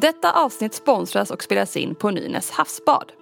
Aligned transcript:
Detta 0.00 0.32
avsnitt 0.32 0.74
sponsras 0.74 1.30
och 1.30 1.42
spelas 1.42 1.76
in 1.76 1.94
på 1.94 2.10
Nynäs 2.10 2.50
havsbad. 2.50 3.12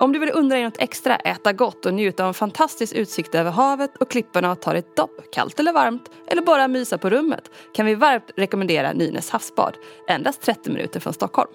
Om 0.00 0.12
du 0.12 0.18
vill 0.18 0.30
undra 0.34 0.56
dig 0.56 0.64
något 0.64 0.78
extra, 0.78 1.16
äta 1.16 1.52
gott 1.52 1.86
och 1.86 1.94
njuta 1.94 2.22
av 2.22 2.28
en 2.28 2.34
fantastisk 2.34 2.92
utsikt 2.94 3.34
över 3.34 3.50
havet 3.50 3.96
och 3.96 4.10
klipporna 4.10 4.52
och 4.52 4.60
ta 4.60 4.74
ett 4.74 4.96
dopp, 4.96 5.30
kallt 5.32 5.60
eller 5.60 5.72
varmt, 5.72 6.10
eller 6.26 6.42
bara 6.42 6.68
mysa 6.68 6.98
på 6.98 7.10
rummet, 7.10 7.50
kan 7.74 7.86
vi 7.86 7.94
varmt 7.94 8.30
rekommendera 8.36 8.92
Nynäs 8.92 9.30
havsbad, 9.30 9.76
endast 10.08 10.42
30 10.42 10.70
minuter 10.70 11.00
från 11.00 11.12
Stockholm. 11.12 11.50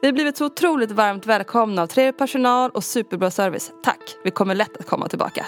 Vi 0.00 0.08
har 0.08 0.12
blivit 0.12 0.36
så 0.36 0.46
otroligt 0.46 0.90
varmt 0.90 1.26
välkomna 1.26 1.82
av 1.82 1.86
trevlig 1.86 2.18
personal 2.18 2.70
och 2.70 2.84
superbra 2.84 3.30
service. 3.30 3.72
Tack! 3.82 4.16
Vi 4.24 4.30
kommer 4.30 4.54
lätt 4.54 4.76
att 4.76 4.86
komma 4.86 5.08
tillbaka. 5.08 5.46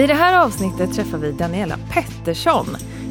I 0.00 0.06
det 0.06 0.14
här 0.14 0.44
avsnittet 0.44 0.94
träffar 0.94 1.18
vi 1.18 1.32
Daniela 1.32 1.78
Pettersson 1.90 2.66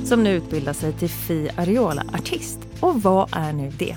som 0.05 0.23
nu 0.23 0.35
utbildar 0.35 0.73
sig 0.73 0.93
till 0.93 1.09
Fi-Ariola-artist. 1.09 2.59
Och 2.79 3.01
vad 3.01 3.29
är 3.31 3.53
nu 3.53 3.71
det? 3.77 3.95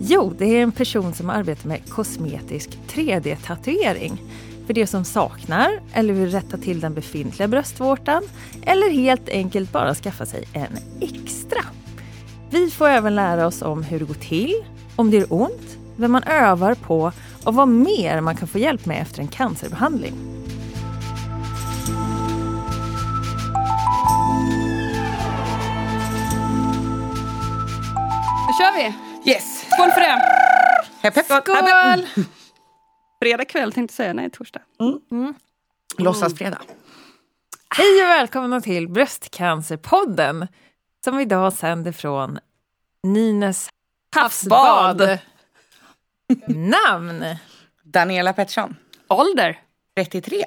Jo, 0.00 0.34
det 0.38 0.44
är 0.44 0.62
en 0.62 0.72
person 0.72 1.14
som 1.14 1.30
arbetar 1.30 1.68
med 1.68 1.88
kosmetisk 1.88 2.78
3D-tatuering 2.88 4.22
för 4.66 4.74
det 4.74 4.86
som 4.86 5.04
saknar 5.04 5.80
eller 5.92 6.14
vill 6.14 6.30
rätta 6.30 6.56
till 6.56 6.80
den 6.80 6.94
befintliga 6.94 7.48
bröstvårtan 7.48 8.22
eller 8.62 8.90
helt 8.90 9.28
enkelt 9.28 9.72
bara 9.72 9.94
skaffa 9.94 10.26
sig 10.26 10.44
en 10.52 10.78
extra. 11.00 11.64
Vi 12.50 12.70
får 12.70 12.88
även 12.88 13.14
lära 13.14 13.46
oss 13.46 13.62
om 13.62 13.82
hur 13.82 13.98
det 13.98 14.04
går 14.04 14.14
till, 14.14 14.54
om 14.96 15.10
det 15.10 15.16
gör 15.16 15.32
ont, 15.32 15.78
vem 15.96 16.12
man 16.12 16.22
övar 16.22 16.74
på 16.74 17.12
och 17.44 17.54
vad 17.54 17.68
mer 17.68 18.20
man 18.20 18.36
kan 18.36 18.48
få 18.48 18.58
hjälp 18.58 18.86
med 18.86 19.02
efter 19.02 19.20
en 19.20 19.28
cancerbehandling. 19.28 20.39
Kör 28.60 28.72
vi! 28.72 28.94
Yes! 29.30 29.66
Skål 29.70 29.90
för 29.90 30.00
det! 30.00 30.22
Hepp, 31.02 31.16
hepp. 31.16 31.26
Skål! 31.26 32.24
Fredag 33.22 33.44
kväll 33.44 33.72
tänkte 33.72 33.92
jag 33.92 33.96
säga, 33.96 34.12
nej 34.12 34.30
torsdag. 34.30 34.60
Låtsasfredag. 35.98 36.58
Hej 37.76 38.02
och 38.02 38.08
välkomna 38.08 38.60
till 38.60 38.88
Bröstcancerpodden 38.88 40.48
som 41.04 41.20
idag 41.20 41.52
sänder 41.52 41.92
från 41.92 42.38
Nynäs 43.02 43.68
Havsbad! 44.16 45.18
Namn? 46.46 47.24
Daniela 47.82 48.32
Pettersson, 48.32 48.76
Ålder? 49.08 49.60
33. 49.96 50.44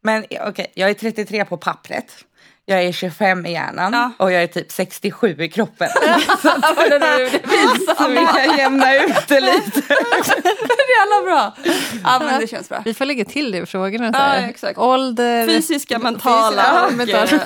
Men 0.00 0.24
okej, 0.40 0.72
jag 0.74 0.90
är 0.90 0.94
33 0.94 1.44
på 1.44 1.56
pappret. 1.56 2.24
Jag 2.70 2.82
är 2.84 2.92
25 2.92 3.46
i 3.46 3.52
hjärnan 3.52 3.92
Ja. 3.92 4.12
och 4.24 4.32
jag 4.32 4.42
är 4.42 4.46
typ 4.46 4.72
67 4.72 5.36
i 5.42 5.48
kroppen. 5.48 5.88
det 6.02 6.08
är 6.08 7.94
Så 7.96 8.08
vill 8.08 8.28
jag 8.46 8.58
jämna 8.58 8.94
ut 8.94 9.28
det 9.28 9.40
lite. 9.40 9.80
jävla 10.98 11.22
bra! 11.24 11.56
Ja 12.04 12.18
men 12.18 12.40
det 12.40 12.46
känns 12.46 12.68
bra. 12.68 12.82
Vi 12.84 12.94
får 12.94 13.04
lägga 13.04 13.24
till 13.24 13.52
det 13.52 13.58
i 13.58 13.66
frågorna. 13.66 14.06
Ja, 14.06 14.12
så 14.12 14.18
här. 14.18 14.48
exakt. 14.48 14.78
Ålder? 14.78 15.46
Fysiska, 15.46 15.98
mentala 15.98 16.62
Ja, 16.62 16.86
och 16.86 16.92
mentala. 16.92 17.24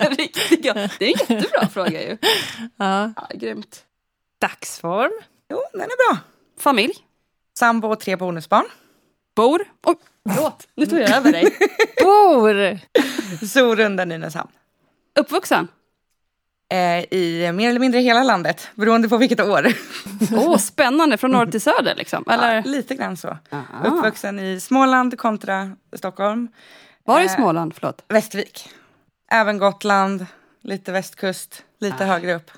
eh, 0.00 0.10
riktiga. 0.10 0.74
Det 0.98 1.04
är 1.04 1.08
en 1.30 1.36
jättebra 1.36 1.68
fråga 1.68 2.02
ju. 2.02 2.16
Ja. 2.76 3.12
Ja, 3.16 3.28
grymt. 3.34 3.82
Dagsform? 4.40 5.12
Jo, 5.50 5.62
den 5.72 5.80
är 5.82 6.10
bra. 6.12 6.18
Familj? 6.60 6.94
Sambo 7.58 7.88
och 7.88 8.00
tre 8.00 8.16
bonusbarn. 8.16 8.64
Bor? 9.36 9.64
Oj, 9.86 9.94
förlåt. 10.30 10.68
Nu 10.74 10.86
tog 10.86 10.98
jag 10.98 11.10
över 11.10 11.32
dig. 11.32 11.56
Bor? 12.02 12.78
Sorunda, 13.46 14.04
Nynäshamn. 14.04 14.50
Uppvuxen? 15.18 15.68
Eh, 16.72 17.04
I 17.18 17.52
mer 17.54 17.68
eller 17.70 17.80
mindre 17.80 18.00
hela 18.00 18.22
landet, 18.22 18.68
beroende 18.74 19.08
på 19.08 19.16
vilket 19.16 19.40
år. 19.40 19.66
Åh, 20.32 20.56
spännande. 20.56 21.16
Från 21.16 21.30
norr 21.30 21.46
till 21.46 21.60
söder 21.60 21.94
liksom? 21.94 22.24
Eller? 22.30 22.54
Ja, 22.54 22.62
lite 22.64 22.94
grann 22.94 23.16
så. 23.16 23.36
Aha. 23.50 23.84
Uppvuxen 23.84 24.38
i 24.40 24.60
Småland 24.60 25.18
kontra 25.18 25.76
Stockholm. 25.96 26.48
Var 27.04 27.20
i 27.20 27.24
Eh, 27.24 27.34
Småland? 27.34 27.74
Förlåt. 27.74 28.04
Västervik. 28.08 28.68
Även 29.30 29.58
Gotland, 29.58 30.26
lite 30.62 30.92
västkust, 30.92 31.62
lite 31.80 32.04
högre 32.04 32.34
upp. 32.34 32.50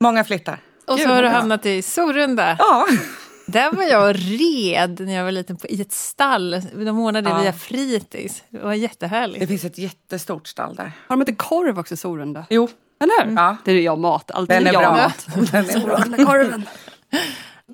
Många 0.00 0.24
flyttar. 0.24 0.58
Och 0.86 0.96
Gud, 0.96 1.06
så 1.06 1.12
har 1.14 1.22
du 1.22 1.28
hamnat 1.28 1.66
i 1.66 1.82
Sorunda. 1.82 2.56
Ja, 2.58 2.86
Där 3.52 3.72
var 3.72 3.82
jag 3.84 4.16
red 4.16 5.00
när 5.00 5.14
jag 5.14 5.24
var 5.24 5.32
liten 5.32 5.56
på, 5.56 5.66
i 5.66 5.80
ett 5.80 5.92
stall. 5.92 6.50
De 6.74 6.98
ordnade 6.98 7.30
Ja. 7.30 7.38
via 7.42 7.52
fritids. 7.52 8.42
Det 8.48 8.58
var 8.58 8.72
jättehärligt. 8.74 9.40
det 9.40 9.46
finns 9.46 9.64
ett 9.64 9.78
jättestort 9.78 10.46
stall 10.48 10.74
där. 10.74 10.92
Har 11.06 11.16
de 11.16 11.20
inte 11.22 11.32
korv 11.34 11.78
också 11.78 11.96
Sorunda? 11.96 12.46
Jo, 12.50 12.68
Eller 13.00 13.24
hur? 13.26 13.36
Ja. 13.36 13.56
Det 13.64 13.72
är 13.72 13.80
jag 13.80 13.98
mat. 13.98 14.30
Alltid 14.30 14.56
den 14.56 14.66
är 14.66 14.72
jag 14.72 14.82
bra. 14.82 14.92
mat. 14.92 15.26
Den 15.52 15.70
är 15.70 15.86
bra. 15.86 15.96
Sorundakorven. 15.98 16.68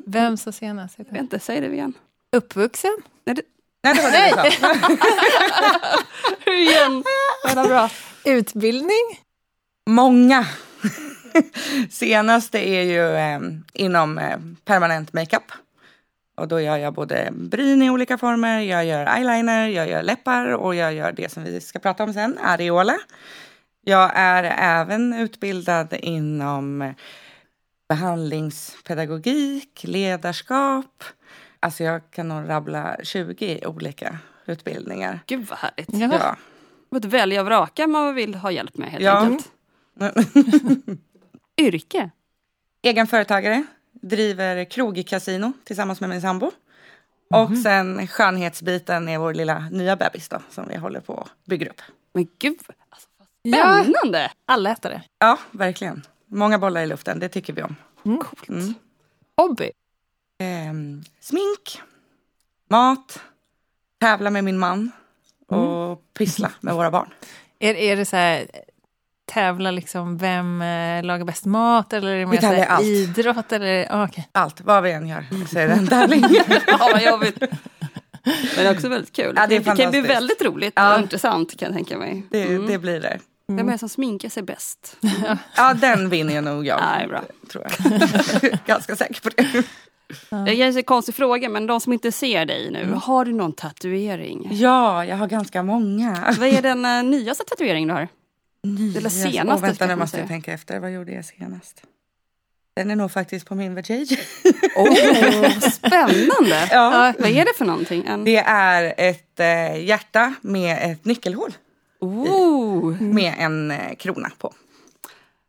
Vem 0.07 0.37
sa 0.37 0.53
senast? 0.53 0.95
Jag 0.99 1.05
vet 1.05 1.21
inte, 1.21 1.39
säg 1.39 1.61
det 1.61 1.67
igen. 1.73 1.93
Uppvuxen? 2.37 2.97
Nej, 3.25 3.37
det... 3.37 3.43
Nej, 3.83 3.95
det 3.95 4.03
var 4.03 4.11
det 4.11 4.43
du 4.45 4.51
sa. 4.57 6.51
igen. 6.53 7.05
Jävla 7.47 7.65
bra. 7.65 7.91
Utbildning? 8.25 9.21
Många. 9.91 10.47
Senaste 11.91 12.59
är 12.69 12.83
ju 12.83 13.15
eh, 13.17 13.41
inom 13.73 14.19
eh, 14.19 14.37
permanent 14.65 15.13
makeup. 15.13 15.43
Och 16.37 16.49
då 16.49 16.61
gör 16.61 16.77
jag 16.77 16.95
både 16.95 17.29
bryn 17.33 17.83
i 17.83 17.91
olika 17.91 18.19
former, 18.19 18.61
jag 18.61 18.85
gör 18.87 19.07
eyeliner, 19.17 19.69
jag 19.69 19.89
gör 19.89 20.03
läppar 20.03 20.53
och 20.53 20.75
jag 20.75 20.95
gör 20.95 21.13
det 21.13 21.33
som 21.33 21.45
vi 21.45 21.61
ska 21.61 21.79
prata 21.79 22.05
om 22.05 22.13
sen, 22.13 22.39
areola. 22.43 22.97
Jag 23.85 24.11
är 24.15 24.45
även 24.59 25.13
utbildad 25.15 25.93
inom 25.93 26.83
eh, 26.83 26.93
behandlingspedagogik, 27.89 29.85
ledarskap. 29.87 31.05
Alltså 31.61 31.85
jag 31.85 32.11
kan 32.11 32.29
nog 32.29 32.49
rabbla 32.49 32.97
20 33.03 33.61
olika 33.67 34.19
utbildningar. 34.47 35.21
Gud 35.27 35.47
vad 35.47 35.59
härligt. 35.59 35.89
Ja. 35.93 36.19
Ja. 36.21 36.37
Att 36.97 37.05
välja 37.05 37.41
och 37.41 37.47
vraka 37.47 37.87
man 37.87 38.15
vill 38.15 38.35
ha 38.35 38.51
hjälp 38.51 38.77
med 38.77 38.91
helt 38.91 39.05
Ja. 39.05 39.19
enkelt. 39.19 39.51
Yrke? 41.61 42.11
Egen 42.83 43.07
företagare, 43.07 43.65
driver 44.03 44.65
krogkasino 44.65 45.53
tillsammans 45.65 46.01
med 46.01 46.11
min 46.11 46.21
sambo. 46.21 46.51
Och 47.35 47.59
sen 47.59 48.07
skönhetsbiten 48.07 49.09
är 49.09 49.19
vår 49.19 49.35
lilla 49.35 49.69
nya 49.71 49.97
bebis 49.97 50.29
då, 50.29 50.41
som 50.51 50.69
vi 50.69 50.77
håller 50.77 51.01
på 51.01 51.21
att 51.21 51.45
bygga 51.45 51.71
upp. 51.71 51.81
Men 52.13 52.29
gud, 52.39 52.59
alltså, 52.91 53.09
Ja. 53.43 53.67
vad 53.67 53.87
spännande! 53.87 54.31
Allätare. 54.47 55.03
Ja, 55.19 55.39
verkligen. 55.51 56.03
Många 56.27 56.59
bollar 56.59 56.81
i 56.83 56.87
luften, 56.87 57.19
det 57.19 57.29
tycker 57.29 57.53
vi 57.53 57.63
om. 57.63 57.77
Coolt. 58.03 58.49
Mm. 58.49 58.75
Hobby? 59.37 59.71
Ehm, 60.39 61.05
smink, 61.21 61.83
mat, 62.71 63.21
tävla 64.01 64.31
med 64.31 64.45
min 64.45 64.59
man 64.59 64.93
och 65.47 66.03
pyssla 66.15 66.51
med 66.61 66.75
våra 66.75 66.91
barn. 66.91 67.11
Är, 67.59 67.75
är 67.75 67.97
det 67.97 68.05
så 68.05 68.17
här, 68.17 68.47
tävla 69.27 69.71
liksom 69.71 70.19
vem 70.19 70.63
eh, 70.63 71.03
lagar 71.05 71.25
bäst 71.25 71.45
mat 71.45 71.93
eller 71.93 72.09
är 72.11 72.19
det 72.19 72.27
mer 72.27 72.41
så 72.41 72.73
allt. 72.73 72.85
idrott? 72.85 73.53
Eller, 73.53 73.87
ah, 73.91 74.05
okej. 74.05 74.29
Allt, 74.33 74.61
vad 74.61 74.83
vi 74.83 74.93
än 74.93 75.09
gör, 75.09 75.25
så 75.51 75.59
är 75.59 75.69
det 75.69 75.75
en 75.75 75.87
tävling. 75.87 76.25
Ja, 76.67 76.89
vad 76.93 77.03
jobbigt. 77.13 77.41
Men 77.41 78.31
det 78.57 78.63
är 78.71 78.75
också 78.75 78.89
väldigt 78.89 79.13
kul. 79.17 79.33
Ja, 79.37 79.47
det 79.47 79.57
är 79.57 79.77
kan 79.77 79.91
bli 79.91 80.01
väldigt 80.01 80.43
roligt 80.43 80.73
Ja. 80.77 80.95
och 80.95 81.01
intressant 81.01 81.59
kan 81.59 81.67
jag 81.67 81.75
tänka 81.77 81.99
mig. 81.99 82.23
Det, 82.31 82.43
Mm. 82.43 82.67
det 82.67 82.79
blir 82.79 83.01
det. 83.01 83.19
Vem 83.49 83.69
är 83.69 83.73
det 83.73 83.79
som 83.79 83.89
sminkar 83.89 84.29
sig 84.29 84.43
bäst? 84.43 84.97
Ja, 85.57 85.75
den 85.75 86.09
vinner 86.09 86.35
jag 86.35 86.45
nog 86.45 86.67
jag. 86.67 86.81
Nej, 86.81 87.07
bra. 87.09 87.23
Tror 87.53 87.65
jag. 87.65 88.59
Ganska 88.67 88.97
säker 88.97 89.21
på 89.21 89.29
det. 89.37 89.63
Det 90.47 90.63
är 90.63 90.77
en 90.77 90.83
konstig 90.83 91.15
fråga, 91.15 91.49
men 91.49 91.67
de 91.67 91.81
som 91.81 91.93
inte 91.93 92.13
ser 92.13 92.45
dig 92.45 92.71
nu, 92.71 92.93
har 93.03 93.25
du 93.25 93.33
någon 93.33 93.53
tatuering? 93.53 94.49
Ja, 94.53 95.05
jag 95.05 95.17
har 95.17 95.27
ganska 95.27 95.63
många. 95.63 96.35
Vad 96.39 96.49
är 96.49 96.63
den 96.63 96.85
uh, 96.85 97.03
nyaste 97.11 97.45
tatueringen 97.45 97.89
du 97.89 97.95
har? 97.95 98.09
Eller 98.97 99.01
Yes. 99.01 99.23
senaste, 99.23 99.53
Åh, 99.55 99.61
vänta, 99.61 99.87
nu 99.87 99.97
måste 99.97 100.19
jag 100.19 100.29
tänka 100.29 100.53
efter. 100.53 100.79
Vad 100.81 100.93
gjorde 100.93 101.13
jag 101.13 101.25
senast? 101.25 101.83
Den 102.77 102.91
är 102.91 102.97
nog 102.97 103.11
faktiskt 103.13 103.47
på 103.47 103.55
min 103.55 103.75
vajayjay. 103.75 104.19
Oh, 104.77 105.59
spännande! 105.61 106.69
Ja. 106.71 107.13
Vad 107.19 107.31
är 107.31 107.45
det 107.45 107.53
för 107.59 107.65
någonting? 107.65 108.05
En... 108.07 108.25
Det 108.25 108.37
är 108.37 108.95
ett 108.97 109.41
eh, 109.41 109.85
hjärta 109.85 110.35
med 110.41 110.91
ett 110.93 111.05
nyckelhål 111.05 111.53
Oh. 112.01 113.01
med 113.03 113.35
en 113.39 113.71
eh, 113.71 113.95
krona 113.99 114.31
på. 114.39 114.53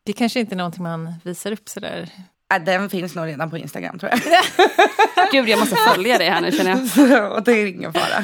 Det 0.04 0.14
kanske 0.14 0.40
inte 0.40 0.56
är 0.56 0.58
någonting 0.58 0.84
man 0.84 1.14
visar 1.24 1.52
upp 1.52 1.70
sådär. 1.70 2.10
Äh, 2.54 2.64
den 2.64 2.90
finns 2.90 3.16
nog 3.16 3.26
redan 3.28 3.50
på 3.50 3.58
Instagram 3.58 4.00
tror 4.00 4.12
Gud, 5.32 5.50
jag 5.50 5.60
måste 5.60 5.76
följa 5.76 6.18
det 6.18 6.30
här 6.30 6.42
nu 6.42 6.52
känner 6.52 6.72
jag. 6.72 7.10
jag. 7.10 7.32
och 7.36 7.44
det 7.44 7.52
är 7.52 7.66
ingen 7.66 7.94
fara. 7.94 8.24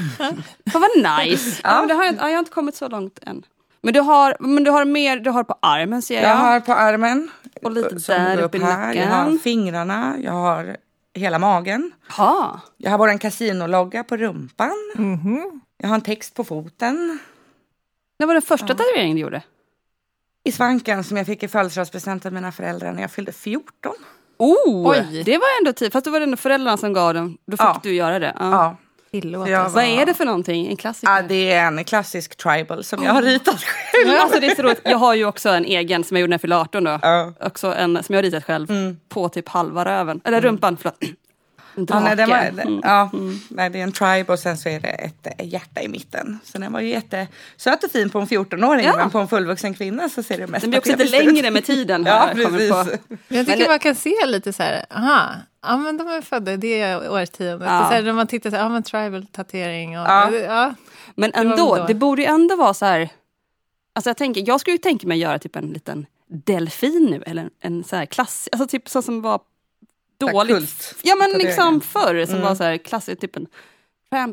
Fan 0.72 0.82
vad 0.82 1.20
nice! 1.26 1.62
Ja. 1.64 1.86
det 1.86 1.94
har 1.94 2.06
jag, 2.06 2.16
ja, 2.16 2.28
jag 2.28 2.36
har 2.36 2.40
inte 2.40 2.52
kommit 2.52 2.76
så 2.76 2.88
långt 2.88 3.20
än. 3.22 3.44
Men 3.84 3.94
du 3.94 4.00
har, 4.00 4.36
men 4.40 4.64
du 4.64 4.72
har 4.72 4.86
mer, 4.86 5.18
du 5.20 5.30
har 5.30 5.44
på 5.44 5.56
armen 5.62 6.02
ser 6.02 6.16
jag. 6.22 6.24
Jag 6.32 6.36
har 6.36 6.60
på 6.60 6.74
armen 6.74 7.32
Och 7.64 7.72
lite 7.72 8.00
som 8.00 8.16
där 8.16 8.42
uppe 8.42 8.58
i 8.58 8.62
här. 8.64 8.94
Jag 8.94 9.08
har 9.08 9.24
nacken. 9.24 9.40
fingrarna, 9.40 10.16
jag 10.24 10.32
har 10.32 10.78
hela 11.14 11.40
magen. 11.40 11.92
Ja. 12.18 12.60
Jag 12.78 12.92
har 12.92 12.98
vår 12.98 13.18
kasinologga 13.18 14.04
på 14.04 14.18
rumpan. 14.18 14.72
Mhm. 14.96 15.62
Jag 15.78 15.88
har 15.88 15.96
en 15.96 16.02
text 16.02 16.36
på 16.36 16.44
foten. 16.44 17.20
Det 18.20 18.26
var 18.26 18.34
den 18.34 18.42
första 18.42 18.68
tatueringen 18.68 19.16
du 19.16 19.22
gjorde. 19.22 19.42
I 20.44 20.52
svanken 20.52 21.04
som 21.04 21.18
jag 21.18 21.26
fick 21.26 21.44
i 21.44 21.48
födelsedagspresent 21.48 22.26
av 22.26 22.34
mina 22.34 22.52
föräldrar 22.52 22.92
när 22.92 23.02
jag 23.02 23.12
fyllde 23.12 23.32
14. 23.32 23.94
Oh, 24.38 24.90
Oj. 24.92 25.24
det 25.26 25.38
var 25.38 25.48
ändå 25.62 25.74
tid. 25.74 25.94
Fast 25.94 26.06
det 26.06 26.12
var 26.12 26.22
ändå 26.22 26.38
föräldrarna 26.38 26.78
som 26.78 26.94
gav 26.94 27.14
den. 27.14 27.38
Då 27.48 27.52
fick 27.58 27.62
Ja. 27.62 27.80
du 27.84 27.94
göra 27.96 28.20
det. 28.20 28.34
Ja. 28.40 28.52
Ja. 28.52 28.76
Jag 29.22 29.66
oss. 29.66 29.74
Vad 29.74 29.84
är 29.84 30.06
det 30.06 30.14
för 30.14 30.26
någonting? 30.26 30.68
En 30.68 30.78
klassiker? 30.78 31.14
ja, 31.14 31.22
det 31.22 31.52
är 31.52 31.68
en 31.68 31.84
klassisk 31.84 32.36
tribal 32.36 32.84
som 32.84 33.04
jag 33.04 33.14
har 33.14 33.22
ritat 33.22 33.64
själv. 33.64 34.18
Alltså 34.22 34.40
det 34.40 34.48
är 34.48 34.56
så 34.56 34.62
roligt. 34.62 34.82
Jag 34.84 34.98
har 34.98 35.14
ju 35.14 35.26
också 35.26 35.50
en 35.50 35.66
egen 35.66 36.04
som 36.04 36.18
jag 36.18 36.22
gjorde 36.22 36.30
när 36.30 36.34
jag 36.34 36.42
fyllde 36.42 36.58
18 36.58 36.84
då. 36.84 37.00
Ja. 37.02 37.34
Också 37.40 37.74
en 37.74 38.04
som 38.04 38.14
jag 38.14 38.18
har 38.18 38.24
ritat 38.24 38.44
själv. 38.44 38.68
På 39.10 39.30
typ 39.30 39.50
halva 39.50 39.86
röven. 39.86 40.22
Eller 40.24 40.42
rumpan, 40.42 40.78
förlåt. 40.78 41.04
En 41.76 41.86
Ja, 41.90 42.00
nej, 42.00 42.16
den 42.16 42.30
var, 42.30 42.38
drake. 42.38 42.62
Mm. 42.62 42.80
ja, 42.84 43.10
nej, 43.50 43.70
det 43.70 43.80
är 43.80 43.84
en 43.84 43.92
tribe 43.92 44.34
och 44.34 44.40
sen 44.40 44.58
så 44.58 44.70
är 44.70 44.80
det 44.80 44.88
ett 44.88 45.28
hjärta 45.44 45.82
i 45.82 45.88
mitten. 45.88 46.40
Så 46.44 46.58
den 46.58 46.74
var 46.74 46.80
ju 46.80 46.90
jättesöt 46.90 47.84
och 47.84 47.92
fin 47.92 48.10
på 48.10 48.20
en 48.20 48.28
14-åring 48.28 48.86
Ja. 48.86 48.94
men 48.98 49.10
på 49.10 49.20
en 49.20 49.28
fullvuxen 49.28 49.74
kvinna 49.74 50.10
så 50.10 50.24
ser 50.24 50.38
det 50.38 50.48
mest 50.48 50.62
Den 50.62 50.70
blir 50.70 50.80
också 50.80 50.92
lite 50.96 51.24
längre 51.24 51.52
med 51.52 51.66
tiden. 51.66 52.04
Ja, 52.08 52.30
jag 52.36 52.46
kommit 52.46 52.60
precis. 52.60 52.70
på. 52.72 53.16
Jag 53.28 53.46
tycker 53.46 53.60
Men- 53.60 53.68
man 53.68 53.80
kan 53.80 53.96
se 53.96 54.26
lite 54.26 54.54
så 54.54 54.64
här, 54.64 54.86
aha, 54.90 55.30
ja 55.62 55.78
men 55.78 55.98
de 55.98 56.08
är 56.08 56.22
födda 56.22 56.54
i 56.54 56.58
det 56.58 56.96
årtiondet. 57.10 57.68
Ja. 57.70 57.80
Så 57.90 57.96
här, 57.96 58.02
när 58.02 58.14
man 58.14 58.28
tittar 58.28 58.50
så 58.50 58.56
här, 58.56 58.64
ja 58.64 58.70
men 58.70 58.84
tribal 58.84 59.26
tatuering 59.28 60.00
och 60.00 60.06
Ja. 60.08 60.32
ja. 60.32 60.74
Men 61.16 61.32
Det 61.32 61.38
ändå, 61.38 61.76
då. 61.76 61.86
det 61.88 61.94
borde 61.94 62.22
ju 62.22 62.28
ändå 62.28 62.56
vara 62.56 62.74
så 62.74 62.86
här. 62.86 63.10
Alltså 63.96 64.10
jag, 64.10 64.18
tänker, 64.18 64.44
jag 64.48 64.60
skulle 64.60 64.74
ju 64.74 64.78
tänka 64.78 65.08
mig 65.08 65.16
att 65.16 65.22
göra 65.30 65.40
typ 65.40 65.56
en 65.56 65.70
liten 65.70 66.06
delfin 66.46 67.08
nu. 67.12 67.24
Eller 67.26 67.50
en 67.62 67.84
så 67.84 67.96
här 67.96 68.06
klass, 68.06 68.50
alltså 68.52 68.68
typ 68.68 68.90
så 68.90 69.02
som 69.02 69.22
var 69.22 69.32
här 69.32 69.40
dåligt. 70.32 70.56
kult. 70.58 70.96
Ja 71.02 71.16
men 71.16 71.32
liksom 71.32 71.82
förr 71.82 72.26
som 72.26 72.36
Mm. 72.36 72.48
var 72.48 72.56
så 72.56 72.64
här 72.64 72.78
klassiskt, 72.78 73.22
typ 73.22 73.36
en 73.36 73.48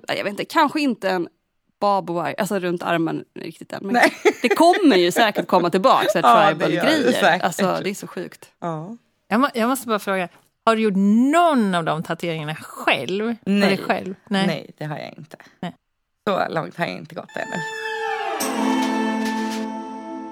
jag 0.08 0.24
vet 0.24 0.26
inte, 0.26 0.44
kanske 0.44 0.80
inte 0.80 1.10
en 1.10 1.28
barbed 1.80 2.14
wire, 2.14 2.34
alltså 2.38 2.58
runt 2.58 2.82
armen 2.82 3.24
riktigt 3.34 3.72
än. 3.72 3.80
Men 3.82 3.92
Nej. 3.92 4.12
det 4.42 4.48
kommer 4.48 4.96
ju 4.96 5.12
säkert 5.12 5.46
komma 5.46 5.70
tillbaka, 5.70 6.06
så 6.12 6.20
här 6.20 6.46
tribal-grejer. 6.54 7.40
Alltså 7.42 7.80
det 7.84 7.90
är 7.90 7.94
så 7.94 8.06
sjukt. 8.06 8.50
Ja. 8.60 8.96
Jag, 9.28 9.40
må, 9.40 9.48
jag 9.54 9.68
måste 9.68 9.88
bara 9.88 9.98
fråga, 9.98 10.28
har 10.66 10.76
du 10.76 10.82
gjort 10.82 10.96
någon 11.32 11.74
av 11.74 11.84
de 11.84 12.02
tatueringarna 12.02 12.54
själv? 12.54 13.36
Nej. 13.44 13.76
själv? 13.78 14.14
Nej. 14.28 14.70
det 14.78 14.84
har 14.84 14.98
jag 14.98 15.14
inte. 15.16 15.36
Nej. 15.60 15.74
Så 16.28 16.48
långt 16.54 16.76
har 16.76 16.86
jag 16.86 16.96
inte 16.96 17.14
gått 17.14 17.30
ännu. 17.36 18.69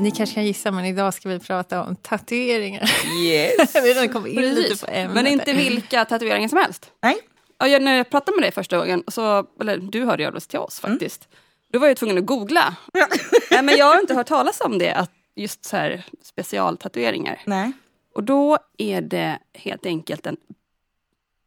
Ni 0.00 0.11
kanske 0.11 0.35
kan 0.35 0.45
gissa, 0.45 0.71
men 0.71 0.85
idag 0.85 1.15
ska 1.15 1.29
vi 1.29 1.39
prata 1.39 1.85
om 1.85 1.97
tatueringar. 1.97 2.91
Yes. 3.25 3.75
vi 3.75 3.81
redan 3.81 4.09
kom 4.09 4.27
in 4.27 4.37
Precis. 4.37 4.69
lite 4.71 4.87
på 4.87 4.91
ämnet. 4.93 5.15
Men 5.15 5.27
inte 5.27 5.53
vilka 5.53 6.05
tatueringar 6.05 6.49
som 6.49 6.59
helst. 6.59 6.91
Nej. 7.03 7.17
Ja, 7.59 7.69
jag, 7.69 7.83
när 7.83 7.97
jag 7.97 8.11
pratade 8.11 8.37
med 8.37 8.45
dig 8.45 8.53
första 8.53 8.79
gången, 8.79 9.03
så, 9.09 9.47
eller 9.61 9.77
du 9.77 10.05
hörde 10.05 10.27
av 10.27 10.33
dig 10.33 10.41
till 10.43 10.59
oss 10.59 10.81
faktiskt. 10.81 11.29
Då 11.73 11.79
var 11.79 11.87
jag 11.89 11.97
tvungen 11.97 12.19
att 12.19 12.27
googla. 12.27 12.77
Nej, 13.50 13.62
men 13.62 13.77
jag 13.77 13.87
har 13.87 14.00
inte 14.00 14.15
hört 14.15 14.27
talas 14.27 14.61
om 14.61 14.79
det, 14.79 14.93
att 14.93 15.11
just 15.35 15.65
så 15.65 15.77
här 15.77 16.05
specialtatueringar. 16.23 17.43
Nej. 17.47 17.73
Och 18.15 18.25
då 18.25 18.59
är 18.79 19.00
det 19.00 19.39
helt 19.55 19.87
enkelt 19.87 20.27
en 20.27 20.37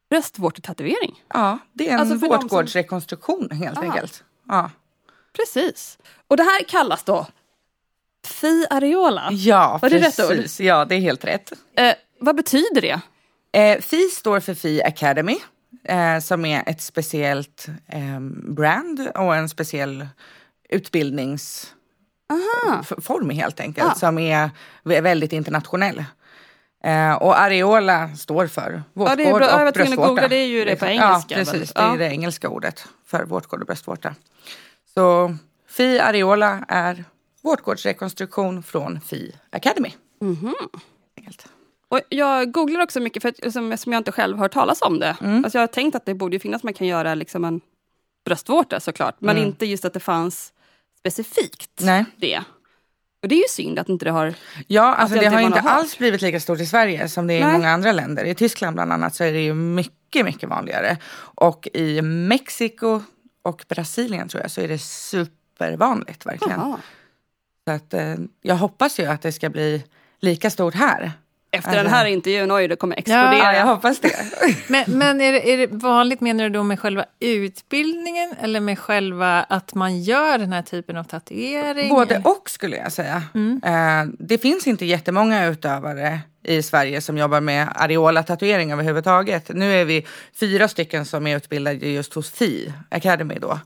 bröstvårtetatuering. 0.10 1.24
Ja, 1.34 1.60
det 1.74 1.90
är 1.90 1.94
en 1.94 2.00
Alltså 2.00 2.16
de 2.16 2.20
som- 2.20 2.30
vårtgårdsrekonstruktion 2.30 3.52
helt 3.52 3.78
Aha. 3.78 3.88
enkelt. 3.88 4.24
Ja. 4.48 4.72
Precis. 5.38 5.98
Och 6.28 6.38
det 6.38 6.44
här 6.44 6.64
kallas 6.64 7.04
då 7.04 7.28
Fi 8.28 8.66
areola. 8.70 9.30
Ja, 9.32 9.80
Var 9.82 9.90
det 9.90 9.98
rätt 9.98 10.16
precis. 10.18 10.60
Ja, 10.60 10.86
det 10.86 10.96
är 10.96 11.00
helt 11.00 11.26
rätt. 11.26 11.52
Eh, 11.78 11.94
vad 12.20 12.36
betyder 12.36 12.82
det? 12.82 13.02
Eh, 13.60 13.82
FI 13.82 14.10
står 14.10 14.40
för 14.40 14.54
Fi 14.54 14.84
Academy 14.84 15.38
eh, 15.84 16.20
som 16.20 16.46
är 16.46 16.64
ett 16.66 16.82
speciellt 16.82 17.68
eh, 17.88 18.20
brand 18.56 19.08
och 19.16 19.36
en 19.36 19.50
speciell 19.50 20.08
utbildningsform 20.70 23.30
helt 23.30 23.60
enkelt 23.60 23.92
Ah. 23.92 23.96
som 23.96 24.18
är 24.20 24.50
vä- 24.84 25.02
väldigt 25.02 25.34
internationell. 25.34 26.04
Eh, 26.84 27.14
och 27.14 27.40
areola 27.42 28.10
står 28.16 28.48
för 28.48 28.84
vårtgård 28.94 29.18
det 29.18 29.24
är 29.24 29.34
bra. 29.34 29.46
och 29.48 29.60
Jag 29.60 29.66
var 29.66 29.72
tvungen 29.72 29.94
att 29.94 29.98
bröstvårta. 29.98 30.08
googla, 30.08 30.28
det 30.28 30.36
är 30.36 30.48
ju 30.48 30.66
det 30.66 30.76
på 30.76 30.86
engelska, 30.86 31.34
Ja, 31.34 31.38
precis. 31.38 31.54
väl? 31.56 31.66
Det 31.76 31.82
är 31.82 31.88
Ja. 31.88 31.96
det 31.98 32.06
engelska 32.06 32.50
ordet 32.50 32.86
för 33.06 33.24
vårtgård 33.26 33.60
och 33.62 33.66
bröstvårta. 33.68 34.16
Så 34.94 35.36
Fi 35.70 36.00
areola 36.00 36.66
är 36.68 37.06
vårtgårdsrekonstruktion 37.44 38.64
från 38.64 39.02
Fi 39.02 39.36
Academy. 39.50 39.94
Mhm. 40.22 40.56
Enkelt. 41.18 41.46
Och 41.88 42.00
jag 42.10 42.52
googlar 42.52 42.82
också 42.82 43.00
mycket 43.00 43.22
för 43.22 43.30
att, 43.30 43.40
liksom, 43.44 43.72
eftersom 43.72 43.94
jag 43.94 44.00
inte 44.00 44.12
själv 44.12 44.38
har 44.38 44.46
hört 44.46 44.52
talas 44.54 44.82
om 44.82 45.00
det. 45.00 45.18
Mm. 45.22 45.44
Alltså 45.44 45.58
jag 45.58 45.62
har 45.62 45.68
tänkt 45.68 45.96
att 45.96 46.06
det 46.06 46.14
borde 46.14 46.40
finnas, 46.40 46.64
man 46.64 46.74
kan 46.74 46.88
göra 46.88 47.16
liksom 47.16 47.46
en 47.46 47.62
bröstvårta 48.26 48.80
såklart. 48.80 49.16
Men 49.20 49.38
Mm. 49.38 49.48
inte 49.50 49.66
just 49.66 49.86
att 49.86 49.94
det 49.94 50.00
fanns 50.00 50.54
specifikt 51.00 51.70
Nej. 51.82 52.06
det. 52.18 52.42
Och 53.22 53.28
det 53.28 53.36
är 53.36 53.38
ju 53.38 53.48
synd 53.50 53.80
att 53.80 53.90
inte 53.90 54.06
det 54.06 54.12
har... 54.12 54.34
Ja, 54.68 54.96
alltså 54.96 55.16
det 55.18 55.22
det 55.22 55.30
har 55.36 55.42
inte 55.42 55.60
har 55.60 55.70
alls 55.70 55.98
blivit 55.98 56.22
lika 56.22 56.40
stort 56.40 56.60
i 56.60 56.66
Sverige 56.66 57.10
som 57.10 57.28
det 57.28 57.34
är 57.34 57.38
i 57.40 57.44
Nej. 57.44 57.54
många 57.54 57.70
andra 57.70 57.92
länder. 57.92 58.26
I 58.26 58.36
Tyskland 58.36 58.74
bland 58.76 58.94
annat 58.94 59.16
så 59.16 59.24
är 59.24 59.32
det 59.34 59.42
ju 59.42 59.54
mycket, 59.54 60.26
mycket 60.26 60.50
vanligare. 60.50 60.98
Och 61.36 61.68
i 61.74 62.02
Mexiko 62.02 63.02
och 63.42 63.66
Brasilien 63.70 64.28
tror 64.28 64.42
jag 64.42 64.52
så 64.52 64.62
är 64.62 64.68
det 64.68 64.78
supervanligt 64.82 66.26
verkligen. 66.26 66.60
Jaha. 66.60 66.80
Så 67.68 67.72
att, 67.72 67.94
eh, 67.94 68.16
jag 68.42 68.56
hoppas 68.56 69.00
ju 69.00 69.06
att 69.06 69.22
det 69.22 69.32
ska 69.32 69.50
bli 69.50 69.84
lika 70.20 70.50
stort 70.50 70.76
här. 70.76 71.12
Efter 71.54 71.76
den 71.76 71.88
här 71.88 72.06
intervjun, 72.06 72.52
oj 72.52 72.68
det 72.68 72.76
kommer 72.76 72.96
explodera. 72.96 73.38
Ja, 73.38 73.54
jag 73.54 73.66
hoppas 73.66 74.00
det. 74.00 74.16
Men, 74.68 74.84
men 74.88 75.22
är, 75.22 75.32
det, 75.32 75.54
är 75.54 75.58
det 75.58 75.68
vanligt, 75.68 76.22
menar 76.22 76.44
du 76.44 76.50
då 76.50 76.64
med 76.64 76.80
själva 76.80 77.06
utbildningen 77.20 78.36
eller 78.42 78.60
med 78.60 78.80
själva 78.80 79.44
att 79.44 79.74
man 79.74 80.02
gör 80.02 80.38
den 80.38 80.54
här 80.54 80.62
typen 80.62 80.98
av 80.98 81.04
tatuering? 81.04 81.90
Både 81.90 82.22
och 82.24 82.50
skulle 82.50 82.78
jag 82.78 82.92
säga. 82.92 83.24
Mm. 83.34 83.62
Eh, 83.66 84.14
det 84.20 84.38
finns 84.38 84.68
inte 84.68 84.86
jättemånga 84.86 85.46
utövare 85.46 86.20
i 86.44 86.62
Sverige 86.62 87.02
som 87.02 87.18
jobbar 87.18 87.42
med 87.42 87.68
areola-tatuering 87.76 88.72
överhuvudtaget. 88.72 89.50
Nu 89.50 89.74
är 89.74 89.86
vi 89.86 90.08
fyra 90.40 90.68
stycken 90.68 91.06
som 91.06 91.28
är 91.28 91.38
utbildade 91.38 91.88
just 91.88 92.14
hos 92.14 92.32
FI 92.32 92.74
Academy 92.90 93.36
då. 93.40 93.60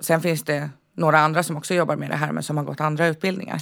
Sen 0.00 0.20
finns 0.20 0.42
det 0.42 0.70
några 0.96 1.18
andra 1.18 1.42
som 1.42 1.56
också 1.56 1.74
jobbar 1.74 1.96
med 1.96 2.10
det 2.10 2.16
här 2.16 2.32
men 2.32 2.42
som 2.42 2.56
har 2.56 2.64
gått 2.64 2.80
andra 2.80 3.06
utbildningar. 3.06 3.60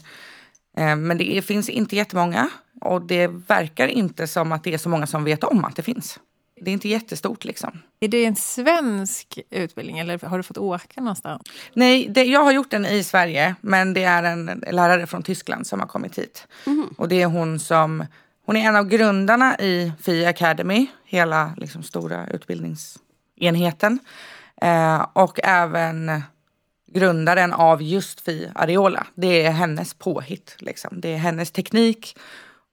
Eh, 0.77 0.97
men 0.97 1.19
det 1.19 1.45
finns 1.45 1.69
inte 1.69 1.97
jättemånga 1.97 2.49
och 2.81 3.03
det 3.03 3.27
verkar 3.27 3.89
inte 3.89 4.27
som 4.27 4.53
att 4.53 4.65
det 4.65 4.75
är 4.75 4.79
så 4.79 4.89
många 4.89 5.07
som 5.07 5.25
vet 5.25 5.45
om 5.45 5.65
att 5.65 5.77
det 5.77 5.83
finns. 5.83 6.21
Det 6.61 6.71
är 6.71 6.73
inte 6.73 6.89
jättestort 6.89 7.45
liksom. 7.45 7.83
Är 8.01 8.09
det 8.09 8.25
en 8.25 8.37
svensk 8.37 9.39
utbildning 9.51 9.99
eller 9.99 10.19
har 10.19 10.37
du 10.37 10.43
fått 10.43 10.59
åka 10.59 11.01
någonstans? 11.01 11.43
Nej, 11.73 12.09
det, 12.09 12.25
jag 12.25 12.45
har 12.45 12.53
gjort 12.53 12.71
den 12.71 12.87
i 12.87 13.03
Sverige, 13.03 13.55
men 13.61 13.95
det 13.95 14.05
är 14.05 14.23
en 14.23 14.65
lärare 14.71 15.07
från 15.07 15.23
Tyskland 15.23 15.67
som 15.67 15.81
har 15.81 15.87
kommit 15.87 16.19
hit. 16.19 16.47
Och 16.97 17.09
det 17.09 17.23
är 17.23 17.27
hon 17.27 17.61
som, 17.61 18.05
hon 18.47 18.57
är 18.57 18.69
en 18.69 18.77
av 18.77 18.89
grundarna 18.89 19.59
i 19.59 19.93
FI 20.03 20.27
Academy, 20.27 20.87
hela 21.05 21.55
liksom, 21.57 21.83
stora 21.83 22.27
utbildningsenheten. 22.27 23.99
Eh, 24.63 25.07
och 25.13 25.41
även 25.43 26.23
grundaren 26.95 27.53
av 27.53 27.83
just 27.83 28.21
FI 28.21 28.51
Areola. 28.55 29.07
Det 29.15 29.47
är 29.47 29.51
hennes 29.51 29.95
påhitt, 29.95 30.57
liksom. 30.59 31.01
Det 31.01 31.13
är 31.13 31.17
hennes 31.17 31.51
teknik 31.51 32.17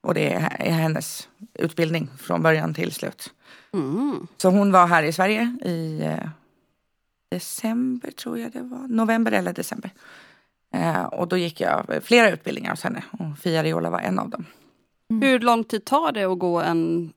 och 0.02 0.14
det 0.14 0.34
är 0.60 0.72
hennes 0.72 1.30
utbildning 1.54 2.10
från 2.20 2.42
början 2.42 2.74
till 2.74 2.92
slut. 2.92 3.34
Mm. 3.74 4.28
Så 4.38 4.50
hon 4.50 4.72
var 4.72 4.88
här 4.88 5.04
i 5.04 5.14
Sverige 5.14 5.58
i 5.66 6.02
eh, 6.02 6.30
december, 7.32 8.12
tror 8.12 8.40
jag 8.40 8.52
det 8.52 8.62
var. 8.62 8.88
November 8.88 9.32
eller 9.32 9.54
december. 9.54 9.92
Eh, 10.74 11.04
och 11.04 11.28
då 11.28 11.38
gick 11.38 11.62
jag 11.62 12.00
flera 12.04 12.32
utbildningar 12.32 12.72
hos 12.72 12.84
henne 12.84 13.04
och 13.12 13.40
Fia 13.40 13.64
Riola 13.64 13.90
var 13.90 14.00
en 14.00 14.20
av 14.20 14.30
dem. 14.30 14.46
Hur 15.22 15.40
lång 15.40 15.64
tid 15.64 15.86
tar 15.86 16.12
det 16.12 16.24
att 16.24 16.40
gå 16.40 16.62
en 16.62 17.14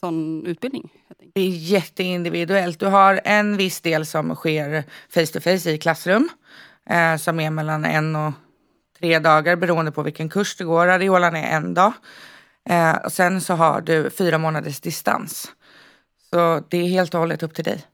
sån 0.00 0.46
utbildning? 0.46 0.92
Det 1.34 1.40
är 1.40 1.48
jätteindividuellt. 1.48 2.80
Du 2.80 2.86
har 2.86 3.20
en 3.24 3.56
viss 3.56 3.80
del 3.80 4.06
som 4.06 4.34
sker 4.34 4.84
face 5.08 5.26
to 5.26 5.40
face 5.40 5.70
i 5.70 5.78
klassrum. 5.78 6.28
Eh, 6.90 7.16
som 7.16 7.40
är 7.40 7.50
mellan 7.50 7.84
en 7.84 8.16
och 8.16 8.32
tre 8.98 9.18
dagar 9.18 9.56
beroende 9.56 9.92
på 9.92 10.02
vilken 10.02 10.28
kurs 10.28 10.56
du 10.56 10.66
går. 10.66 10.86
Areolan 10.86 11.36
är 11.36 11.56
en 11.56 11.74
dag. 11.74 11.92
Eh, 12.68 12.96
och 12.96 13.12
sen 13.12 13.40
så 13.40 13.54
har 13.54 13.80
du 13.80 14.10
fyra 14.10 14.38
månaders 14.38 14.80
distans. 14.80 15.52
Så 16.30 16.62
det 16.68 16.78
är 16.78 16.88
helt 16.88 17.14
och 17.14 17.20
hållet 17.20 17.42
upp 17.42 17.54
till 17.54 17.64
dig. 17.64 17.84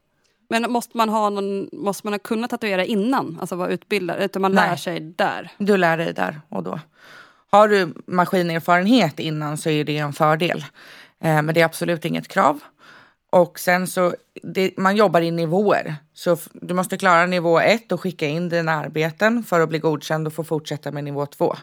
Men 0.48 0.72
måste 0.72 0.96
man 0.96 1.08
ha 1.08 1.30
någon, 1.30 1.68
måste 1.72 2.06
man 2.06 2.12
ha 2.12 2.18
kunnat 2.18 2.50
tatuera 2.50 2.84
innan? 2.84 3.38
Alltså 3.40 3.56
vara 3.56 3.68
utbildad? 3.68 4.22
Utan 4.22 4.42
man 4.42 4.52
Nej. 4.52 4.70
lär 4.70 4.76
sig 4.76 5.00
där? 5.00 5.50
Du 5.58 5.76
lär 5.76 5.96
dig 5.96 6.12
där 6.12 6.40
och 6.48 6.62
då. 6.62 6.80
Har 7.50 7.68
du 7.68 7.94
maskinerfarenhet 8.06 9.20
innan 9.20 9.58
så 9.58 9.70
är 9.70 9.84
det 9.84 9.98
en 9.98 10.12
fördel. 10.12 10.64
Eh, 11.22 11.42
men 11.42 11.54
det 11.54 11.60
är 11.60 11.64
absolut 11.64 12.04
inget 12.04 12.28
krav. 12.28 12.60
Och 13.30 13.58
sen 13.58 13.86
så, 13.86 14.14
det, 14.42 14.76
man 14.76 14.96
jobbar 14.96 15.20
i 15.20 15.30
nivåer. 15.30 15.96
Så 16.12 16.36
du 16.52 16.74
måste 16.74 16.98
klara 16.98 17.26
nivå 17.26 17.60
ett 17.60 17.92
och 17.92 18.00
skicka 18.00 18.26
in 18.26 18.48
dina 18.48 18.72
arbeten 18.72 19.42
för 19.42 19.60
att 19.60 19.68
bli 19.68 19.78
godkänd 19.78 20.26
och 20.26 20.32
få 20.32 20.44
fortsätta 20.44 20.92
med 20.92 21.04
nivå 21.04 21.26
två. 21.26 21.54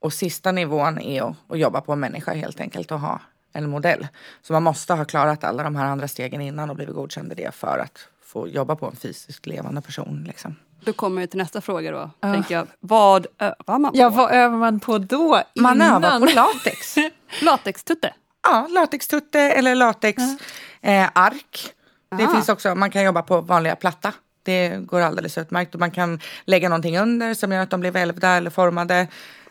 Och 0.00 0.12
sista 0.12 0.52
nivån 0.52 0.98
är 1.00 1.22
att, 1.22 1.36
att 1.48 1.58
jobba 1.58 1.80
på 1.80 1.92
en 1.92 2.00
människa 2.00 2.34
helt 2.34 2.60
enkelt 2.60 2.92
och 2.92 3.00
ha 3.00 3.20
en 3.52 3.70
modell. 3.70 4.06
Så 4.42 4.52
man 4.52 4.62
måste 4.62 4.94
ha 4.94 5.04
klarat 5.04 5.44
alla 5.44 5.62
de 5.62 5.76
här 5.76 5.86
andra 5.86 6.08
stegen 6.08 6.40
innan 6.40 6.70
och 6.70 6.76
blivit 6.76 6.94
godkänd 6.94 7.32
i 7.32 7.34
det 7.34 7.54
för 7.54 7.78
att 7.78 8.08
få 8.22 8.48
jobba 8.48 8.76
på 8.76 8.86
en 8.86 8.96
fysiskt 8.96 9.46
levande 9.46 9.80
person. 9.80 10.24
Liksom. 10.28 10.56
Då 10.84 10.92
kommer 10.92 11.20
vi 11.20 11.26
till 11.26 11.38
nästa 11.38 11.60
fråga 11.60 11.90
då. 11.90 12.10
Tänker 12.20 12.54
jag, 12.54 12.66
vad 12.80 13.26
övar 13.38 13.78
man 13.78 13.92
på? 13.92 13.98
Ja, 13.98 14.08
vad 14.08 14.32
övar 14.32 14.58
man 14.58 14.80
på 14.80 14.98
då? 14.98 15.42
Man 15.54 15.76
innan? 15.76 16.04
övar 16.04 16.20
på 16.20 16.34
latex. 16.34 16.96
Latextutte? 17.42 18.14
Ja, 18.42 18.66
latextutte 18.70 19.40
eller 19.40 19.74
latexark. 19.74 20.40
Eh, 20.80 21.08
ark. 21.14 21.74
det 22.18 22.28
finns 22.28 22.48
också, 22.48 22.74
man 22.74 22.90
kan 22.90 23.02
jobba 23.02 23.22
på 23.22 23.40
vanliga 23.40 23.76
platta. 23.76 24.12
Det 24.42 24.76
går 24.86 25.00
alldeles 25.00 25.38
utmärkt. 25.38 25.74
Och 25.74 25.80
man 25.80 25.90
kan 25.90 26.20
lägga 26.44 26.68
någonting 26.68 26.98
under 26.98 27.34
som 27.34 27.52
gör 27.52 27.62
att 27.62 27.70
de 27.70 27.80
blir 27.80 27.90
välvda 27.90 28.28
eller 28.28 28.50
formade. 28.50 29.06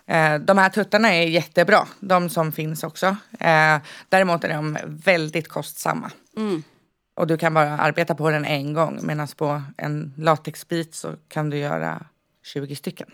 Eh, 0.05 0.35
de 0.35 0.57
här 0.57 0.69
tuttarna 0.69 1.13
är 1.13 1.27
jättebra, 1.27 1.87
de 1.99 2.29
som 2.29 2.51
finns 2.51 2.83
också. 2.83 3.05
Eh, 3.39 3.77
däremot 4.09 4.43
är 4.43 4.49
de 4.49 4.77
väldigt 4.85 5.47
kostsamma. 5.47 6.11
Mm. 6.37 6.63
Och 7.15 7.27
du 7.27 7.37
kan 7.37 7.53
bara 7.53 7.77
arbeta 7.77 8.15
på 8.15 8.29
den 8.29 8.45
en 8.45 8.73
gång. 8.73 8.99
Medan 9.03 9.27
på 9.27 9.61
en 9.77 10.13
latexbit 10.17 10.95
så 10.95 11.15
kan 11.27 11.49
du 11.49 11.57
göra 11.57 12.05
20 12.43 12.75
stycken. 12.75 13.07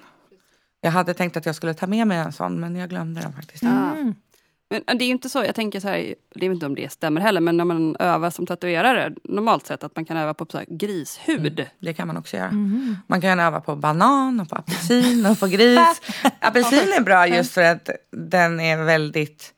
Jag 0.81 0.91
hade 0.91 1.13
tänkt 1.13 1.37
att 1.37 1.45
jag 1.45 1.55
skulle 1.55 1.73
ta 1.73 1.87
med 1.87 2.07
mig 2.07 2.17
en 2.17 2.31
sån 2.31 2.59
men 2.59 2.75
jag 2.75 2.89
glömde 2.89 3.21
den 3.21 3.33
faktiskt. 3.33 3.63
Ja. 3.63 3.95
Men 4.69 4.97
det 4.97 5.05
är 5.05 5.09
inte 5.09 5.29
så, 5.29 5.43
jag 5.43 5.55
tänker 5.55 5.79
så 5.79 5.87
här, 5.87 5.97
jag 6.33 6.41
vet 6.41 6.51
inte 6.51 6.65
om 6.65 6.75
det 6.75 6.91
stämmer 6.91 7.21
heller, 7.21 7.41
men 7.41 7.57
när 7.57 7.65
man 7.65 7.95
övar 7.99 8.29
som 8.29 8.45
tatuerare, 8.45 9.13
normalt 9.23 9.67
sett 9.67 9.83
att 9.83 9.95
man 9.95 10.05
kan 10.05 10.17
öva 10.17 10.33
på 10.33 10.45
så 10.51 10.57
här 10.57 10.65
grishud. 10.69 11.65
Det 11.79 11.93
kan 11.93 12.07
man 12.07 12.17
också 12.17 12.37
göra. 12.37 12.51
Man 13.07 13.21
kan 13.21 13.39
öva 13.39 13.61
på 13.61 13.75
banan 13.75 14.39
och 14.39 14.49
på 14.49 14.55
apelsin 14.55 15.25
och 15.25 15.39
på 15.39 15.47
gris. 15.47 16.01
Apelsin 16.41 16.93
är 16.97 17.01
bra 17.01 17.27
just 17.27 17.53
för 17.53 17.61
att 17.61 17.89
den 18.11 18.59
är 18.59 18.83
väldigt 18.83 19.53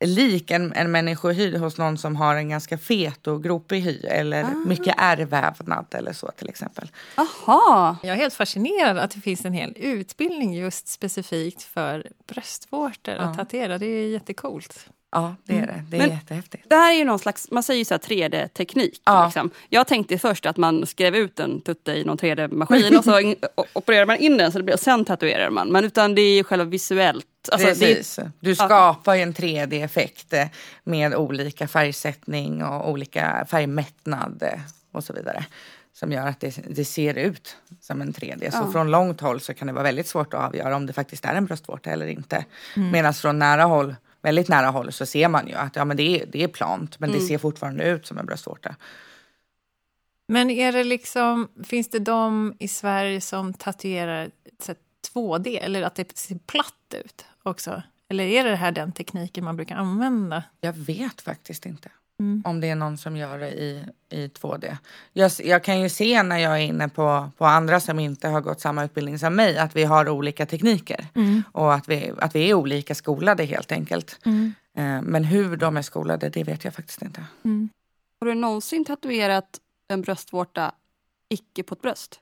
lik 0.00 0.50
en, 0.50 0.72
en 0.72 0.90
människohy 0.90 1.58
hos 1.58 1.78
någon 1.78 1.98
som 1.98 2.16
har 2.16 2.36
en 2.36 2.48
ganska 2.48 2.78
fet 2.78 3.26
och 3.26 3.42
gropig 3.42 3.80
hy 3.80 4.00
eller 4.00 4.66
mycket 4.66 4.94
ärrvävnad 4.98 5.86
eller 5.90 6.12
så 6.12 6.30
till 6.36 6.48
exempel. 6.48 6.90
Aha. 7.16 7.96
Jag 8.02 8.12
är 8.12 8.16
helt 8.16 8.34
fascinerad 8.34 8.98
att 8.98 9.10
det 9.10 9.20
finns 9.20 9.44
en 9.44 9.52
hel 9.52 9.72
utbildning 9.76 10.54
just 10.54 10.88
specifikt 10.88 11.62
för 11.62 12.06
bröstvårtor 12.26 13.14
att 13.14 13.36
tatuera. 13.36 13.78
Det 13.78 13.86
är 13.86 14.08
jättecoolt. 14.08 14.88
Ja, 15.10 15.34
det 15.44 15.58
är 15.58 15.66
det. 15.66 15.84
Det 15.90 15.96
är 15.96 16.00
Men- 16.00 16.10
jättehäftigt. 16.10 16.64
Det 16.68 16.74
här 16.76 16.92
är 16.92 16.96
ju 16.98 17.04
någon 17.04 17.18
slags, 17.18 17.50
man 17.50 17.62
säger 17.62 17.78
ju 17.78 17.84
så 17.84 17.94
här 17.94 17.98
3D-teknik. 17.98 19.00
Ja. 19.04 19.24
Liksom. 19.24 19.50
Jag 19.68 19.86
tänkte 19.86 20.18
först 20.18 20.46
att 20.46 20.56
man 20.56 20.86
skrev 20.86 21.16
ut 21.16 21.40
en 21.40 21.60
tutte 21.60 21.92
i 21.92 22.04
någon 22.04 22.16
3D-maskin 22.18 22.98
och 22.98 23.04
så 23.04 23.20
in, 23.20 23.36
o- 23.56 23.64
opererar 23.72 24.06
man 24.06 24.16
in 24.16 24.36
den 24.36 24.52
så 24.52 24.58
det 24.58 24.64
blir, 24.64 24.74
och 24.74 24.80
sen 24.80 25.04
tatuerar 25.04 25.50
man. 25.50 25.68
Men 25.72 25.84
utan 25.84 26.14
det 26.14 26.22
är 26.22 26.34
ju 26.36 26.44
själva 26.44 26.64
visuellt. 26.64 27.24
Alltså, 27.52 27.66
det 27.68 27.74
Precis. 27.74 28.18
Du 28.40 28.54
skapar 28.54 29.14
ju 29.14 29.22
en 29.22 29.34
3D-effekt 29.34 30.32
eh, 30.32 30.46
med 30.84 31.14
olika 31.14 31.68
färgsättning 31.68 32.64
och 32.64 32.90
olika 32.90 33.46
färgmättnad 33.50 34.42
och 34.92 35.04
så 35.04 35.12
vidare. 35.12 35.44
Som 35.92 36.12
gör 36.12 36.26
att 36.28 36.40
det, 36.40 36.58
det 36.70 36.84
ser 36.84 37.14
ut 37.14 37.56
som 37.80 38.00
en 38.00 38.12
3D. 38.12 38.50
Så 38.50 38.58
Ja. 38.66 38.72
från 38.72 38.90
långt 38.90 39.20
håll 39.20 39.40
så 39.40 39.54
kan 39.54 39.66
det 39.66 39.72
vara 39.72 39.82
väldigt 39.84 40.06
svårt 40.06 40.34
att 40.34 40.44
avgöra 40.44 40.76
om 40.76 40.86
det 40.86 40.92
faktiskt 40.92 41.24
är 41.24 41.34
en 41.34 41.46
bröstvårta 41.46 41.90
eller 41.90 42.06
inte. 42.06 42.44
Medan 42.92 43.14
från 43.14 43.38
nära 43.38 43.64
håll, 43.64 43.94
väldigt 44.28 44.48
nära 44.48 44.66
håll 44.66 44.92
så 44.92 45.06
ser 45.06 45.28
man 45.28 45.48
ju 45.48 45.54
att 45.54 45.76
ja, 45.76 45.84
men 45.84 45.96
det, 45.96 46.20
är, 46.20 46.26
det 46.26 46.42
är 46.42 46.48
plant 46.48 47.00
men 47.00 47.12
det 47.12 47.20
ser 47.20 47.38
fortfarande 47.38 47.84
ut 47.84 48.06
som 48.06 48.18
en 48.18 48.26
bröstvårta. 48.26 48.76
Men 50.28 50.50
är 50.50 50.72
det 50.72 50.84
liksom, 50.84 51.48
finns 51.64 51.88
det 51.88 51.98
de 51.98 52.54
i 52.58 52.68
Sverige 52.68 53.20
som 53.20 53.54
tatuerar 53.54 54.30
så 54.58 54.72
här 54.72 54.76
2D 55.14 55.58
eller 55.62 55.82
att 55.82 55.94
det 55.94 56.18
ser 56.18 56.38
platt 56.38 56.94
ut 57.04 57.24
också? 57.42 57.82
Eller 58.08 58.24
är 58.24 58.44
det 58.44 58.56
här 58.56 58.72
den 58.72 58.92
tekniken 58.92 59.44
man 59.44 59.56
brukar 59.56 59.76
använda? 59.76 60.42
Jag 60.60 60.72
vet 60.72 61.20
faktiskt 61.20 61.66
inte. 61.66 61.88
Mm. 62.20 62.42
Om 62.44 62.60
det 62.60 62.68
är 62.70 62.74
någon 62.74 62.98
som 62.98 63.16
gör 63.16 63.38
det 63.38 63.50
i, 63.50 63.84
i 64.10 64.26
2D. 64.26 64.76
Jag, 65.12 65.30
jag 65.44 65.64
kan 65.64 65.80
ju 65.80 65.88
se 65.88 66.22
när 66.22 66.38
jag 66.38 66.52
är 66.52 66.62
inne 66.62 66.88
på, 66.88 67.30
på 67.38 67.46
andra 67.46 67.80
som 67.80 67.98
inte 67.98 68.28
har 68.28 68.40
gått 68.40 68.60
samma 68.60 68.84
utbildning 68.84 69.18
som 69.18 69.34
mig 69.34 69.58
att 69.58 69.76
vi 69.76 69.84
har 69.84 70.08
olika 70.08 70.46
tekniker. 70.46 71.06
Och 71.52 71.74
att 71.74 71.88
vi, 71.88 72.12
att 72.18 72.34
vi 72.34 72.50
är 72.50 72.54
olika 72.54 72.94
skolade 72.94 73.44
helt 73.44 73.72
enkelt. 73.72 74.18
Eh, 74.76 75.02
Men 75.02 75.24
hur 75.24 75.56
de 75.56 75.76
är 75.76 75.82
skolade 75.82 76.28
det 76.28 76.44
vet 76.44 76.64
jag 76.64 76.74
faktiskt 76.74 77.02
inte. 77.02 77.24
Har 78.20 78.26
du 78.26 78.34
någonsin 78.34 78.84
tatuerat 78.84 79.58
en 79.88 80.02
bröstvårta 80.02 80.72
icke 81.28 81.62
på 81.62 81.74
ett 81.74 81.82
bröst? 81.82 82.20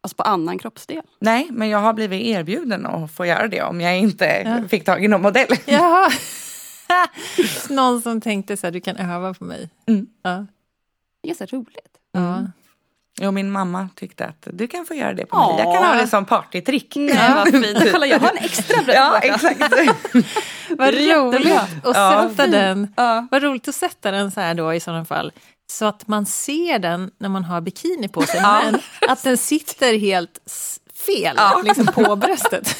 Alltså 0.00 0.16
på 0.16 0.22
annan 0.22 0.58
kroppsdel? 0.58 1.02
Nej, 1.18 1.48
men 1.50 1.68
jag 1.68 1.78
har 1.78 1.92
blivit 1.92 2.22
erbjuden 2.26 2.86
att 2.86 3.12
få 3.12 3.26
göra 3.26 3.48
det 3.48 3.62
om 3.62 3.80
jag 3.80 3.98
inte 3.98 4.64
fick 4.70 4.84
tag 4.84 5.04
i 5.04 5.08
någon 5.08 5.22
modell. 5.22 5.48
Jaha! 5.66 6.10
Någon 7.68 8.02
som 8.02 8.20
tänkte 8.20 8.56
så 8.56 8.66
här, 8.66 8.72
du 8.72 8.80
kan 8.80 8.96
öva 8.96 9.34
på 9.34 9.44
mig. 9.44 9.70
Mm. 9.86 10.06
Ja. 10.22 10.30
Det 11.22 11.28
är 11.30 11.34
ganska 11.34 11.56
roligt. 11.56 11.98
Ja. 12.12 12.42
Jo, 13.20 13.30
min 13.30 13.50
mamma 13.50 13.88
tyckte 13.94 14.26
att 14.26 14.48
du 14.52 14.66
kan 14.66 14.86
få 14.86 14.94
göra 14.94 15.14
det 15.14 15.26
på 15.26 15.36
mig. 15.36 15.46
Jag 15.64 15.74
kan 15.74 15.82
Åh. 15.82 15.88
ha 15.88 15.94
det 16.00 16.06
som 16.06 16.24
partytrick. 16.24 16.96
Nej 16.96 17.34
vad 17.34 17.48
fint. 17.50 17.78
Kolla 17.92 18.06
jag 18.06 18.18
har 18.20 18.30
en 18.30 18.36
extra 18.38 18.76
Ja, 18.94 19.20
bröstvårta. 19.22 19.48
exakt. 19.50 19.74
Vad 20.78 20.94
roligt 20.94 21.52
att 21.82 21.96
Ja, 21.96 22.28
sätta 22.30 22.46
den. 22.46 22.94
Ja. 22.96 23.26
Vad 23.30 23.42
roligt 23.42 23.68
att 23.68 23.74
sätta 23.74 24.10
den 24.10 24.30
så 24.30 24.40
här 24.40 24.54
då 24.54 24.74
i 24.74 24.80
sådana 24.80 25.04
fall. 25.04 25.32
Så 25.70 25.84
att 25.84 26.08
man 26.08 26.26
ser 26.26 26.78
den 26.78 27.10
när 27.18 27.28
man 27.28 27.44
har 27.44 27.60
bikini 27.60 28.08
på 28.08 28.22
sig. 28.22 28.40
Men 28.42 28.80
att 29.08 29.22
den 29.22 29.36
sitter 29.38 29.98
helt 29.98 30.38
fel 31.06 31.36
liksom 31.64 31.86
på 31.86 32.16
bröstet. 32.16 32.76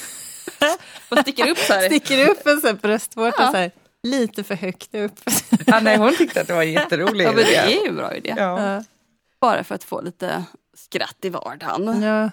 Och 1.08 1.18
sticker 1.18 1.50
upp 1.50 1.58
så 1.58 1.72
här. 1.72 1.86
Sticker 1.86 2.28
upp 2.30 2.46
en 2.46 2.60
sån 2.60 2.66
här 2.70 2.76
bröstvårta 2.82 3.42
Ja. 3.42 3.50
så 3.50 3.56
här, 3.56 3.70
lite 4.04 4.44
för 4.44 4.54
högt 4.54 4.94
upp. 4.94 5.20
Ja, 5.66 5.80
nej, 5.80 5.96
hon 5.96 6.16
tyckte 6.16 6.40
att 6.40 6.46
det 6.46 6.54
var 6.54 6.62
en 6.62 6.72
jätterolig 6.72 7.24
Ja, 7.24 7.32
men 7.32 7.36
det 7.44 7.50
idé. 7.50 7.56
är 7.56 7.82
ju 7.82 7.88
en 7.88 7.96
bra 7.96 8.14
idé. 8.14 8.34
Ja. 8.36 8.82
Bara 9.40 9.64
för 9.64 9.74
att 9.74 9.84
få 9.84 10.00
lite 10.00 10.44
skratt 10.74 11.16
i 11.22 11.28
vardagen. 11.28 12.02
Ja. 12.02 12.30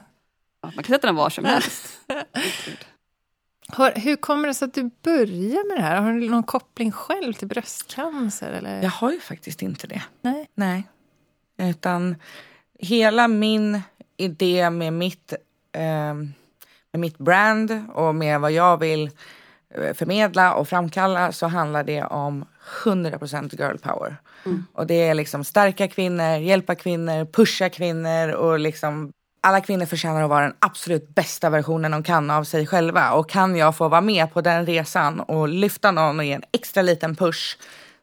Man 0.64 0.74
kan 0.74 0.84
sätta 0.96 1.08
den 1.08 1.16
var 1.16 1.30
som 1.30 1.46
helst. 1.46 2.00
Har, 3.68 3.92
hur 3.96 4.16
kommer 4.16 4.48
det 4.48 4.54
sig 4.54 4.66
att 4.66 4.74
du 4.74 4.90
börjar 5.04 5.68
med 5.68 5.78
det 5.78 5.82
här? 5.82 6.02
Har 6.02 6.14
du 6.14 6.30
någon 6.30 6.44
koppling 6.44 6.92
själv 6.92 7.34
till 7.34 7.48
bröstcancer? 7.48 8.52
Eller? 8.52 8.82
Jag 8.84 8.90
har 8.90 9.12
ju 9.12 9.20
faktiskt 9.20 9.62
inte 9.62 9.88
det. 9.88 10.02
Nej. 10.22 10.50
Nej. 10.56 10.84
Utan 11.58 12.16
hela 12.80 13.28
min 13.28 13.82
idé 14.18 14.70
med 14.70 14.94
mitt, 14.94 15.34
eh, 15.72 16.14
med 16.92 17.00
mitt 17.00 17.18
brand 17.18 17.86
och 17.94 18.16
med 18.16 18.42
vad 18.42 18.52
jag 18.52 18.78
vill 18.78 19.10
förmedla 19.94 20.54
och 20.54 20.68
framkalla 20.68 21.32
så 21.32 21.48
handlar 21.48 21.84
det 21.84 22.04
om 22.04 22.46
100% 22.84 23.62
girl 23.62 23.78
power. 23.78 24.16
Och 24.74 24.88
det 24.88 24.94
är 25.08 25.14
liksom 25.14 25.44
stärka 25.44 25.88
kvinnor, 25.88 26.38
hjälpa 26.38 26.76
kvinnor, 26.76 27.26
pusha 27.26 27.70
kvinnor 27.70 28.30
och 28.30 28.60
liksom 28.60 29.12
alla 29.42 29.62
kvinnor 29.62 29.86
förtjänar 29.86 30.24
att 30.24 30.30
vara 30.30 30.44
den 30.44 30.56
absolut 30.60 31.16
bästa 31.16 31.50
versionen 31.50 31.92
de 31.92 32.04
kan 32.04 32.32
av 32.32 32.44
sig 32.44 32.68
själva. 32.68 33.12
Och 33.12 33.30
kan 33.30 33.56
jag 33.56 33.76
få 33.78 33.88
vara 33.88 34.02
med 34.02 34.34
på 34.34 34.42
den 34.42 34.66
resan 34.66 35.20
och 35.20 35.48
lyfta 35.48 35.92
någon 35.92 36.20
och 36.20 36.26
ge 36.26 36.34
en 36.34 36.44
extra 36.52 36.82
liten 36.82 37.16
push 37.16 37.58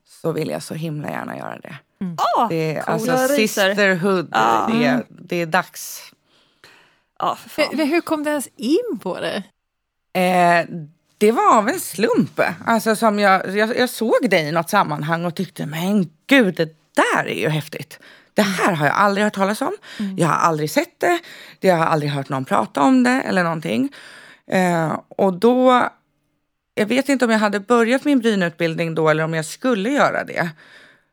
så 0.05 0.33
vill 0.33 0.49
jag 0.49 0.63
så 0.63 0.75
himla 0.75 1.11
gärna 1.11 1.37
göra 1.37 1.59
det. 1.63 1.77
Åh, 2.01 2.49
Det 2.49 2.77
är 2.77 2.83
coola 2.83 2.93
alltså 3.13 3.35
sisterhood. 3.35 4.29
Ja. 4.33 4.71
Det, 4.73 4.85
är, 4.85 5.05
det 5.09 5.37
är 5.37 5.47
dags. 5.47 6.13
Fan. 7.21 7.67
Men 7.73 7.89
hur 7.89 8.01
kom 8.01 8.25
du 8.25 8.31
ens 8.31 8.49
in 8.57 8.99
på 9.03 9.19
det? 9.21 9.43
Eh, 10.21 10.67
det 11.19 11.33
var 11.33 11.57
av 11.57 11.69
en 11.69 11.81
slump. 11.81 12.41
Alltså 12.67 12.97
som 12.97 13.19
jag, 13.19 13.57
jag, 13.57 13.79
jag 13.79 13.91
såg 13.91 14.31
dig 14.31 14.49
i 14.49 14.53
något 14.53 14.71
sammanhang 14.71 15.25
och 15.25 15.35
tyckte 15.35 15.67
men 15.67 16.11
gud 16.27 16.55
det 16.55 16.77
där 16.95 17.27
är 17.27 17.41
ju 17.41 17.49
häftigt. 17.49 17.99
Det 18.35 18.43
här 18.43 18.73
har 18.73 18.87
jag 18.87 18.95
aldrig 18.95 19.25
hört 19.25 19.35
talas 19.35 19.61
om. 19.61 19.73
Jag 20.17 20.29
har 20.29 20.35
aldrig 20.35 20.71
sett 20.71 21.01
det. 21.01 21.19
Jag 21.61 21.77
har 21.77 21.87
aldrig 21.87 22.11
hört 22.11 22.29
någon 22.29 22.45
prata 22.45 22.83
om 22.83 23.03
det 23.03 23.11
eller 23.11 23.45
någonting. 23.45 23.93
Eh, 24.47 25.01
och 25.09 25.33
då, 25.33 25.89
jag 26.75 26.87
vet 26.87 27.09
inte 27.09 27.25
om 27.25 27.31
jag 27.31 27.39
hade 27.39 27.61
börjat 27.61 28.05
min 28.05 28.19
brynutbildning 28.19 28.95
då 28.95 29.09
eller 29.09 29.25
om 29.25 29.35
jag 29.35 29.45
skulle 29.45 29.91
göra 29.91 30.25
det. 30.25 30.49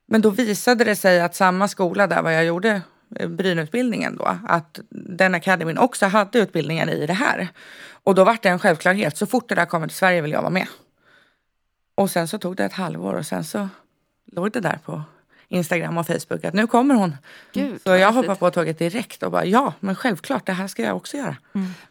Men 0.08 0.22
då 0.22 0.30
visade 0.30 0.84
det 0.84 0.96
sig 0.96 1.22
att 1.22 1.36
samma 1.36 1.68
skola 1.68 2.08
där 2.08 2.22
var 2.22 2.32
jag 2.32 2.46
gjorde 2.46 2.82
eh, 3.20 3.30
brynutbildningen 3.30 4.18
då, 4.18 4.38
att 4.48 4.80
den 4.90 5.36
akademin 5.36 5.78
också 5.78 6.06
hade 6.06 6.40
utbildningen 6.40 6.90
i 6.90 7.06
det 7.06 7.14
här. 7.14 7.50
Och 8.06 8.16
då 8.16 8.24
var 8.24 8.38
det 8.42 8.50
en 8.50 8.60
självklarhet, 8.60 9.18
så 9.18 9.26
fort 9.26 9.50
det 9.50 9.56
där 9.56 9.66
kommer 9.66 9.88
till 9.88 9.98
Sverige 9.98 10.22
vill 10.22 10.32
jag 10.32 10.42
vara 10.42 10.50
med. 10.50 10.68
Och 11.96 12.10
sen 12.10 12.28
så 12.28 12.38
tog 12.38 12.56
det 12.56 12.66
ett 12.66 12.74
halvår 12.74 13.14
och 13.14 13.26
sen 13.26 13.44
så 13.44 13.70
låg 14.26 14.52
det 14.52 14.60
där 14.60 14.80
på 14.86 15.04
Instagram 15.48 15.98
och 15.98 16.08
Facebook 16.08 16.46
att 16.46 16.54
nu 16.54 16.68
kommer 16.68 16.96
hon. 16.96 17.18
Gud, 17.54 17.82
så 17.82 17.90
jag 17.90 18.12
hoppade 18.12 18.36
på 18.36 18.52
tåget 18.52 18.80
direkt 18.80 19.24
och 19.24 19.32
bara 19.32 19.46
ja, 19.46 19.74
men 19.80 19.96
självklart 19.96 20.46
det 20.46 20.54
här 20.54 20.68
ska 20.68 20.84
jag 20.84 20.98
också 20.98 21.18
göra. 21.18 21.36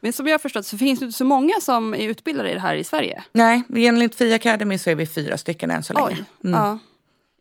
Men 0.01 0.13
som 0.13 0.27
jag 0.27 0.35
har 0.35 0.39
förstått 0.39 0.67
så 0.67 0.79
finns 0.79 0.99
det 0.99 1.05
inte 1.05 1.19
så 1.19 1.25
många 1.25 1.55
som 1.61 1.95
är 1.95 2.09
utbildade 2.09 2.51
i 2.51 2.55
det 2.55 2.61
här 2.61 2.75
i 2.75 2.85
Sverige. 2.85 3.25
Nej, 3.33 3.63
enligt 3.77 4.15
Fi 4.15 4.35
Academy 4.35 4.79
så 4.79 4.91
är 4.91 4.95
vi 4.95 5.07
fyra 5.07 5.39
stycken 5.39 5.71
än 5.71 5.83
så 5.83 5.93
länge. 5.93 6.07
Oj. 6.07 6.25
Mm. 6.45 6.61
Ja. 6.61 6.79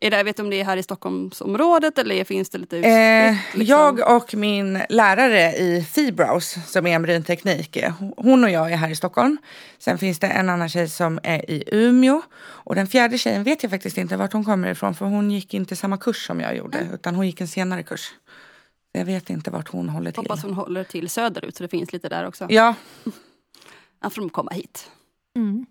Är 0.06 0.10
det, 0.10 0.22
vet 0.22 0.36
du 0.36 0.42
om 0.42 0.50
det 0.50 0.60
är 0.60 0.64
här 0.64 0.76
i 0.76 0.82
Stockholmsområdet 0.82 1.98
eller 1.98 2.24
finns 2.24 2.50
det 2.50 2.58
lite 2.58 2.78
Eh, 2.78 2.82
utspritt? 3.32 3.58
liksom? 3.58 3.76
jag 3.78 4.16
och 4.16 4.34
min 4.34 4.82
lärare 4.88 5.52
i 5.52 5.82
Fibrows 5.84 6.56
som 6.66 6.86
är 6.86 6.94
en 6.96 7.02
brynteknik, 7.02 7.76
eh, 7.76 7.92
hon 8.16 8.44
och 8.44 8.50
jag 8.50 8.72
är 8.72 8.76
här 8.76 8.90
i 8.90 8.96
Stockholm. 8.96 9.36
Sen 9.78 9.98
finns 9.98 10.18
det 10.18 10.26
en 10.26 10.48
annan 10.48 10.68
tjej 10.68 10.88
som 10.88 11.20
är 11.22 11.50
i 11.50 11.64
Umeå. 11.72 12.22
Och 12.42 12.74
den 12.74 12.86
fjärde 12.86 13.18
tjejen 13.18 13.44
vet 13.44 13.62
jag 13.62 13.70
faktiskt 13.70 13.98
inte 13.98 14.16
vart 14.16 14.32
hon 14.32 14.44
kommer 14.44 14.70
ifrån 14.70 14.94
för 14.94 15.04
hon 15.06 15.30
gick 15.30 15.54
inte 15.54 15.76
samma 15.76 15.96
kurs 15.98 16.26
som 16.26 16.40
jag 16.40 16.56
gjorde 16.56 16.88
utan 16.94 17.14
hon 17.14 17.26
gick 17.26 17.40
en 17.40 17.48
senare 17.48 17.82
kurs. 17.82 18.12
Jag 18.92 19.04
vet 19.04 19.30
inte 19.30 19.50
vart 19.50 19.68
hon 19.68 19.88
håller 19.88 20.10
till. 20.10 20.18
Hoppas 20.18 20.42
hon 20.42 20.54
håller 20.54 20.84
till 20.84 21.08
söderut 21.10 21.56
så 21.56 21.62
det 21.62 21.68
finns 21.68 21.92
lite 21.92 22.08
där 22.08 22.26
också. 22.26 22.46
Ja, 22.48 22.74
Annars 24.00 24.14
får 24.14 24.22
de 24.22 24.30
komma 24.30 24.50
hit. 24.52 24.90
Mm. 25.36 25.66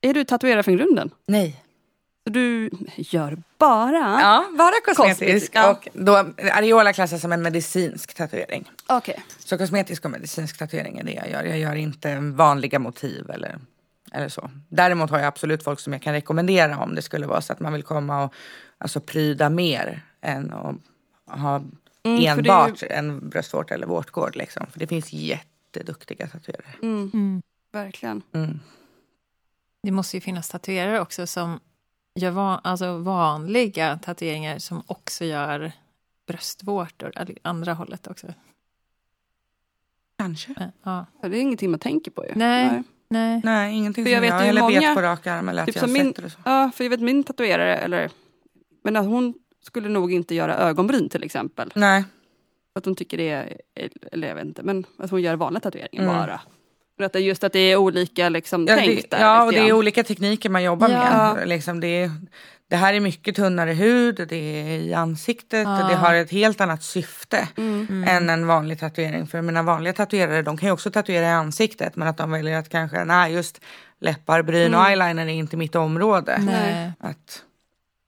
Är 0.00 0.14
du 0.14 0.24
tatuerad 0.24 0.64
från 0.64 0.76
grunden? 0.76 1.10
nej. 1.26 1.64
Så 2.24 2.30
du 2.30 2.70
gör 2.96 3.42
bara? 3.58 4.18
Ja, 4.20 4.44
bara 4.58 4.94
kosmetisk. 4.94 5.52
Ja. 5.54 5.70
Och 5.70 5.88
då, 5.92 6.16
areola 6.52 6.92
klassas 6.92 7.20
som 7.20 7.32
en 7.32 7.42
medicinsk 7.42 8.14
tatuering. 8.14 8.70
Okej. 8.88 9.22
Så 9.38 9.58
kosmetisk 9.58 10.04
och 10.04 10.10
medicinsk 10.10 10.58
tatuering 10.58 10.98
är 10.98 11.04
det 11.04 11.12
jag 11.12 11.30
gör. 11.30 11.44
Jag 11.44 11.58
gör 11.58 11.74
inte 11.74 12.16
vanliga 12.20 12.78
motiv 12.78 13.30
eller, 13.30 13.58
eller 14.12 14.28
så. 14.28 14.50
Däremot 14.68 15.10
har 15.10 15.18
jag 15.18 15.26
absolut 15.26 15.64
folk 15.64 15.80
som 15.80 15.92
jag 15.92 16.02
kan 16.02 16.12
rekommendera 16.12 16.78
om 16.78 16.94
det 16.94 17.02
skulle 17.02 17.26
vara 17.26 17.40
så 17.40 17.52
att 17.52 17.60
man 17.60 17.72
vill 17.72 17.82
komma 17.82 18.24
och 18.24 18.34
alltså, 18.78 19.00
pryda 19.00 19.50
mer 19.50 20.02
än 20.20 20.52
att 20.52 20.76
ha 21.40 21.62
Mm, 22.02 22.38
enbart 22.38 22.82
en 22.82 23.28
bröstvårta 23.28 23.74
eller 23.74 23.86
vårtgård. 23.86 24.36
Liksom. 24.36 24.66
För 24.72 24.78
det 24.78 24.86
finns 24.86 25.12
jätteduktiga 25.12 26.26
tatuerare. 26.26 26.74
Mm, 26.82 27.10
Mm. 27.14 27.42
verkligen. 27.72 28.22
Mm. 28.32 28.60
Det 29.82 29.90
måste 29.90 30.16
ju 30.16 30.20
finnas 30.20 30.48
tatuerare 30.48 31.00
också 31.00 31.26
som 31.26 31.60
gör 32.20 32.30
va- 32.30 32.60
alltså 32.64 32.96
vanliga 32.98 33.98
tatueringar 33.98 34.58
som 34.58 34.82
också 34.86 35.24
gör 35.24 35.72
bröstvårtor, 36.26 37.12
eller 37.16 37.36
andra 37.42 37.74
hållet 37.74 38.06
också. 38.06 38.26
Kanske. 40.18 40.52
Eh, 40.60 40.66
Ja. 40.82 41.06
Det 41.22 41.26
är 41.26 41.34
ingenting 41.40 41.70
man 41.70 41.80
tänker 41.80 42.10
på 42.10 42.26
ju. 42.26 42.32
Nej. 42.34 42.82
Nej. 43.08 43.40
Nej, 43.44 43.74
ingenting 43.76 44.04
För 44.04 44.10
som 44.10 44.14
jag 44.24 44.26
jag, 44.26 44.32
vet 44.38 44.44
ju 44.46 44.48
eller 44.48 44.60
många- 44.60 44.80
vet 44.80 44.94
på 44.94 45.02
rak 45.02 45.26
arm 45.26 45.48
eller 45.48 45.62
att 45.62 45.66
Typ 45.66 45.74
jag 45.76 45.82
har 45.82 45.88
som 45.88 45.92
min- 45.92 46.14
sett. 46.14 46.36
Ja, 46.44 46.70
för 46.74 46.84
jag 46.84 46.90
vet 46.90 47.00
min 47.00 47.24
tatuerare, 47.24 47.76
eller 47.76 48.10
men 48.82 48.96
att 48.96 49.04
hon 49.06 49.34
skulle 49.62 49.88
nog 49.88 50.12
inte 50.12 50.34
göra 50.34 50.54
ögonbryn 50.56 51.08
till 51.08 51.22
exempel. 51.24 51.72
Nej. 51.74 52.04
Att 52.72 52.84
hon 52.84 52.94
tycker 52.96 53.16
det 53.16 53.28
är, 53.28 53.60
eller 54.12 54.28
jag 54.28 54.34
vet 54.34 54.44
inte, 54.44 54.62
men 54.62 54.84
att 54.98 55.10
hon 55.10 55.22
gör 55.22 55.36
vanliga 55.36 55.60
tatueringar 55.60 56.04
Mm. 56.04 56.16
bara. 56.16 56.40
För 57.00 57.04
att 57.06 57.12
det 57.12 57.18
är 57.18 57.22
just 57.22 57.44
att 57.44 57.52
det 57.52 57.58
är 57.58 57.76
olika 57.76 58.28
liksom, 58.28 58.66
Ja, 58.68 58.74
tänk 58.76 59.02
det, 59.02 59.10
där. 59.16 59.24
ja 59.24 59.44
och 59.44 59.52
det 59.52 59.58
är 59.58 59.72
olika 59.72 60.04
tekniker 60.04 60.50
man 60.50 60.62
jobbar 60.62 60.88
Ja. 60.88 61.34
med. 61.34 61.48
Liksom 61.48 61.80
det, 61.80 62.10
det 62.70 62.76
här 62.76 62.94
är 62.94 63.00
mycket 63.00 63.36
tunnare 63.36 63.72
hud, 63.72 64.26
det 64.28 64.36
är 64.36 64.78
i 64.78 64.94
ansiktet, 64.94 65.64
Ja. 65.64 65.86
det 65.88 65.94
har 65.94 66.14
ett 66.14 66.30
helt 66.30 66.60
annat 66.60 66.82
syfte 66.82 67.48
Mm. 67.56 68.04
än 68.08 68.30
en 68.30 68.46
vanlig 68.46 68.80
tatuering. 68.80 69.26
För 69.26 69.42
mina 69.42 69.62
vanliga 69.62 69.92
tatuerare 69.92 70.42
de 70.42 70.56
kan 70.56 70.66
ju 70.68 70.72
också 70.72 70.90
tatuera 70.90 71.26
i 71.26 71.30
ansiktet 71.30 71.96
men 71.96 72.08
att 72.08 72.16
de 72.16 72.30
väljer 72.30 72.58
att 72.58 72.68
kanske, 72.68 73.04
nej 73.04 73.32
just 73.32 73.60
läppar, 74.00 74.42
bryn 74.42 74.74
och 74.74 74.88
eyeliner 74.88 75.26
är 75.26 75.30
inte 75.30 75.56
mitt 75.56 75.74
område. 75.74 76.38
Nej. 76.40 76.92
Att, 77.00 77.42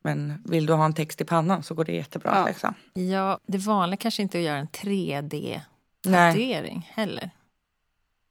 men 0.04 0.42
vill 0.44 0.66
du 0.66 0.72
ha 0.72 0.84
en 0.84 0.94
text 0.94 1.20
i 1.20 1.24
pannan 1.24 1.62
så 1.62 1.74
går 1.74 1.84
det 1.84 1.92
jättebra. 1.92 2.32
Ja. 2.36 2.46
Liksom. 2.46 2.74
Ja, 2.94 3.38
det 3.46 3.58
vanliga 3.58 3.96
kanske 3.96 4.22
inte 4.22 4.38
är 4.38 4.40
att 4.40 4.46
göra 4.46 4.58
en 4.58 4.68
3D-tatuering 4.68 6.76
Nej. 6.86 6.92
heller. 6.94 7.30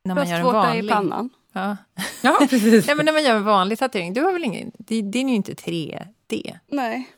När 0.03 0.15
man 0.15 0.29
gör 0.29 0.35
en 0.35 0.41
Bröstvårta 0.43 0.67
i 0.75 0.77
vanlig. 0.77 0.91
pannan. 0.91 1.29
Ja. 1.53 1.77
Ja, 2.21 2.37
precis. 2.49 2.87
Nej, 2.87 2.95
men 2.95 3.05
när 3.05 3.13
man 3.13 3.23
gör 3.23 3.35
en 3.35 3.43
vanlig 3.43 3.79
tatuering, 3.79 4.13
du 4.13 4.21
har 4.21 4.33
väl 4.33 4.43
ingen, 4.43 4.71
det, 4.77 5.01
det 5.01 5.19
är 5.19 5.23
ju 5.23 5.35
inte 5.35 5.53
3D. 5.53 6.57
Nej. 6.67 7.09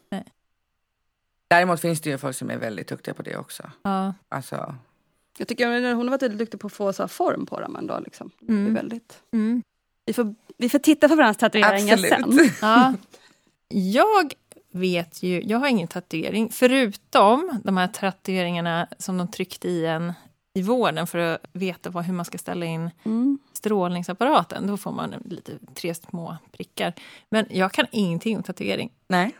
Däremot 1.48 1.82
finns 1.82 2.02
det 2.02 2.10
ju 2.10 2.18
folk 2.18 2.36
som 2.36 2.50
är 2.50 2.58
väldigt 2.58 2.88
duktiga 2.88 3.14
på 3.14 3.22
det 3.22 3.38
också. 3.38 3.72
Ja. 3.82 4.14
Alltså, 4.30 4.76
Jag 5.38 5.48
tycker 5.48 5.68
att 5.68 5.96
hon 5.96 6.06
har 6.08 6.10
varit 6.12 6.22
väldigt 6.24 6.40
duktig 6.40 6.60
på 6.60 6.68
att 6.68 6.74
få 6.74 6.94
så 6.94 7.04
här 7.04 7.08
form 7.08 7.46
på 7.46 7.60
dem 7.60 7.76
ändå. 7.76 8.00
Liksom. 8.00 8.32
Det 8.40 8.54
är 8.54 8.58
Mm. 8.58 8.74
väldigt... 8.74 9.20
Mm. 9.34 9.64
vi, 10.06 10.14
får, 10.14 10.36
vi 10.58 10.70
får 10.70 10.80
titta 10.80 11.08
på 11.10 11.16
varandras 11.16 11.38
tatueringar 11.38 11.98
sen. 11.98 12.24
absolut. 12.24 12.52
Ja. 12.62 12.94
Jag 13.68 14.34
vet 14.72 15.24
ju, 15.24 15.42
jag 15.44 15.58
har 15.60 15.68
ingen 15.68 15.88
tatuering, 15.88 16.50
förutom 16.52 17.60
de 17.64 17.78
här 17.78 17.88
tatueringarna 17.88 18.88
som 18.98 19.18
de 19.18 19.28
tryckte 19.32 19.68
i 19.70 19.86
en 19.86 20.14
i 20.54 20.62
vården 20.62 21.08
för 21.08 21.18
att 21.18 21.46
veta 21.54 21.90
vad, 21.90 22.04
hur 22.06 22.14
man 22.14 22.26
ska 22.26 22.38
ställa 22.38 22.66
in 22.66 22.92
Mm. 23.06 23.40
strålningsapparaten. 23.54 24.68
Då 24.68 24.78
får 24.78 24.92
man 24.92 25.16
lite 25.26 25.52
tre 25.76 25.96
små 25.96 26.38
prickar. 26.52 26.94
Men 27.30 27.46
jag 27.50 27.72
kan 27.72 27.86
ingenting 27.92 28.38
om 28.38 28.44
tatuering. 28.44 28.90
nej. 29.08 29.32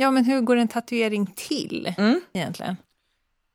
Ja, 0.00 0.10
men 0.10 0.24
hur 0.24 0.40
går 0.40 0.56
en 0.56 0.68
tatuering 0.68 1.26
till 1.36 1.94
Mm. 1.98 2.20
egentligen? 2.32 2.76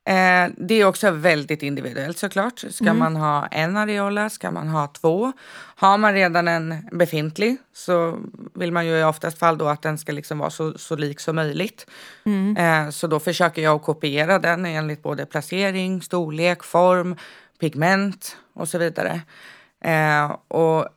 Eh, 0.05 0.51
det 0.57 0.73
är 0.81 0.85
också 0.85 1.11
väldigt 1.11 1.63
individuellt 1.63 2.17
såklart. 2.17 2.59
Ska 2.69 2.85
Mm. 2.85 2.99
man 2.99 3.15
ha 3.15 3.47
en 3.47 3.77
areola? 3.77 4.29
Ska 4.29 4.51
man 4.51 4.67
ha 4.67 4.87
två? 4.87 5.31
Har 5.75 5.97
man 5.97 6.13
redan 6.13 6.47
en 6.47 6.75
befintlig 6.91 7.57
så 7.73 8.19
vill 8.53 8.71
man 8.71 8.85
ju 8.87 8.97
i 8.99 9.03
oftast 9.03 9.39
fall 9.39 9.57
då 9.57 9.67
att 9.67 9.81
den 9.81 9.97
ska 9.97 10.11
liksom 10.11 10.37
vara 10.39 10.49
så, 10.49 10.77
så 10.77 10.95
lik 10.95 11.19
som 11.19 11.35
möjligt. 11.35 11.87
Mm. 12.25 12.57
Eh, 12.57 12.89
så 12.91 13.07
då 13.07 13.19
försöker 13.19 13.61
jag 13.61 13.75
att 13.75 13.83
kopiera 13.83 14.39
den 14.39 14.65
enligt 14.65 15.03
både 15.03 15.25
placering, 15.25 16.01
storlek, 16.01 16.63
form, 16.63 17.15
pigment 17.59 18.37
och 18.53 18.69
så 18.69 18.77
vidare. 18.77 19.21
Eh, 19.85 20.35
och 20.47 20.87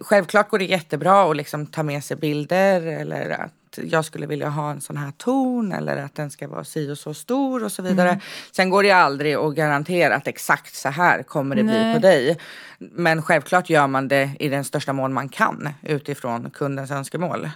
självklart 0.00 0.48
går 0.50 0.58
det 0.58 0.64
jättebra 0.64 1.30
att 1.30 1.36
liksom 1.36 1.66
ta 1.66 1.82
med 1.82 2.04
sig 2.04 2.16
bilder 2.16 2.82
eller 2.86 3.30
att 3.30 3.52
jag 3.84 4.04
skulle 4.04 4.26
vilja 4.26 4.48
ha 4.48 4.70
en 4.70 4.80
sån 4.80 4.96
här 4.96 5.10
ton 5.10 5.72
eller 5.72 5.96
att 5.96 6.14
den 6.14 6.30
ska 6.30 6.48
vara 6.48 6.64
si 6.64 6.90
och 6.90 6.98
så 6.98 7.14
stor 7.14 7.64
och 7.64 7.72
så 7.72 7.82
vidare. 7.82 8.20
Sen 8.52 8.70
går 8.70 8.82
det 8.82 8.90
aldrig 8.90 9.34
att 9.34 9.54
garantera 9.54 10.14
att 10.16 10.26
exakt 10.26 10.74
så 10.74 10.88
här 10.88 11.22
kommer 11.22 11.56
det 11.56 11.62
Nej. 11.62 11.84
bli 11.84 11.94
på 11.94 12.06
dig. 12.06 12.38
Men 12.78 13.22
självklart 13.22 13.70
gör 13.70 13.86
man 13.86 14.08
det 14.08 14.30
i 14.40 14.48
den 14.48 14.64
största 14.64 14.92
mån 14.92 15.12
man 15.12 15.28
kan 15.28 15.68
utifrån 15.82 16.50
kundens 16.50 16.90
önskemål. 16.90 17.50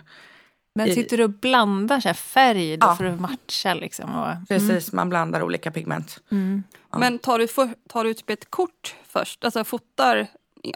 Men 0.74 0.94
sitter 0.94 1.16
du 1.16 1.24
och 1.24 1.30
blandar 1.30 2.00
så 2.00 2.08
här 2.08 2.14
färg 2.14 2.76
då 2.76 2.86
Ja. 2.86 2.96
för 2.96 3.04
att 3.04 3.20
matcha? 3.20 3.74
Liksom, 3.74 4.14
och, 4.14 4.48
Precis, 4.48 4.92
man 4.92 5.08
blandar 5.08 5.42
olika 5.42 5.70
pigment. 5.70 6.20
mm. 6.30 6.62
Men 6.96 7.18
tar 7.18 7.38
du, 7.38 7.48
för, 7.48 7.68
tar 7.88 8.04
du 8.04 8.14
typ 8.14 8.30
ett 8.30 8.50
kort 8.50 8.94
först? 9.08 9.44
Alltså 9.44 9.64
fotar, 9.64 10.26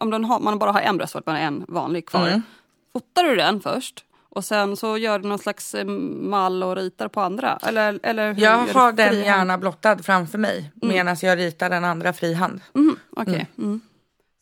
om 0.00 0.10
den 0.10 0.24
har, 0.24 0.40
man 0.40 0.58
bara 0.58 0.72
har 0.72 0.80
en 0.80 0.96
bröstvårta, 0.96 1.30
man 1.30 1.40
har 1.40 1.46
en 1.46 1.64
vanlig 1.68 2.06
kvar. 2.08 2.26
Mm. 2.28 2.42
Fotar 2.92 3.24
du 3.24 3.36
den 3.36 3.60
först? 3.60 4.04
Och 4.30 4.44
sen 4.44 4.76
så 4.76 4.98
gör 4.98 5.18
du 5.18 5.28
någon 5.28 5.38
slags 5.38 5.74
eh, 5.74 5.84
mall 5.84 6.62
och 6.62 6.76
ritar 6.76 7.08
på 7.08 7.20
andra? 7.20 7.58
Eller, 7.62 7.98
eller 8.02 8.32
hur 8.32 8.42
Jag 8.42 8.58
har 8.66 8.92
den 8.92 9.08
frihand? 9.08 9.26
gärna 9.26 9.58
blottad 9.58 9.98
framför 10.02 10.38
mig 10.38 10.72
Mm. 10.82 10.94
medan 10.94 11.16
jag 11.22 11.38
ritar 11.38 11.70
den 11.70 11.84
andra 11.84 12.12
frihand. 12.12 12.60
Mm, 12.74 12.96
Okej. 13.16 13.46
Mm. 13.58 13.80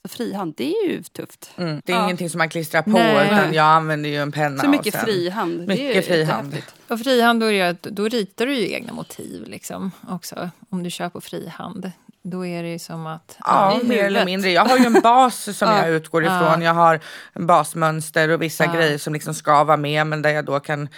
Så 0.02 0.08
frihand, 0.08 0.54
det 0.56 0.64
är 0.74 0.88
ju 0.88 1.02
tufft. 1.02 1.50
Mm. 1.56 1.80
Det 1.84 1.92
är 1.92 1.96
Ja. 1.96 2.04
ingenting 2.04 2.30
som 2.30 2.38
man 2.38 2.48
klistrar 2.48 2.82
på 2.82 2.90
Nej. 2.90 3.26
utan 3.26 3.52
jag 3.54 3.64
använder 3.66 4.10
ju 4.10 4.16
en 4.16 4.32
penna. 4.32 4.62
Så 4.62 4.68
mycket 4.68 4.86
och 4.86 4.92
sen, 4.92 5.04
frihand. 5.04 5.68
det 5.68 5.74
är 5.74 5.82
ju 5.82 5.88
Mycket 5.88 6.06
frihand. 6.06 6.56
Och 6.88 7.00
frihand, 7.00 7.40
då, 7.40 7.46
är 7.46 7.50
det, 7.50 7.56
ju 7.56 7.62
att- 7.62 7.82
då 7.82 8.08
ritar 8.08 8.46
du 8.46 8.54
ju 8.54 8.72
egna 8.72 8.92
motiv 8.92 9.44
liksom, 9.48 9.90
också. 10.08 10.50
Om 10.70 10.82
du 10.82 10.90
kör 10.90 11.08
på 11.08 11.20
frihand. 11.20 11.90
Då 12.28 12.46
är 12.46 12.62
det 12.62 12.68
ju 12.68 12.78
som 12.78 13.06
att... 13.06 13.36
Ja, 13.44 13.80
mer 13.84 14.04
eller 14.04 14.24
mindre. 14.24 14.50
Jag 14.50 14.64
har 14.64 14.78
ju 14.78 14.84
en 14.84 15.00
bas 15.02 15.56
som 15.58 15.68
Ja. 15.68 15.78
jag 15.86 15.90
utgår 15.90 16.24
Ja. 16.24 16.36
ifrån. 16.36 16.62
Jag 16.62 16.74
har 16.74 17.00
basmönster 17.34 18.28
och 18.28 18.42
vissa 18.42 18.64
Ja. 18.64 18.72
grejer 18.72 18.98
som 18.98 19.12
liksom 19.12 19.34
ska 19.34 19.64
vara 19.64 19.76
med 19.76 20.06
men 20.06 20.22
där 20.22 20.30
jag 20.30 20.44
då 20.44 20.60
kan 20.60 20.88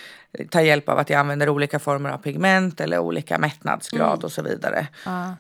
ta 0.51 0.63
hjälp 0.63 0.89
av 0.89 0.99
att 0.99 1.11
jag 1.11 1.21
använder 1.21 1.49
olika 1.49 1.79
former 1.79 2.11
av 2.11 2.19
pigment 2.19 2.81
eller 2.81 2.99
olika 2.99 3.39
mättnadsgrad 3.39 4.13
Mm. 4.13 4.25
och 4.25 4.33
så 4.33 4.43
vidare. 4.43 4.87
Ja. 5.05 5.35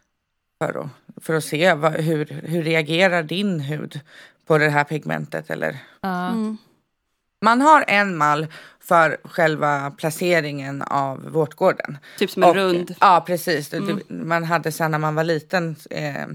För 0.64 0.80
att, 0.80 1.24
för 1.24 1.34
att 1.34 1.44
se 1.44 1.74
vad, 1.74 1.92
hur, 1.92 2.24
hur 2.44 2.62
reagerar 2.62 3.22
din 3.22 3.60
hud 3.60 4.00
på 4.46 4.58
det 4.58 4.68
här 4.70 4.84
pigmentet 4.84 5.50
eller 5.50 5.76
Ja. 6.00 6.28
Mm. 6.28 6.58
Man 7.42 7.60
har 7.60 7.84
en 7.88 8.16
mall 8.16 8.46
för 8.80 9.16
själva 9.24 9.90
placeringen 9.90 10.82
av 10.82 11.30
vårtgården. 11.30 11.98
Typ 12.18 12.30
som 12.30 12.42
en 12.42 12.48
Och- 12.48 12.54
rund. 12.54 12.94
Ja, 13.00 13.24
precis. 13.26 13.74
Mm. 13.74 14.00
Man 14.08 14.44
hade 14.44 14.72
sen 14.72 14.90
när 14.90 14.98
man 14.98 15.14
var 15.14 15.24
liten 15.24 15.76
eh, 15.90 16.26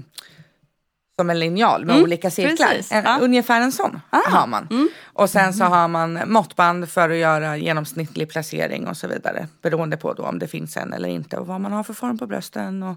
som 1.18 1.30
en 1.30 1.38
linjal 1.38 1.84
med 1.84 1.92
Mm, 1.92 2.04
olika 2.04 2.30
cirklar. 2.30 2.74
En, 2.90 3.04
Ja. 3.04 3.18
Ungefär 3.20 3.60
en 3.60 3.72
sån 3.72 4.00
Ah. 4.10 4.30
har 4.30 4.46
man. 4.46 4.66
Mm. 4.70 4.88
Och 5.04 5.30
sen 5.30 5.54
så 5.54 5.64
har 5.64 5.88
man 5.88 6.20
måttband 6.26 6.88
för 6.88 7.10
att 7.10 7.16
göra 7.16 7.56
genomsnittlig 7.56 8.28
placering 8.30 8.88
och 8.88 8.96
så 8.96 9.08
vidare. 9.08 9.48
Beroende 9.62 9.96
på 9.96 10.12
då 10.12 10.22
om 10.22 10.38
det 10.38 10.48
finns 10.48 10.76
en 10.76 10.92
eller 10.92 11.08
inte 11.08 11.36
och 11.36 11.46
vad 11.46 11.60
man 11.60 11.72
har 11.72 11.82
för 11.82 11.94
form 11.94 12.18
på 12.18 12.26
brösten 12.26 12.82
och 12.82 12.96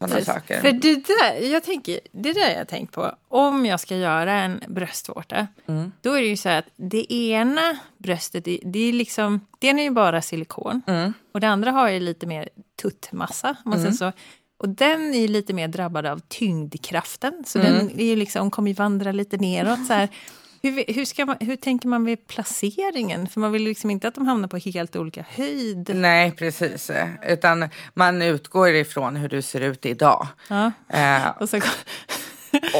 sådana 0.00 0.24
saker. 0.24 0.60
För 0.60 0.72
det 0.72 0.94
där, 1.06 1.52
jag 1.52 1.62
tänker, 1.64 2.00
det 2.12 2.32
där 2.32 2.50
jag 2.58 2.68
tänkt 2.68 2.92
på. 2.92 3.14
Om 3.28 3.66
jag 3.66 3.80
ska 3.80 3.96
göra 3.96 4.32
en 4.32 4.60
bröstvårta, 4.68 5.46
Mm. 5.68 5.92
då 6.00 6.12
är 6.12 6.20
det 6.20 6.26
ju 6.28 6.36
så 6.36 6.48
att 6.48 6.64
det 6.76 7.12
ena 7.12 7.76
bröstet, 7.98 8.44
det, 8.44 8.78
är 8.88 8.92
liksom, 8.92 9.40
det 9.58 9.68
är 9.70 9.78
ju 9.82 9.90
bara 9.90 10.22
silikon. 10.22 10.82
Mm. 10.86 11.12
Och 11.32 11.40
det 11.40 11.48
andra 11.48 11.70
har 11.70 11.88
ju 11.88 12.00
lite 12.00 12.26
mer 12.26 12.48
tuttmassa, 12.82 13.56
om 13.64 13.70
man 13.70 13.80
säger 13.80 13.92
så. 13.92 14.12
Och 14.58 14.68
den 14.68 15.14
är 15.14 15.18
ju 15.20 15.28
lite 15.28 15.52
mer 15.52 15.68
drabbad 15.68 16.06
av 16.06 16.20
tyngdkraften. 16.28 17.44
Så 17.46 17.58
Mm. 17.58 17.72
den 17.72 18.00
är 18.00 18.04
ju 18.04 18.16
liksom, 18.16 18.50
kommer 18.50 18.70
ju 18.70 18.74
vandra 18.74 19.12
lite 19.12 19.36
neråt. 19.36 19.86
Så 19.86 19.92
här. 19.92 20.08
Hur, 20.70 20.84
hur, 20.94 21.04
ska 21.04 21.26
man, 21.26 21.36
hur 21.40 21.56
tänker 21.56 21.88
man 21.88 22.04
vid 22.04 22.26
placeringen? 22.26 23.26
För 23.26 23.40
man 23.40 23.52
vill 23.52 23.62
liksom 23.62 23.90
inte 23.90 24.08
att 24.08 24.14
de 24.14 24.26
hamnar 24.26 24.48
på 24.48 24.56
helt 24.56 24.96
olika 24.96 25.24
höjd. 25.28 25.90
Nej, 25.94 26.30
precis. 26.30 26.90
Utan 27.28 27.68
man 27.94 28.22
utgår 28.22 28.68
ifrån 28.68 29.16
hur 29.16 29.28
du 29.28 29.42
ser 29.42 29.60
ut 29.60 29.86
idag. 29.86 30.26
Ja. 30.48 30.72
Eh, 30.88 31.28
Och 31.40 31.48
så, 31.48 31.56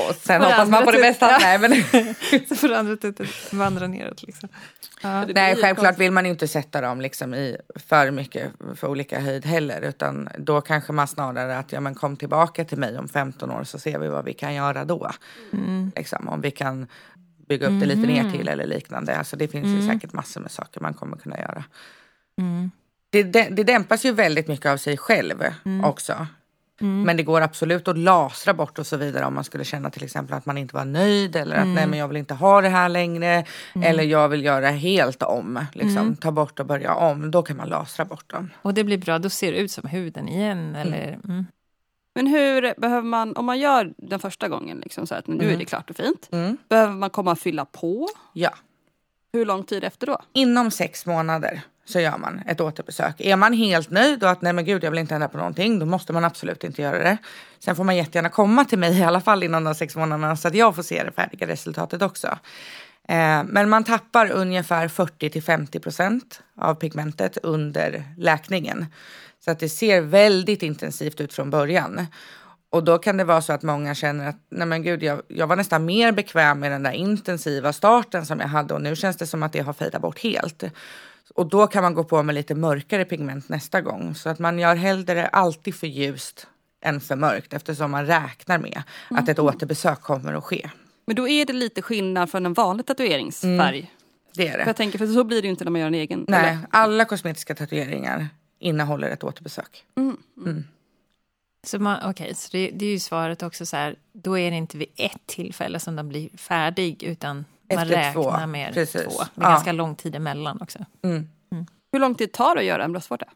och 0.08 0.14
sen 0.20 0.42
hoppas 0.42 0.68
man 0.68 0.84
på 0.84 0.90
det 0.90 0.98
bästa. 0.98 1.28
typ- 1.28 1.42
Nej, 1.42 1.58
men, 1.58 1.84
så 2.48 2.54
får 2.56 2.72
andra 2.72 2.96
tutet 2.96 3.52
vandra 3.52 3.86
neråt. 3.86 4.22
Liksom. 4.22 4.48
Ja. 5.02 5.24
Nej, 5.26 5.56
självklart 5.56 5.98
vill 5.98 6.10
man 6.12 6.26
inte 6.26 6.48
sätta 6.48 6.80
dem 6.80 7.00
liksom 7.00 7.34
i 7.34 7.56
för 7.88 8.10
mycket 8.10 8.52
för 8.76 8.88
olika 8.88 9.20
höjd 9.20 9.46
heller. 9.46 9.80
Utan 9.82 10.28
då 10.38 10.60
kanske 10.60 10.92
man 10.92 11.08
snarare 11.08 11.58
att 11.58 11.72
ja, 11.72 11.80
men 11.80 11.94
kom 11.94 12.16
tillbaka 12.16 12.64
till 12.64 12.78
mig 12.78 12.98
om 12.98 13.08
15 13.08 13.50
år 13.50 13.64
så 13.64 13.78
ser 13.78 13.98
vi 13.98 14.08
vad 14.08 14.24
vi 14.24 14.32
kan 14.34 14.54
göra 14.54 14.84
då. 14.84 15.10
Liksom, 15.96 16.28
om 16.28 16.40
vi 16.40 16.50
kan 16.50 16.86
bygga 17.48 17.66
upp 17.66 17.80
det 17.80 17.86
lite 17.86 18.06
ner 18.06 18.30
till 18.30 18.48
eller 18.48 18.66
liknande. 18.66 19.16
Alltså, 19.16 19.36
det 19.36 19.48
finns 19.48 19.66
ju 19.66 19.88
säkert 19.88 20.12
massor 20.12 20.40
med 20.40 20.50
saker 20.50 20.80
man 20.80 20.94
kommer 20.94 21.16
kunna 21.16 21.38
göra. 21.38 21.64
Det, 23.10 23.22
det, 23.22 23.48
det 23.50 23.64
dämpas 23.64 24.04
ju 24.04 24.12
väldigt 24.12 24.48
mycket 24.48 24.66
av 24.66 24.76
sig 24.76 24.96
själv 24.96 25.44
också. 25.84 26.26
Men 26.78 27.16
det 27.16 27.22
går 27.22 27.40
absolut 27.40 27.88
att 27.88 27.98
lasra 27.98 28.54
bort 28.54 28.78
och 28.78 28.86
så 28.86 28.96
vidare 28.96 29.24
om 29.24 29.34
man 29.34 29.44
skulle 29.44 29.64
känna 29.64 29.90
till 29.90 30.04
exempel 30.04 30.36
att 30.36 30.46
man 30.46 30.58
inte 30.58 30.74
var 30.74 30.84
nöjd 30.84 31.36
eller 31.36 31.56
att 31.56 31.66
nej 31.66 31.86
men 31.86 31.98
jag 31.98 32.08
vill 32.08 32.16
inte 32.16 32.34
ha 32.34 32.60
det 32.60 32.68
här 32.68 32.88
längre. 32.88 33.44
Eller 33.82 34.04
jag 34.04 34.28
vill 34.28 34.44
göra 34.44 34.70
helt 34.70 35.22
om, 35.22 35.64
liksom 35.72 36.16
ta 36.16 36.30
bort 36.32 36.60
och 36.60 36.66
börja 36.66 36.94
om. 36.94 37.30
Då 37.30 37.42
kan 37.42 37.56
man 37.56 37.68
lasra 37.68 38.04
bort 38.04 38.30
dem. 38.30 38.50
Och 38.62 38.74
det 38.74 38.84
blir 38.84 38.98
bra, 38.98 39.18
då 39.18 39.30
ser 39.30 39.52
det 39.52 39.58
ut 39.58 39.70
som 39.70 39.88
huden 39.88 40.28
igen. 40.28 40.74
Eller, 40.74 41.18
mm. 41.24 41.46
Men 42.16 42.26
hur 42.26 42.74
behöver 42.80 43.02
man, 43.02 43.36
om 43.36 43.44
man 43.44 43.58
gör 43.58 43.92
den 43.96 44.20
första 44.20 44.48
gången, 44.48 44.78
liksom 44.78 45.06
så 45.06 45.14
att 45.14 45.26
nu 45.26 45.52
är 45.52 45.56
det 45.56 45.64
klart 45.64 45.90
och 45.90 45.96
fint. 45.96 46.28
Mm. 46.32 46.56
Behöver 46.68 46.92
man 46.92 47.10
komma 47.10 47.30
och 47.32 47.38
fylla 47.38 47.64
på? 47.64 48.08
Ja, 48.32 48.50
Hur 49.32 49.44
lång 49.46 49.64
tid 49.64 49.84
efter 49.84 50.06
då? 50.06 50.18
inom 50.32 50.70
sex 50.70 51.06
månader 51.06 51.60
så 51.84 52.00
gör 52.00 52.18
man 52.18 52.42
ett 52.46 52.60
återbesök. 52.60 53.14
Är 53.18 53.36
man 53.36 53.52
helt 53.52 53.90
nöjd 53.90 54.22
och 54.22 54.30
att 54.30 54.42
nej 54.42 54.52
men 54.52 54.64
gud 54.64 54.84
jag 54.84 54.90
vill 54.90 55.00
inte 55.00 55.14
ändra 55.14 55.28
på 55.28 55.36
någonting 55.38 55.78
då 55.78 55.86
måste 55.86 56.12
man 56.12 56.24
absolut 56.24 56.64
inte 56.64 56.82
göra 56.82 56.98
det. 56.98 57.16
Sen 57.58 57.76
får 57.76 57.84
man 57.84 57.96
jättegärna 57.96 58.28
komma 58.28 58.64
till 58.64 58.78
mig 58.78 58.98
i 58.98 59.04
alla 59.04 59.20
fall 59.20 59.42
inom 59.42 59.64
de 59.64 59.74
sex 59.74 59.96
månaderna 59.96 60.36
så 60.36 60.48
att 60.48 60.54
jag 60.54 60.74
får 60.74 60.82
se 60.82 61.02
det 61.04 61.12
färdiga 61.12 61.46
resultatet 61.46 62.02
också. 62.02 62.26
Eh, 63.08 63.44
men 63.44 63.68
man 63.68 63.84
tappar 63.84 64.30
ungefär 64.30 64.88
40 64.88 65.30
till 65.30 65.42
50 65.42 65.80
procent 65.80 66.42
av 66.56 66.74
pigmentet 66.74 67.38
under 67.42 68.04
läkningen. 68.16 68.86
Så 69.46 69.50
att 69.50 69.58
det 69.58 69.68
ser 69.68 70.00
väldigt 70.00 70.62
intensivt 70.62 71.20
ut 71.20 71.32
från 71.32 71.50
början. 71.50 72.06
Och 72.70 72.84
då 72.84 72.98
kan 72.98 73.16
det 73.16 73.24
vara 73.24 73.42
så 73.42 73.52
att 73.52 73.62
många 73.62 73.94
känner 73.94 74.28
att 74.28 74.36
nej 74.50 74.66
men 74.66 74.82
gud, 74.82 75.02
jag, 75.02 75.22
jag 75.28 75.46
var 75.46 75.56
nästan 75.56 75.84
mer 75.84 76.12
bekväm 76.12 76.60
med 76.60 76.72
den 76.72 76.82
där 76.82 76.92
intensiva 76.92 77.72
starten 77.72 78.26
som 78.26 78.40
jag 78.40 78.48
hade 78.48 78.74
och 78.74 78.82
nu 78.82 78.96
känns 78.96 79.16
det 79.16 79.26
som 79.26 79.42
att 79.42 79.52
det 79.52 79.60
har 79.60 79.72
fejdat 79.72 80.02
bort 80.02 80.18
helt. 80.18 80.64
Och 81.34 81.46
då 81.48 81.66
kan 81.66 81.82
man 81.82 81.94
gå 81.94 82.04
på 82.04 82.22
med 82.22 82.34
lite 82.34 82.54
mörkare 82.54 83.04
pigment 83.04 83.48
nästa 83.48 83.80
gång. 83.80 84.14
Så 84.14 84.28
att 84.28 84.38
man 84.38 84.58
gör 84.58 84.74
hellre 84.74 85.26
alltid 85.26 85.74
för 85.74 85.86
ljust 85.86 86.46
än 86.84 87.00
för 87.00 87.16
mörkt 87.16 87.52
eftersom 87.52 87.90
man 87.90 88.06
räknar 88.06 88.58
med 88.58 88.82
att 89.10 89.28
ett 89.28 89.38
återbesök 89.38 90.00
kommer 90.00 90.34
att 90.34 90.44
ske. 90.44 90.70
Men 91.06 91.16
då 91.16 91.28
är 91.28 91.44
det 91.44 91.52
lite 91.52 91.82
skillnad 91.82 92.30
från 92.30 92.46
en 92.46 92.52
vanlig 92.54 92.86
tatueringsfärg. 92.86 93.90
Det 94.34 94.48
är 94.48 94.50
För 94.50 94.58
det. 94.58 94.64
jag 94.66 94.76
tänker, 94.76 94.98
för 94.98 95.06
så 95.06 95.24
blir 95.24 95.42
det 95.42 95.46
ju 95.46 95.50
inte 95.50 95.64
när 95.64 95.70
man 95.70 95.80
gör 95.80 95.88
en 95.88 95.94
egen. 95.94 96.24
Nej, 96.28 96.40
eller? 96.40 96.58
alla 96.70 97.04
kosmetiska 97.04 97.54
tatueringar 97.54 98.28
innehåller 98.58 99.10
ett 99.10 99.24
återbesök. 99.24 99.84
Så, 101.66 101.78
man, 101.78 102.10
okay, 102.10 102.34
så 102.34 102.48
det, 102.52 102.70
det 102.70 102.86
är 102.86 102.90
ju 102.90 102.98
svaret 102.98 103.42
också 103.42 103.66
så 103.66 103.76
här, 103.76 103.96
då 104.12 104.38
är 104.38 104.50
det 104.50 104.56
inte 104.56 104.78
vid 104.78 104.88
ett 104.96 105.26
tillfälle 105.26 105.80
som 105.80 105.96
den 105.96 106.08
blir 106.08 106.28
färdig 106.36 107.02
utan 107.02 107.36
man 107.36 107.44
Efter 107.68 107.86
räknar 107.96 108.12
två, 108.12 108.46
med 108.46 108.74
precis. 108.74 109.02
två. 109.02 109.24
Med 109.34 109.46
Ja. 109.46 109.50
ganska 109.50 109.72
lång 109.72 109.94
tid 109.94 110.14
emellan 110.14 110.58
också. 110.60 110.78
Mm. 111.02 111.28
Hur 111.92 112.00
lång 112.00 112.14
tid 112.14 112.32
tar 112.32 112.54
det 112.54 112.60
att 112.60 112.66
göra 112.66 112.84
en 112.84 112.92
bröstvårta? 112.92 113.26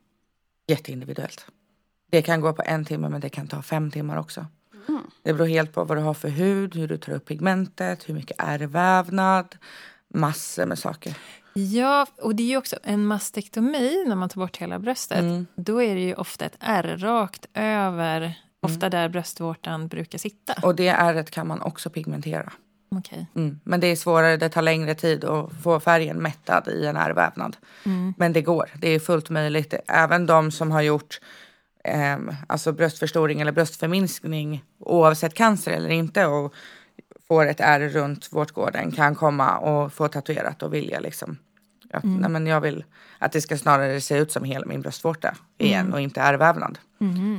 Jätteindividuellt. 0.67 1.47
Det 2.11 2.23
kan 2.23 2.41
gå 2.41 2.53
på 2.53 2.63
en 2.67 2.85
timme 2.85 3.09
men 3.09 3.21
det 3.21 3.29
kan 3.29 3.49
ta 3.49 3.63
fem 3.63 3.91
timmar 3.91 4.17
också. 4.17 4.47
Det 5.23 5.33
beror 5.33 5.47
helt 5.47 5.73
på 5.73 5.85
vad 5.85 5.97
du 5.99 6.03
har 6.03 6.15
för 6.15 6.29
hud, 6.29 6.77
hur 6.77 6.89
du 6.89 6.99
tar 6.99 7.13
upp 7.13 7.25
pigmentet, 7.29 8.09
hur 8.09 8.15
mycket 8.15 8.37
ärrvävnad, 8.39 9.57
massor 10.09 10.67
med 10.67 10.79
saker. 10.79 11.17
Ja, 11.53 12.07
och 12.23 12.35
det 12.35 12.43
är 12.43 12.47
ju 12.47 12.57
också 12.57 12.77
en 12.83 13.07
mastektomi 13.07 14.05
när 14.07 14.17
man 14.17 14.29
tar 14.29 14.41
bort 14.41 14.57
hela 14.57 14.79
bröstet. 14.79 15.19
Mm. 15.19 15.47
Då 15.55 15.83
är 15.83 15.95
det 15.95 16.01
ju 16.01 16.15
ofta 16.15 16.45
ett 16.45 16.57
ärr 16.61 16.97
rakt 16.97 17.47
över, 17.55 18.35
ofta 18.61 18.89
där 18.89 19.09
bröstvårtan 19.09 19.89
brukar 19.89 20.19
sitta. 20.19 20.55
Och 20.63 20.75
det 20.75 20.89
ärret 20.89 21.31
kan 21.31 21.47
man 21.47 21.63
också 21.63 21.91
pigmentera. 21.91 22.53
Okej. 22.97 23.27
Mm. 23.37 23.61
Men 23.65 23.81
det 23.81 23.87
är 23.87 23.97
svårare, 23.97 24.37
det 24.37 24.49
tar 24.49 24.63
längre 24.63 24.95
tid 24.95 25.25
att 25.25 25.53
få 25.63 25.81
färgen 25.81 26.17
mättad 26.17 26.69
i 26.69 26.87
en 26.87 26.97
ärrvävnad. 26.97 27.57
Men 28.17 28.33
det 28.33 28.43
går, 28.43 28.71
det 28.79 28.89
är 28.89 28.99
fullt 28.99 29.31
möjligt. 29.31 29.75
Även 29.87 30.27
de 30.27 30.51
som 30.51 30.71
har 30.71 30.83
gjort 30.83 31.21
eh, 31.85 32.19
alltså 32.47 32.73
bröstförstoring 32.73 33.41
eller 33.41 33.53
bröstförminskning 33.53 34.65
oavsett 34.79 35.35
cancer 35.35 35.73
eller 35.73 35.89
inte 35.89 36.27
och 36.27 36.55
får 37.31 37.47
ett 37.47 37.61
ärr 37.61 37.89
runt 37.89 38.33
vårtgården 38.33 38.93
kan 38.93 39.15
komma 39.15 39.59
och 39.59 39.93
få 39.93 40.09
tatuerat 40.09 40.63
och 40.63 40.75
vilja 40.75 41.01
liksom 41.01 41.39
att, 41.93 42.05
nej, 42.05 42.31
men 42.31 42.47
jag 42.47 42.61
vill 42.61 42.85
att 43.19 43.33
det 43.33 43.41
ska 43.41 43.59
snarare 43.59 44.01
se 44.01 44.19
ut 44.19 44.33
som 44.33 44.45
hela 44.45 44.67
min 44.67 44.81
bröstvårta 44.81 45.35
igen 45.59 45.93
och 45.93 46.01
inte 46.01 46.21
ärrvävnad. 46.21 46.79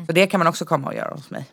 Så 0.08 0.12
det 0.14 0.28
kan 0.28 0.38
man 0.40 0.48
också 0.48 0.66
komma 0.66 0.88
och 0.88 0.96
göra 0.96 1.14
hos 1.14 1.30
mig. 1.30 1.46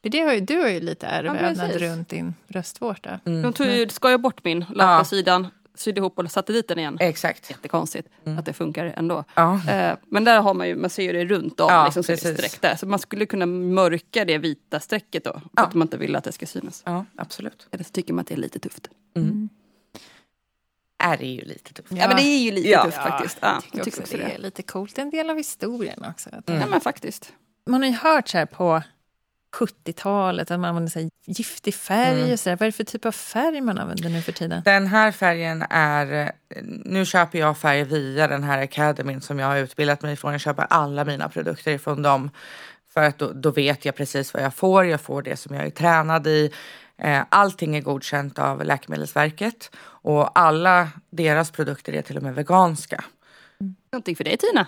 Det 0.00 0.20
har 0.20 0.32
ju, 0.32 0.40
du 0.40 0.60
har 0.60 0.68
ju 0.68 0.80
lite 0.80 1.06
ärrvävnad 1.06 1.56
precis. 1.72 1.82
runt 1.82 2.08
din 2.08 2.34
bröstvårta. 2.48 3.20
De 3.24 3.52
tog 3.52 3.66
ju, 3.66 3.88
skar 3.88 4.18
bort 4.18 4.44
min, 4.44 4.64
la 4.74 4.98
Ja. 4.98 5.04
sidan, 5.04 5.46
sydde 5.78 5.98
ihop 5.98 6.18
och 6.18 6.30
satte 6.30 6.52
dit 6.52 6.68
den 6.68 6.78
igen. 6.78 6.96
Exakt. 7.00 7.50
Jättekonstigt 7.50 8.08
att 8.38 8.44
det 8.44 8.52
funkar 8.52 8.84
ändå. 8.96 9.24
Ja. 9.34 9.60
Eh, 9.70 9.96
men 10.06 10.24
där 10.24 10.40
har 10.40 10.54
man 10.54 10.68
ju, 10.68 10.76
man 10.76 10.90
ser 10.90 11.02
ju 11.02 11.12
det 11.12 11.24
runt 11.24 11.60
om, 11.60 11.66
Ja, 11.70 11.84
liksom, 11.84 12.02
så 12.02 12.12
det 12.12 12.18
streck 12.18 12.60
där. 12.60 12.76
Så 12.76 12.86
man 12.86 12.98
skulle 12.98 13.26
kunna 13.26 13.46
mörka 13.46 14.24
det 14.24 14.38
vita 14.38 14.80
strecket 14.80 15.24
då, 15.24 15.32
för 15.32 15.40
Ja. 15.56 15.62
att 15.62 15.74
man 15.74 15.86
inte 15.86 15.96
vill 15.96 16.16
att 16.16 16.24
det 16.24 16.32
ska 16.32 16.46
synas. 16.46 16.82
Ja, 16.86 17.04
absolut. 17.16 17.68
Eller 17.70 17.84
så 17.84 17.90
tycker 17.90 18.12
man 18.14 18.20
att 18.22 18.26
det 18.28 18.34
är 18.34 18.38
lite 18.38 18.58
tufft. 18.58 18.88
Är 21.02 21.22
ju 21.22 21.40
lite 21.44 21.72
tufft. 21.74 21.92
Ja, 21.92 22.08
men 22.08 22.16
det 22.16 22.22
är 22.22 22.38
ju 22.38 22.50
lite 22.50 22.68
Ja. 22.68 22.84
tufft 22.84 22.96
faktiskt. 22.96 23.38
Ja, 23.40 23.62
Jag 23.72 23.84
tycker 23.84 24.00
också 24.02 24.16
det 24.16 24.22
är 24.34 24.38
lite 24.38 24.62
coolt. 24.62 24.94
Det 24.94 25.00
är 25.00 25.04
en 25.04 25.10
del 25.10 25.30
av 25.30 25.36
historien 25.36 26.04
också. 26.10 26.30
Att 26.32 26.44
Ja 26.48 26.66
men 26.66 26.80
faktiskt. 26.80 27.32
Man 27.66 27.82
har 27.82 27.88
ju 27.90 27.96
hört 27.96 28.28
så 28.28 28.38
här 28.38 28.46
på 28.46 28.82
70-talet 29.56 30.50
att 30.50 30.60
man 30.60 30.68
använder 30.68 30.90
så 30.90 30.98
här 30.98 31.10
giftig 31.26 31.74
färg 31.74 32.32
och 32.32 32.40
så 32.40 32.48
där. 32.48 32.56
Vad 32.56 32.62
är 32.62 32.66
det 32.66 32.72
för 32.72 32.84
typ 32.84 33.06
av 33.06 33.12
färg 33.12 33.60
man 33.60 33.78
använder 33.78 34.08
nu 34.10 34.22
för 34.22 34.32
tiden? 34.32 34.62
Den 34.64 34.86
här 34.86 35.12
färgen 35.12 35.64
är, 35.70 36.32
nu 36.84 37.04
köper 37.04 37.38
jag 37.38 37.58
färg 37.58 37.84
via 37.84 38.28
den 38.28 38.42
här 38.42 38.58
academin 38.62 39.20
som 39.20 39.38
jag 39.38 39.46
har 39.46 39.56
utbildat 39.56 40.02
mig 40.02 40.12
ifrån. 40.12 40.32
Jag 40.32 40.40
köper 40.40 40.66
alla 40.70 41.04
mina 41.04 41.28
produkter 41.28 41.72
ifrån 41.72 42.02
dem. 42.02 42.30
För 42.94 43.02
att 43.02 43.18
då, 43.18 43.32
då 43.32 43.50
vet 43.50 43.84
jag 43.84 43.96
precis 43.96 44.34
vad 44.34 44.42
jag 44.42 44.54
får. 44.54 44.84
Jag 44.84 45.00
får 45.00 45.22
det 45.22 45.36
som 45.36 45.54
jag 45.54 45.66
är 45.66 45.70
tränad 45.70 46.26
i. 46.26 46.52
Eh, 46.98 47.22
Allting 47.28 47.76
är 47.76 47.80
godkänt 47.80 48.38
av 48.38 48.64
Läkemedelsverket. 48.64 49.70
Och 49.80 50.38
alla 50.38 50.88
deras 51.10 51.50
produkter 51.50 51.92
är 51.92 52.02
till 52.02 52.16
och 52.16 52.22
med 52.22 52.34
veganska. 52.34 53.04
Någonting 53.92 54.16
för 54.16 54.24
dig 54.24 54.36
Tina. 54.36 54.66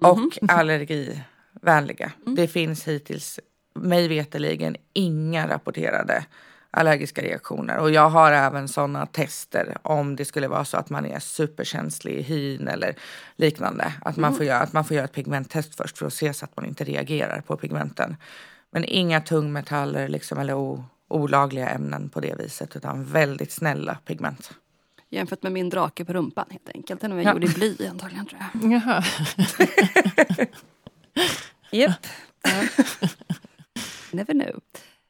Och 0.00 0.38
allergivänliga. 0.48 2.12
Det 2.36 2.48
finns 2.48 2.88
hittills, 2.88 3.40
mig 3.74 4.08
veterligen, 4.08 4.76
inga 4.92 5.48
rapporterade 5.48 6.24
allergiska 6.70 7.22
reaktioner. 7.22 7.78
Och 7.78 7.90
jag 7.90 8.10
har 8.10 8.32
även 8.32 8.68
sådana 8.68 9.06
tester 9.06 9.76
om 9.82 10.16
det 10.16 10.24
skulle 10.24 10.48
vara 10.48 10.64
så 10.64 10.76
att 10.76 10.90
man 10.90 11.06
är 11.06 11.18
superkänslig 11.18 12.14
i 12.14 12.22
hyn 12.22 12.68
eller 12.68 12.94
liknande. 13.36 13.92
Att 14.02 14.16
man, 14.16 14.34
får 14.34 14.46
göra, 14.46 14.58
att 14.60 14.72
man 14.72 14.84
får 14.84 14.94
göra 14.94 15.04
ett 15.04 15.12
pigmenttest 15.12 15.74
först 15.76 15.98
för 15.98 16.06
att 16.06 16.12
se 16.14 16.34
så 16.34 16.44
att 16.44 16.56
man 16.56 16.66
inte 16.66 16.84
reagerar 16.84 17.40
på 17.40 17.56
pigmenten. 17.56 18.16
Men 18.70 18.84
inga 18.84 19.20
tungmetaller 19.20 20.08
liksom, 20.08 20.38
eller 20.38 20.54
o, 20.54 20.84
olagliga 21.08 21.68
ämnen 21.68 22.08
på 22.08 22.20
det 22.20 22.34
viset 22.38 22.76
utan 22.76 23.04
väldigt 23.04 23.52
snälla 23.52 23.98
pigment. 24.04 24.50
Jämfört 25.10 25.42
med 25.42 25.52
min 25.52 25.68
drake 25.70 26.04
på 26.04 26.12
rumpan 26.12 26.46
helt 26.50 26.68
enkelt. 26.74 27.00
Den 27.00 27.10
var 27.10 27.18
jag 27.22 27.26
Ja. 27.26 27.32
gjord 27.32 27.44
i 27.44 27.48
bly 27.54 27.86
antagligen 27.86 28.26
tror 28.26 28.40
jag. 28.62 28.72
Jaha. 28.72 29.04
Japp. 31.70 32.06
Never 34.12 34.32
know. 34.34 34.60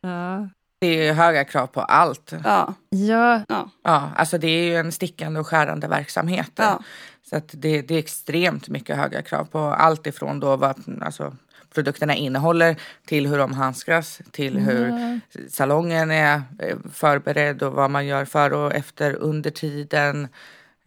Ja. 0.01 0.49
Det 0.79 0.87
är 0.87 1.05
ju 1.07 1.13
höga 1.13 1.45
krav 1.45 1.67
på 1.67 1.81
allt. 1.81 2.33
Ja. 2.45 2.75
ja, 2.91 3.41
ja. 3.49 3.71
Ja, 3.85 4.11
alltså 4.17 4.39
det 4.39 4.47
är 4.49 4.65
ju 4.65 4.77
en 4.77 4.93
stickande 4.93 5.41
och 5.41 5.47
skärande 5.47 5.89
verksamhet. 5.89 6.51
Ja. 6.55 6.83
Så 7.31 7.37
att 7.37 7.49
det, 7.53 7.83
det 7.83 7.95
är 7.95 7.99
extremt 7.99 8.69
mycket 8.69 8.97
höga 8.97 9.23
krav 9.23 9.45
på 9.45 9.59
allt 9.59 10.07
ifrån 10.07 10.41
då 10.41 10.57
vad 10.57 11.03
alltså, 11.03 11.37
produkterna 11.75 12.15
innehåller 12.15 12.77
till 13.07 13.27
hur 13.27 13.39
de 13.39 13.53
handskas, 13.53 14.21
till 14.31 14.59
hur 14.59 15.21
salongen 15.51 16.11
är 16.11 16.43
eh, 16.59 16.77
förberedd 16.93 17.63
och 17.63 17.73
vad 17.73 17.91
man 17.91 18.07
gör 18.07 18.25
före 18.25 18.57
och 18.57 18.75
efter 18.75 19.15
under 19.15 19.51
tiden. 19.51 20.29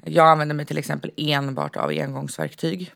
Jag 0.04 0.28
använder 0.28 0.56
mig 0.56 0.65
till 0.65 0.78
exempel 0.78 1.12
enbart 1.17 1.75
av 1.75 1.89
engångsverktyg. 1.89 2.91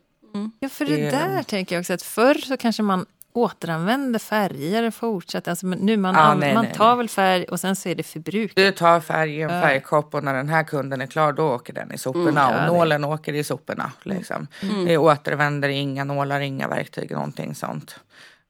ja, 0.59 0.69
för 0.69 0.85
det 0.85 0.95
Det- 0.95 1.11
där 1.11 1.43
tänker 1.43 1.75
jag 1.75 1.79
också 1.81 1.93
att 1.93 2.01
förr 2.01 2.33
så 2.33 2.57
kanske 2.57 2.83
man 2.83 3.05
återanvänder 3.33 4.19
färger 4.19 4.91
fortsätter. 4.91 5.51
Alltså, 5.51 5.67
nu 5.67 5.97
man, 5.97 6.15
an- 6.15 6.39
nej, 6.39 6.53
man 6.53 6.65
nej, 6.65 6.73
tar 6.73 6.87
nej. 6.89 6.97
väl 6.97 7.09
färg 7.09 7.43
och 7.43 7.59
sen 7.59 7.75
så 7.75 7.89
är 7.89 7.95
det 7.95 8.03
förbruk. 8.03 8.51
Du 8.55 8.71
tar 8.71 8.99
färg 8.99 9.35
i 9.35 9.41
en 9.41 9.49
Ja. 9.49 9.61
färgkopp 9.61 10.13
och 10.15 10.23
när 10.23 10.33
den 10.33 10.49
här 10.49 10.63
kunden 10.63 11.01
är 11.01 11.07
klar 11.07 11.33
då 11.33 11.53
åker 11.55 11.73
den 11.73 11.91
i 11.93 11.97
soporna 11.97 12.29
Mm, 12.29 12.35
ja, 12.35 12.55
och 12.55 12.61
det- 12.61 12.67
nålen 12.79 13.03
åker 13.05 13.33
i 13.33 13.43
soporna. 13.43 13.91
Liksom. 14.03 14.47
Det 14.87 14.97
återvänder 14.97 15.69
inga 15.69 16.03
nålar, 16.03 16.39
inga 16.39 16.67
verktyg, 16.67 17.11
någonting 17.11 17.55
sånt. 17.55 17.99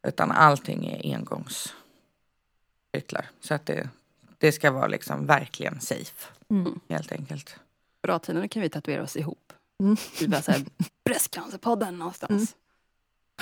Utan 0.07 0.31
allting 0.31 0.85
är 0.87 1.15
engångscyklar. 1.15 3.25
Så 3.41 3.53
att 3.53 3.65
det, 3.65 3.89
det 4.37 4.51
ska 4.51 4.71
vara 4.71 4.87
liksom 4.87 5.25
verkligen 5.25 5.79
safe. 5.79 6.27
Mm. 6.49 6.79
Helt 6.89 7.11
enkelt. 7.11 7.55
Bra 8.03 8.19
Tina, 8.19 8.39
nu 8.39 8.47
kan 8.47 8.61
vi 8.61 8.69
tatuera 8.69 9.03
oss 9.03 9.17
ihop. 9.17 9.53
Mm. 9.83 9.97
Vi 10.19 10.27
bara 10.27 10.41
såhär, 10.41 10.61
Bröstcancerpodden 11.05 11.97
någonstans. 11.99 12.29
Mm. 12.31 12.45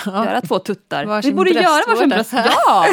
Göra 0.05 0.41
två 0.41 0.59
tuttar. 0.59 1.05
Varsin 1.05 1.31
vi 1.31 1.35
borde 1.35 1.49
göra 1.49 1.83
varsin 1.87 2.09
bröst. 2.09 2.31
bröstvårta. 2.31 2.53
Ja! 2.65 2.85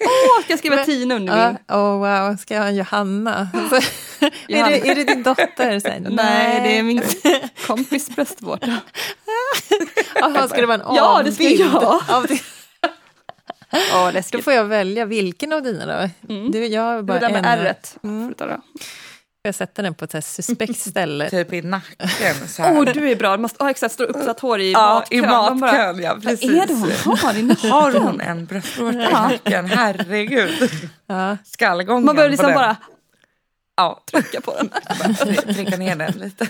Åh, 0.00 0.42
ska 0.42 0.52
jag 0.52 0.58
skriva 0.58 0.84
Tina 0.84 1.14
under 1.14 1.46
min? 1.48 1.78
oh, 1.78 1.98
wow, 1.98 2.36
ska 2.36 2.54
jag 2.54 2.60
ha 2.60 2.68
en 2.68 2.76
Johanna? 2.76 3.48
Så, 3.70 3.74
är, 3.76 4.30
Johanna. 4.48 4.68
det, 4.70 4.88
är 4.90 4.94
det 4.94 5.04
din 5.04 5.22
dotter? 5.22 5.90
Här, 5.90 6.00
Nej, 6.10 6.60
det 6.64 6.78
är 6.78 6.82
min 6.82 7.02
kompis 7.66 8.10
bröstvårta. 8.16 8.76
Jaha, 10.14 10.48
ska 10.48 10.60
det 10.60 10.66
vara 10.66 10.78
en 10.82 10.94
Ja, 10.96 11.22
det 11.24 11.32
ska 11.32 11.44
jag. 11.44 11.84
av 12.08 12.26
det? 12.26 12.38
Ja, 13.92 14.12
Då 14.32 14.42
får 14.42 14.52
jag 14.52 14.64
välja 14.64 15.04
vilken 15.04 15.52
av 15.52 15.62
dina 15.62 15.86
då? 15.86 16.32
Mm. 16.34 16.50
Du, 16.50 16.66
jag 16.66 16.82
har 16.82 16.96
Det 16.96 17.02
bara 17.02 17.18
där 17.18 17.30
med 17.30 17.44
ärret. 17.46 17.96
Mm. 18.04 18.34
Jag 19.42 19.54
sätter 19.54 19.82
den 19.82 19.94
på 19.94 20.04
ett 20.04 20.10
så 20.10 20.22
suspekt 20.22 20.78
ställe. 20.88 21.30
Typ 21.30 21.52
i 21.52 21.62
nacken 21.62 22.08
så 22.48 22.62
här. 22.62 22.78
Åh, 22.78 22.84
du 22.84 23.10
är 23.10 23.16
bra. 23.16 23.36
Du 23.36 23.42
måste 23.42 23.64
ha 23.64 23.70
exakt 23.70 23.94
stå 23.94 24.04
uppsatt 24.04 24.40
hår 24.40 24.60
i 24.60 24.72
ja, 24.72 24.94
matkön. 24.94 25.18
i 25.18 25.22
Man 25.26 25.30
bara, 25.30 25.54
matkön. 25.54 26.02
Ja, 26.02 26.14
Vad 26.14 26.22
precis. 26.22 26.50
är 26.50 26.66
det 26.66 26.74
hon 27.04 27.18
har 27.18 27.34
i 27.36 27.42
nacken? 27.42 27.70
Har 27.70 27.92
hon 27.92 28.20
en 28.20 28.46
bröstvårta 28.46 28.98
i 29.08 29.12
nacken? 29.12 29.66
Herregud. 29.66 30.70
Ja. 31.06 31.36
Skallgången 31.44 32.04
Man 32.04 32.16
börjar 32.16 32.28
på 32.28 32.30
liksom 32.30 32.46
den. 32.46 32.54
bara 32.54 32.76
Ja, 33.76 34.02
trycka 34.12 34.40
på 34.40 34.54
den. 34.56 34.68
try- 35.14 35.54
trycka 35.54 35.76
ner 35.76 35.96
den 35.96 36.12
lite. 36.12 36.48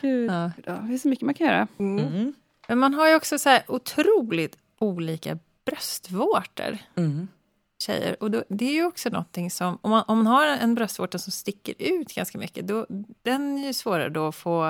Gud. 0.00 0.30
Ja. 0.30 0.50
Det 0.64 0.94
är 0.94 0.98
så 0.98 1.08
mycket 1.08 1.24
man 1.26 1.34
kan 1.34 1.46
göra. 1.46 1.68
Mm. 1.78 2.32
Men 2.68 2.78
man 2.78 2.94
har 2.94 3.08
ju 3.08 3.14
också 3.14 3.38
så 3.38 3.48
här 3.48 3.62
otroligt 3.68 4.56
olika 4.78 5.38
bröstvårtor, 5.66 6.78
Mm. 6.96 7.28
Tjejer. 7.82 8.16
Och 8.22 8.30
då, 8.30 8.44
det 8.48 8.64
är 8.68 8.72
ju 8.72 8.84
också 8.86 9.08
någonting 9.08 9.50
som, 9.50 9.78
om 9.82 9.90
man, 9.90 10.04
om 10.08 10.16
man 10.18 10.26
har 10.26 10.46
en 10.46 10.74
bröstvårta 10.74 11.18
som 11.18 11.32
sticker 11.32 11.74
ut 11.78 12.14
ganska 12.14 12.38
mycket, 12.38 12.66
då, 12.68 12.86
den 13.22 13.58
är 13.58 13.66
ju 13.66 13.72
svårare 13.72 14.08
då 14.08 14.26
att 14.28 14.34
få... 14.36 14.68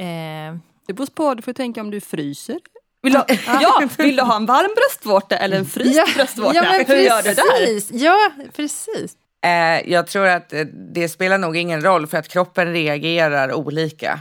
Eh, 0.00 0.56
Det 0.86 0.92
beror 0.92 1.06
på, 1.06 1.34
du 1.34 1.42
får 1.42 1.52
tänka 1.52 1.80
om 1.80 1.90
du 1.90 2.00
fryser. 2.00 2.58
Vill 3.02 3.12
du, 3.12 3.18
ha, 3.18 3.26
ja, 3.60 3.88
vill 3.98 4.16
du 4.16 4.22
ha 4.22 4.36
en 4.36 4.46
varm 4.46 4.70
bröstvårta 4.76 5.36
eller 5.36 5.56
en 5.58 5.66
fryst 5.66 6.14
bröstvårta? 6.14 6.54
ja, 6.54 6.62
men 6.62 6.86
Hur 6.86 6.96
gör 6.96 7.22
du 7.22 7.34
där? 7.34 7.66
precis. 7.66 7.90
Ja, 8.02 8.30
precis. 8.56 9.16
Eh, 9.44 9.90
jag 9.92 10.06
tror 10.06 10.26
att 10.26 10.52
eh, 10.52 10.64
det 10.74 11.08
spelar 11.08 11.38
nog 11.38 11.56
ingen 11.56 11.80
roll 11.84 12.06
för 12.06 12.18
att 12.18 12.28
kroppen 12.28 12.72
reagerar 12.72 13.52
olika 13.52 14.20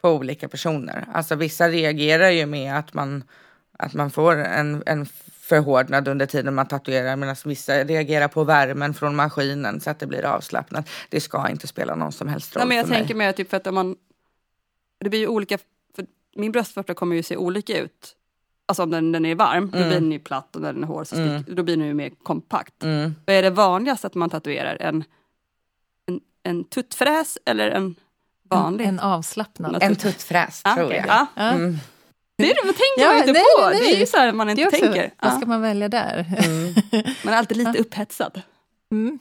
på 0.00 0.10
olika 0.10 0.48
personer. 0.48 1.04
Alltså 1.14 1.34
vissa 1.34 1.68
reagerar 1.68 2.30
ju 2.30 2.46
med 2.46 2.78
att 2.78 2.94
man, 2.94 3.24
att 3.78 3.94
man 3.94 4.10
får 4.10 4.36
en, 4.36 4.82
en 4.86 5.06
förhårdnad 5.48 6.08
under 6.08 6.26
tiden 6.26 6.54
man 6.54 6.66
tatuerar 6.68 7.16
medan 7.16 7.36
vissa 7.44 7.72
reagerar 7.84 8.28
på 8.28 8.44
värmen 8.44 8.94
från 8.94 9.16
maskinen 9.16 9.80
så 9.80 9.90
att 9.90 9.98
det 9.98 10.06
blir 10.06 10.24
avslappnat. 10.24 10.88
Det 11.08 11.20
ska 11.20 11.48
inte 11.50 11.66
spela 11.66 11.94
någon 11.94 12.12
som 12.12 12.28
helst 12.28 12.56
roll 12.56 12.60
Nej, 12.60 12.68
men 12.68 12.76
jag 12.76 12.86
för 12.86 12.90
mig. 12.90 12.98
tänker 12.98 13.14
mer 13.14 13.32
typ 13.32 13.50
för 13.50 13.56
att 13.56 13.66
om 13.66 13.74
man... 13.74 13.96
Det 15.00 15.08
blir 15.10 15.20
ju 15.20 15.26
olika... 15.28 15.58
För 15.96 16.06
min 16.36 16.52
bröstvårta 16.52 16.94
kommer 16.94 17.16
ju 17.16 17.22
se 17.22 17.36
olika 17.36 17.78
ut. 17.78 18.16
Alltså 18.66 18.82
om 18.82 18.90
den, 18.90 19.12
den 19.12 19.24
är 19.26 19.34
varm, 19.34 19.70
då 19.70 19.78
Mm. 19.78 19.88
blir 19.88 20.00
den 20.00 20.12
ju 20.12 20.18
platt 20.18 20.56
och 20.56 20.62
när 20.62 20.72
den 20.72 20.82
är 20.82 20.86
hård 20.86 21.06
så 21.06 21.14
stick, 21.16 21.26
Mm. 21.26 21.44
då 21.48 21.62
blir 21.62 21.76
den 21.76 21.86
ju 21.86 21.94
mer 21.94 22.10
kompakt. 22.22 22.82
Mm. 22.82 23.14
Vad 23.26 23.36
är 23.36 23.42
det 23.42 23.50
vanligast 23.50 24.04
att 24.04 24.14
man 24.14 24.30
tatuerar? 24.30 24.76
En, 24.80 25.04
en, 26.06 26.20
en 26.42 26.64
tuttfräs 26.64 27.38
eller 27.44 27.70
en 27.70 27.94
vanlig? 28.42 28.84
En 28.86 29.00
avslappnad. 29.00 29.82
En 29.82 29.96
tuttfräs 29.96 30.60
Ah, 30.64 30.74
tror 30.74 30.86
okej. 30.86 30.96
jag. 30.96 31.16
Ja. 31.16 31.26
Ja. 31.34 31.50
Mm. 31.50 31.76
Det 32.38 32.50
är 32.50 32.54
det, 32.54 32.60
vad 32.64 32.74
tänker 32.74 33.00
Ja, 33.02 33.06
man 33.08 33.16
inte 33.18 33.32
nej, 33.32 33.42
på? 33.58 33.68
nej, 33.70 33.78
Det 33.80 33.86
är 33.86 33.90
ju 33.90 33.96
nej. 33.96 34.06
så 34.06 34.16
här 34.16 34.32
man 34.32 34.50
inte 34.50 34.66
också, 34.66 34.80
tänker. 34.80 35.10
vad 35.22 35.32
Ja. 35.32 35.36
ska 35.36 35.46
man 35.46 35.60
välja 35.62 35.88
där? 35.88 36.26
Mm. 36.44 36.74
Man 37.24 37.34
är 37.34 37.38
alltid 37.38 37.56
lite 37.56 37.78
upphetsad. 37.78 38.42
Mm. 38.92 39.18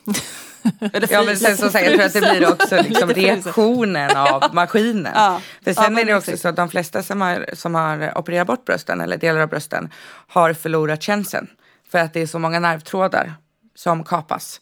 Ja 1.10 1.24
men 1.24 1.38
sen 1.38 1.58
så 1.58 1.70
säger 1.70 2.00
jag 2.00 2.12
tror 2.14 2.24
att 2.24 2.30
det 2.32 2.38
blir 2.40 2.52
också 2.52 2.76
liksom 2.82 3.10
reaktionen 3.10 4.18
av 4.18 4.44
maskinen. 4.56 5.12
Ja. 5.16 5.42
För 5.64 5.74
sen 5.74 5.94
Ja, 5.96 6.02
är 6.02 6.06
det 6.06 6.16
också 6.16 6.38
så 6.38 6.48
att 6.48 6.56
de 6.56 6.70
flesta 6.70 7.04
som 7.04 7.22
har, 7.22 7.46
som 7.54 7.76
har 7.76 8.18
opererat 8.18 8.48
bort 8.48 8.66
brösten 8.66 9.02
eller 9.02 9.18
delar 9.18 9.40
av 9.40 9.50
brösten 9.50 9.90
har 10.28 10.54
förlorat 10.54 11.02
känseln. 11.04 11.48
För 11.90 12.00
att 12.00 12.14
det 12.14 12.20
är 12.22 12.28
så 12.28 12.40
många 12.40 12.60
nervtrådar 12.60 13.34
som 13.76 14.04
kapas. 14.04 14.62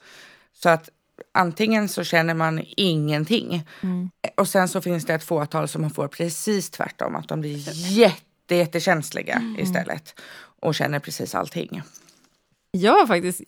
Så 0.63 0.69
att 0.69 0.89
antingen 1.33 1.89
så 1.89 2.03
känner 2.03 2.33
man 2.33 2.61
ingenting. 2.77 3.67
Och 4.37 4.47
sen 4.47 4.67
så 4.67 4.81
finns 4.81 5.05
det 5.05 5.13
ett 5.13 5.23
fåtal 5.23 5.67
som 5.67 5.89
får 5.89 6.07
precis 6.07 6.69
tvärtom. 6.69 7.15
Att 7.15 7.27
de 7.27 7.41
blir 7.41 7.57
jätte, 7.91 8.21
jättekänsliga 8.55 9.55
istället. 9.57 10.19
Och 10.59 10.75
känner 10.75 10.99
precis 10.99 11.35
allting. 11.35 11.81
Jag 12.71 12.93
har 12.93 13.07
faktiskt 13.07 13.41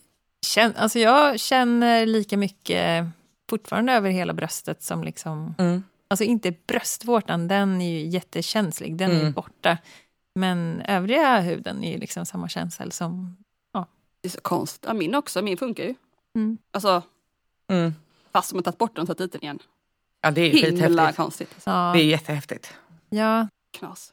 känn, 0.46 0.74
alltså 0.76 0.98
jag 0.98 1.40
känner 1.40 2.06
lika 2.06 2.36
mycket 2.36 3.06
fortfarande 3.50 3.92
över 3.92 4.10
hela 4.10 4.32
bröstet 4.32 4.82
som 4.82 5.04
liksom... 5.04 5.54
Mm. 5.58 5.82
Alltså 6.08 6.24
inte 6.24 6.54
bröstvårtan, 6.66 7.48
den 7.48 7.80
är 7.80 7.90
ju 8.00 8.06
jättekänslig, 8.06 8.96
den 8.96 9.10
är 9.10 9.20
Mm. 9.20 9.32
borta. 9.32 9.78
Men 10.34 10.80
övriga 10.80 11.40
huden 11.40 11.84
är 11.84 11.92
ju 11.92 11.98
liksom 11.98 12.26
samma 12.26 12.48
känsel 12.48 12.92
som... 12.92 13.36
Det 14.20 14.28
är 14.28 14.30
så 14.30 14.40
konstigt. 14.40 14.84
Ja, 14.86 14.94
min 14.94 15.14
också, 15.14 15.42
min 15.42 15.56
funkar 15.56 15.84
ju. 15.84 15.94
Mm. 16.36 16.58
Alltså, 16.70 17.02
Mm. 17.68 17.94
fast 18.32 18.52
man 18.54 18.62
tagit 18.62 18.78
bort 18.78 18.94
den 18.96 19.02
och 19.02 19.06
tagit 19.08 19.18
dit 19.18 19.32
den 19.32 19.42
igen. 19.42 19.58
Ja 20.22 20.30
det 20.30 20.40
är 20.40 20.70
ju 20.70 20.76
Himla 20.82 21.12
konstigt. 21.12 21.48
Alltså. 21.54 21.70
Ja, 21.70 21.92
Det 21.92 22.00
är 22.02 22.04
jättehäftigt. 22.06 22.74
ja, 23.10 23.48
Knas. 23.78 24.12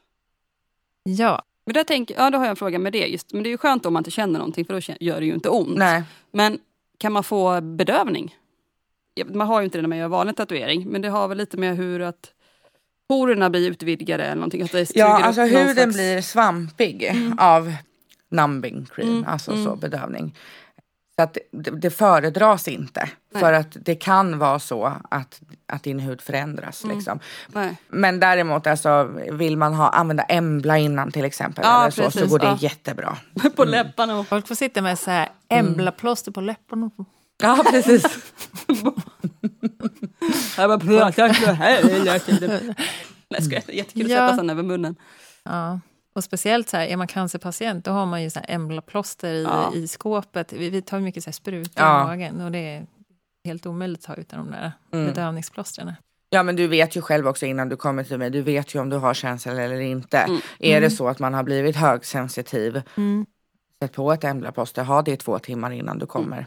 Ja. 1.03 1.41
Men 1.65 1.73
där 1.73 1.83
tänker, 1.83 2.15
ja, 2.15 2.29
då 2.29 2.37
har 2.37 2.45
jag 2.45 2.49
en 2.49 2.55
fråga 2.55 2.79
med 2.79 2.93
det. 2.93 3.07
Just, 3.07 3.33
men 3.33 3.43
det 3.43 3.49
är 3.49 3.51
ju 3.51 3.57
skönt 3.57 3.85
om 3.85 3.93
man 3.93 3.99
inte 3.99 4.11
känner 4.11 4.39
någonting 4.39 4.65
för 4.65 4.73
då 4.73 4.95
gör 4.99 5.19
det 5.19 5.25
ju 5.25 5.33
inte 5.33 5.49
ont. 5.49 5.77
Nej. 5.77 6.03
Men 6.31 6.59
kan 6.97 7.11
man 7.13 7.23
få 7.23 7.61
bedövning? 7.61 8.35
Man 9.25 9.47
har 9.47 9.61
ju 9.61 9.65
inte 9.65 9.77
det 9.77 9.81
när 9.81 9.89
man 9.89 9.97
gör 9.97 10.07
vanlig 10.07 10.35
tatuering, 10.35 10.87
men 10.89 11.01
det 11.01 11.09
har 11.09 11.27
väl 11.27 11.37
lite 11.37 11.57
med 11.57 11.77
hur 11.77 11.99
att 12.01 12.31
porerna 13.07 13.49
blir 13.49 13.69
utvidgade 13.69 14.23
eller 14.23 14.35
någonting. 14.35 14.61
Att 14.61 14.71
det 14.71 14.91
Ja, 14.95 15.23
alltså 15.23 15.41
huden 15.41 15.73
slags- 15.75 15.95
blir 15.95 16.21
svampig 16.21 17.11
av 17.37 17.73
numbing 18.29 18.85
cream, 18.95 19.09
Mm, 19.09 19.25
alltså 19.27 19.51
mm. 19.51 19.63
så 19.65 19.75
bedövning. 19.75 20.35
Så 21.21 21.23
att 21.23 21.37
det, 21.51 21.71
det 21.71 21.89
föredras 21.91 22.67
inte 22.67 23.09
Nej. 23.33 23.41
för 23.41 23.53
att 23.53 23.77
det 23.79 23.95
kan 23.95 24.39
vara 24.39 24.59
så 24.59 24.93
att, 25.09 25.41
att 25.65 25.83
din 25.83 25.99
hud 25.99 26.21
förändras. 26.21 26.83
Mm. 26.83 26.95
Liksom. 26.95 27.19
Men 27.89 28.19
däremot 28.19 28.67
alltså, 28.67 29.03
vill 29.31 29.57
man 29.57 29.73
ha, 29.73 29.89
använda 29.89 30.23
Embla 30.23 30.77
innan 30.77 31.11
till 31.11 31.25
exempel 31.25 31.63
Ja, 31.67 31.81
eller 31.81 31.91
så, 31.91 32.01
så 32.01 32.11
precis, 32.11 32.29
går 32.29 32.39
det 32.39 32.45
ja. 32.45 32.57
jättebra. 32.59 33.17
På 33.55 33.63
läpparna 33.65 34.19
och... 34.19 34.27
Folk 34.27 34.47
får 34.47 34.55
sitta 34.55 34.81
med 34.81 34.99
så 34.99 35.11
här 35.11 35.29
emblaplåster 35.49 36.31
på 36.31 36.41
läpparna. 36.41 36.91
Ja 37.43 37.65
precis. 37.71 38.03
Jag 40.57 40.69
bara 40.69 40.79
pratar 40.79 41.33
så 41.33 41.51
här 41.51 41.83
hela 41.83 42.19
tiden. 42.25 42.61
Nej, 42.65 42.75
jag 43.29 43.43
skojar. 43.43 43.63
Det 43.65 43.73
är 43.73 43.77
jättekul 43.77 44.05
att 44.05 44.11
Ja. 44.11 44.29
sätta 44.29 44.41
sig 44.41 44.51
över 44.51 44.63
munnen. 44.63 44.95
Ja. 45.43 45.79
Och 46.13 46.23
speciellt 46.23 46.69
så 46.69 46.77
här, 46.77 46.85
är 46.87 46.97
man 46.97 47.07
cancerpatient, 47.07 47.85
då 47.85 47.91
har 47.91 48.05
man 48.05 48.23
ju 48.23 48.29
så 48.29 48.39
emblaplåster 48.47 49.33
i, 49.33 49.43
Ja. 49.43 49.71
i 49.75 49.87
skåpet. 49.87 50.53
Vi, 50.53 50.69
vi 50.69 50.81
tar 50.81 50.99
mycket 50.99 51.23
så 51.23 51.27
här 51.27 51.33
sprutor 51.33 51.71
Ja. 51.83 52.01
i 52.03 52.05
magen 52.07 52.41
och 52.41 52.51
det 52.51 52.57
är 52.59 52.85
helt 53.45 53.65
omöjligt 53.65 53.99
att 53.99 54.05
ta 54.15 54.21
utan 54.21 54.39
de 54.45 54.51
där 54.51 54.71
Mm. 54.93 55.05
bedövningsplåstren. 55.05 55.93
Ja 56.29 56.43
men 56.43 56.55
du 56.55 56.67
vet 56.67 56.95
ju 56.95 57.01
själv 57.01 57.27
också 57.27 57.45
innan 57.45 57.69
du 57.69 57.75
kommer 57.75 58.03
till 58.03 58.17
mig, 58.17 58.29
du 58.29 58.41
vet 58.41 58.75
ju 58.75 58.79
om 58.79 58.89
du 58.89 58.97
har 58.97 59.13
känsel 59.13 59.59
eller 59.59 59.79
inte. 59.79 60.17
Mm. 60.17 60.39
Är 60.59 60.81
det 60.81 60.89
så 60.89 61.07
att 61.07 61.19
man 61.19 61.33
har 61.33 61.43
blivit 61.43 61.75
högsensitiv, 61.75 62.81
Mm. 62.97 63.25
sätt 63.83 63.93
på 63.93 64.11
ett 64.13 64.23
Embla-plåster, 64.23 64.83
ha 64.83 65.01
det 65.01 65.11
i 65.11 65.17
två 65.17 65.39
timmar 65.39 65.71
innan 65.71 65.99
du 65.99 66.05
kommer. 66.05 66.45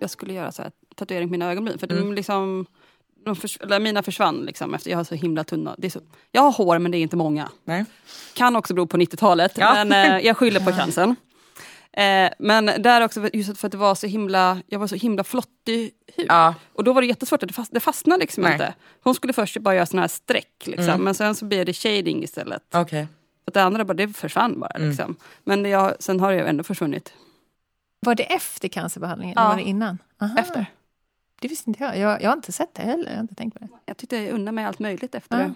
Jag 0.00 0.10
skulle 0.10 0.32
göra 0.32 0.52
så 0.52 0.62
här, 0.62 0.72
tatuering 0.96 1.28
på 1.28 1.32
mina 1.32 1.50
ögonbryn. 1.50 1.78
För 1.78 1.92
Mm. 1.92 2.04
de 2.04 2.14
liksom, 2.14 2.66
förs- 3.26 3.58
eller 3.60 3.80
mina 3.80 4.02
försvann 4.02 4.44
liksom, 4.44 4.74
efter 4.74 4.90
jag 4.90 4.96
har 4.98 5.04
så 5.04 5.14
himla 5.14 5.44
tunna. 5.44 5.74
Det 5.78 5.86
är 5.86 5.90
så, 5.90 6.00
jag 6.32 6.42
har 6.42 6.52
hår 6.52 6.78
men 6.78 6.90
det 6.92 6.98
är 6.98 7.02
inte 7.02 7.16
många. 7.16 7.48
Nej. 7.64 7.84
Kan 8.34 8.56
också 8.56 8.74
bero 8.74 8.86
på 8.86 8.96
90-talet, 8.96 9.52
Ja. 9.58 9.84
men 9.84 9.92
eh, 10.12 10.26
jag 10.26 10.36
skyller 10.36 10.60
på 10.60 10.72
cancern. 10.78 11.16
Eh, 11.92 12.30
men 12.38 12.66
där 12.66 13.00
också, 13.04 13.28
just 13.32 13.58
för 13.58 13.66
att 13.68 13.72
det 13.72 13.78
var 13.78 13.94
så 13.94 14.06
himla, 14.06 14.62
jag 14.66 14.78
var 14.78 14.86
så 14.86 14.94
himla 14.96 15.24
flottig 15.24 15.90
hud. 16.16 16.26
Ja. 16.28 16.54
Och 16.74 16.84
då 16.84 16.92
var 16.92 17.00
det 17.02 17.06
jättesvårt, 17.06 17.40
det, 17.40 17.52
fast, 17.52 17.72
det 17.72 17.80
fastnade 17.80 18.20
liksom 18.20 18.42
Nej. 18.42 18.52
inte. 18.52 18.74
Hon 19.02 19.14
skulle 19.14 19.32
först 19.32 19.58
bara 19.58 19.74
göra 19.74 19.86
såna 19.86 20.02
här 20.02 20.08
streck, 20.08 20.62
liksom, 20.66 20.84
Mm. 20.88 21.04
men 21.04 21.14
sen 21.14 21.34
så 21.34 21.44
blev 21.44 21.66
det 21.66 21.72
shading 21.72 22.22
istället. 22.24 22.62
För 22.70 22.80
att 23.46 23.54
det 23.54 23.62
andra 23.62 23.84
bara, 23.84 23.94
det 23.94 24.08
försvann 24.16 24.60
bara. 24.60 24.70
Mm. 24.70 24.88
Liksom. 24.88 25.16
Men 25.44 25.62
det, 25.62 25.68
jag, 25.68 25.94
sen 25.98 26.20
har 26.20 26.32
det 26.32 26.38
ju 26.38 26.46
ändå 26.46 26.64
försvunnit. 26.64 27.12
Var 28.00 28.14
det 28.14 28.22
efter 28.22 28.68
cancerbehandlingen? 28.68 29.34
Ja. 29.36 29.42
Eller 29.42 29.50
var 29.50 29.56
det 29.56 29.68
innan? 29.68 29.98
Aha. 30.20 30.38
Efter. 30.38 30.66
Det 31.40 31.48
visste 31.48 31.70
inte 31.70 31.84
jag. 31.84 31.98
jag. 31.98 32.22
Jag 32.22 32.28
har 32.30 32.36
inte 32.36 32.52
sett 32.52 32.74
det 32.74 32.82
heller. 32.82 33.06
Jag 33.10 33.16
har 33.16 33.20
inte 33.22 33.34
tänkt 33.34 33.54
på 33.54 33.58
det. 33.64 33.68
Jag 33.86 33.96
tyckte 33.96 34.16
jag 34.16 34.34
unnar 34.34 34.52
mig 34.52 34.64
allt 34.64 34.78
möjligt 34.78 35.14
efter 35.14 35.40
Ja. 35.40 35.44
det. 35.44 35.54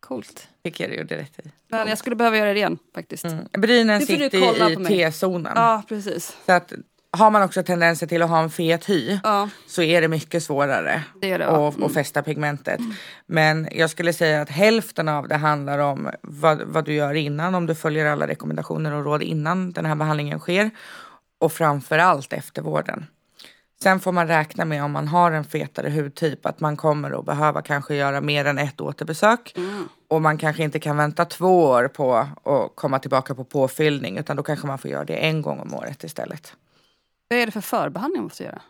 Coolt. 0.00 0.48
Tycker 0.64 0.84
jag 0.84 0.90
du 0.92 0.96
gjorde 0.98 1.16
rätt 1.16 1.38
i. 1.38 1.50
Men 1.68 1.88
jag 1.88 1.98
skulle 1.98 2.16
behöva 2.16 2.36
göra 2.36 2.52
det 2.52 2.58
igen 2.58 2.78
faktiskt. 2.94 3.24
Mm. 3.24 3.44
Brynen 3.52 4.00
sitter 4.06 4.70
i. 4.80 4.84
T-zonen. 4.86 5.52
Ja, 5.56 5.82
precis. 5.88 6.36
Så 6.46 6.52
att 6.52 6.72
har 7.10 7.30
man 7.30 7.42
också 7.42 7.62
tendenser 7.62 8.06
till 8.06 8.22
att 8.22 8.28
ha 8.30 8.42
en 8.42 8.50
fet 8.50 8.88
hy 8.88 9.18
Ja, 9.22 9.48
så 9.66 9.82
är 9.82 10.00
det 10.00 10.08
mycket 10.08 10.42
svårare 10.42 11.02
det 11.20 11.38
det. 11.38 11.46
att 11.46 11.82
att 11.82 11.92
fästa 11.94 12.22
pigmentet. 12.22 12.80
Men 13.26 13.68
jag 13.72 13.90
skulle 13.90 14.12
säga 14.12 14.42
att 14.42 14.50
hälften 14.50 15.08
av 15.08 15.28
det 15.28 15.36
handlar 15.36 15.78
om 15.78 16.10
vad, 16.22 16.62
vad 16.62 16.84
du 16.84 16.94
gör 16.94 17.14
innan, 17.14 17.54
om 17.54 17.66
du 17.66 17.74
följer 17.74 18.06
alla 18.06 18.26
rekommendationer 18.26 18.92
och 18.92 19.04
råd 19.04 19.22
innan 19.22 19.72
den 19.72 19.86
här 19.86 19.94
behandlingen 19.94 20.38
sker. 20.38 20.70
Och 21.40 21.52
framför 21.52 21.98
allt 21.98 22.32
eftervården. 22.32 23.06
Sen 23.82 24.00
får 24.00 24.12
man 24.12 24.28
räkna 24.28 24.64
med 24.64 24.84
om 24.84 24.92
man 24.92 25.08
har 25.08 25.32
en 25.32 25.44
fetare 25.44 25.90
hudtyp 25.90 26.46
att 26.46 26.60
man 26.60 26.76
kommer 26.76 27.18
att 27.18 27.24
behöva 27.24 27.62
kanske 27.62 27.94
göra 27.94 28.20
mer 28.20 28.44
än 28.44 28.58
ett 28.58 28.80
återbesök. 28.80 29.54
Och 30.08 30.22
man 30.22 30.38
kanske 30.38 30.62
inte 30.62 30.80
kan 30.80 30.96
vänta 30.96 31.24
två 31.24 31.64
år 31.64 31.88
på 31.88 32.14
att 32.16 32.72
komma 32.74 32.98
tillbaka 32.98 33.34
på 33.34 33.44
påfyllning 33.44 34.18
utan 34.18 34.36
då 34.36 34.42
kanske 34.42 34.66
man 34.66 34.78
får 34.78 34.90
göra 34.90 35.04
det 35.04 35.16
en 35.16 35.42
gång 35.42 35.60
om 35.60 35.74
året 35.74 36.04
istället. 36.04 36.52
Vad 37.28 37.38
är 37.38 37.46
det 37.46 37.52
för 37.52 37.60
förbehandling 37.60 38.20
man 38.20 38.24
måste 38.24 38.44
göra? 38.44 38.62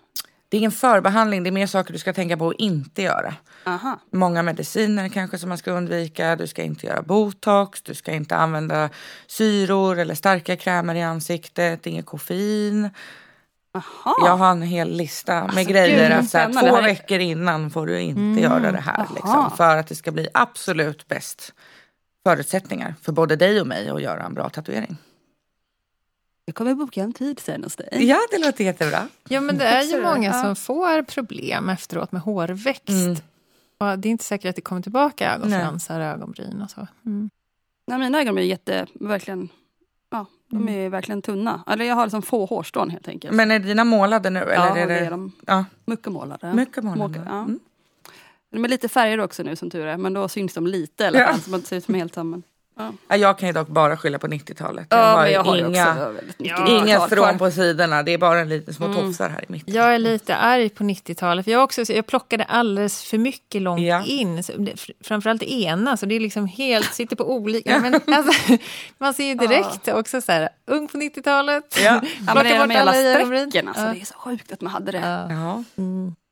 Det 0.49 0.57
är 0.57 0.59
ingen 0.59 0.73
förbehandling, 0.73 1.43
det 1.43 1.51
är 1.51 1.53
mer 1.53 1.67
saker 1.67 1.93
du 1.93 1.99
ska 1.99 2.13
tänka 2.13 2.37
på 2.37 2.49
att 2.49 2.57
inte 2.59 3.03
göra. 3.03 3.35
Aha. 3.65 3.99
Många 4.11 4.43
mediciner 4.43 5.09
kanske 5.09 5.39
som 5.39 5.49
man 5.49 5.59
ska 5.59 5.71
undvika. 5.71 6.37
Du 6.37 6.47
ska 6.47 6.63
inte 6.63 6.87
göra 6.87 7.03
botox, 7.03 7.83
du 7.83 7.95
ska 7.95 8.13
inte 8.13 8.37
använda 8.37 8.91
syror 9.27 9.99
eller 9.99 10.15
starka 10.15 10.57
krämer 10.57 10.95
i 10.95 11.03
ansiktet, 11.03 11.87
inget 11.87 12.07
koffein. 12.07 12.91
Aha. 13.79 14.17
Jag 14.27 14.37
har 14.37 14.51
en 14.51 14.63
hel 14.63 14.91
lista 14.97 15.35
med 15.35 15.43
Alltså, 15.43 15.65
grejer. 15.65 16.09
gud, 16.09 16.19
att 16.19 16.29
så 16.31 16.39
här, 16.39 16.53
två 16.53 16.59
här 16.59 16.79
är- 16.79 16.83
veckor 16.83 17.19
innan 17.19 17.71
får 17.71 17.87
du 17.87 18.01
inte 18.01 18.41
göra 18.43 18.73
det 18.73 18.81
här. 18.81 19.07
Liksom, 19.15 19.51
för 19.57 19.77
att 19.77 19.87
det 19.87 19.95
ska 19.95 20.13
bli 20.13 20.29
absolut 20.35 21.09
bäst 21.09 21.53
förutsättningar 22.27 22.95
för 23.03 23.13
både 23.13 23.37
dig 23.37 23.61
och 23.61 23.67
mig 23.67 23.89
att 23.89 24.03
göra 24.03 24.23
en 24.23 24.35
bra 24.35 24.49
tatuering. 24.49 24.97
Jag 26.45 26.55
kommer 26.55 26.75
boka 26.75 27.03
en 27.03 27.13
tid 27.13 27.41
sen 27.41 27.65
hos 27.65 27.77
dig. 27.77 27.89
Ja, 27.93 28.19
det 28.31 28.39
låter 28.39 28.65
jättebra. 28.65 29.09
Ja, 29.29 29.41
men 29.41 29.59
det 29.59 29.65
är 29.65 29.83
ju 29.83 30.03
många 30.03 30.43
som 30.43 30.57
får 30.57 31.03
problem 31.03 31.69
efteråt 31.69 32.13
med 32.13 32.21
hårväxt. 32.23 32.89
Mm. 32.89 33.17
Och 33.79 33.99
det 33.99 34.09
är 34.09 34.11
inte 34.11 34.25
säkert 34.25 34.49
att 34.49 34.57
det 34.57 34.63
kommer 34.63 34.83
tillbaka 34.83 35.35
ögonfransar, 35.35 36.01
ögonbryn 36.01 36.63
och 36.63 36.71
så. 36.71 36.87
Mm. 37.07 37.31
Nej, 37.87 37.99
mina 37.99 38.21
ögon 38.21 38.39
är 38.39 38.43
jätte, 38.43 38.87
verkligen, 38.95 39.49
de 40.49 40.57
Mm. 40.57 40.75
är 40.75 40.89
verkligen 40.89 41.23
tunna. 41.23 41.63
Eller 41.67 41.85
jag 41.85 41.95
har 41.95 42.05
liksom 42.07 42.23
få 42.23 42.45
hårstrån 42.47 42.91
helt 42.91 43.09
enkelt. 43.09 43.35
Men 43.35 43.51
är 43.51 43.59
dina 43.59 43.85
målade 43.85 44.31
nu? 44.31 44.39
ja, 44.41 44.45
Eller 44.71 44.83
är 44.83 44.87
det 44.87 44.95
det... 44.95 45.01
är 45.07 45.11
de. 45.11 45.33
Ja, 45.47 45.65
Mycket 45.85 46.13
målade. 46.13 46.55
mycket 46.55 46.85
målade. 46.85 47.23
Ja. 47.27 47.39
Mm. 47.39 47.61
De 48.51 48.65
är 48.65 48.69
lite 48.69 48.89
färger 48.89 49.21
också 49.21 49.43
nu 49.43 49.57
som 49.57 49.71
tur 49.71 49.87
är, 49.87 49.97
men 49.97 50.13
då 50.13 50.29
syns 50.29 50.55
de 50.55 50.67
lite 50.67 51.05
i 51.05 51.07
alla 51.07 51.19
Ja. 51.19 51.27
fall. 51.27 51.41
Så 51.41 51.51
man 51.51 51.63
ser 51.63 51.77
ut 51.77 51.85
som 51.85 51.95
helt 51.95 52.15
samman. 52.15 52.43
Ja, 53.09 53.17
jag 53.17 53.39
kan 53.39 53.49
ju 53.49 53.53
dock 53.53 53.69
bara 53.69 53.97
skylla 53.97 54.19
på 54.19 54.27
90-talet. 54.27 54.87
Ja, 54.91 54.97
har 54.97 55.17
men 55.17 55.27
ju 55.27 55.33
jag 55.33 55.45
har 55.45 55.57
inga, 55.57 55.97
Ja. 56.39 56.67
inga 56.69 56.81
90-tal 56.81 56.97
kvar. 56.97 57.07
strån 57.27 57.39
på 57.39 57.51
sidorna. 57.51 58.03
Det 58.03 58.13
är 58.13 58.19
bara 58.19 58.41
en 58.41 58.49
liten 58.49 58.75
små 58.75 58.87
Mm. 58.87 58.99
tofsar 58.99 59.29
här 59.29 59.43
i 59.49 59.53
mitten. 59.53 59.75
Jag 59.75 59.95
är 59.95 59.99
lite 59.99 60.37
arg 60.37 60.69
på 60.69 60.85
90-talet. 60.85 61.45
För 61.45 61.53
jag, 61.53 61.59
har 61.59 61.65
också, 61.65 61.83
jag 61.93 62.07
plockade 62.07 62.45
alldeles 62.45 63.03
för 63.05 63.19
mycket 63.19 63.63
långt 63.63 63.83
Ja. 63.83 64.05
in. 64.05 64.43
Framförallt 65.05 65.41
det 65.41 65.53
ena, 65.53 65.97
så 65.97 66.07
det 66.07 66.15
är 66.15 66.21
liksom 66.21 66.47
helt, 66.47 66.95
sitter 66.95 67.17
på 67.17 67.33
olika. 67.33 67.79
Men 67.79 67.95
alltså, 68.15 68.53
man 68.99 69.15
ser 69.15 69.25
ju 69.25 69.35
direkt 69.35 69.89
också 69.89 70.21
så 70.21 70.33
här, 70.33 70.49
ung 70.67 70.89
på 70.89 70.97
90-talet. 70.99 71.79
Ja. 71.85 72.01
Ja, 72.27 72.35
men 72.35 72.45
det 72.45 72.51
är 72.51 72.59
de 72.59 72.71
jävla 72.75 72.93
strecken 72.93 73.69
alltså. 73.69 73.83
Ja. 73.85 73.93
Det 73.93 74.01
är 74.01 74.05
så 74.05 74.15
sjukt 74.15 74.53
att 74.53 74.61
man 74.61 74.73
hade 74.73 74.93
det. 74.93 74.99
Ja. 74.99 75.33
Ja. 75.35 75.65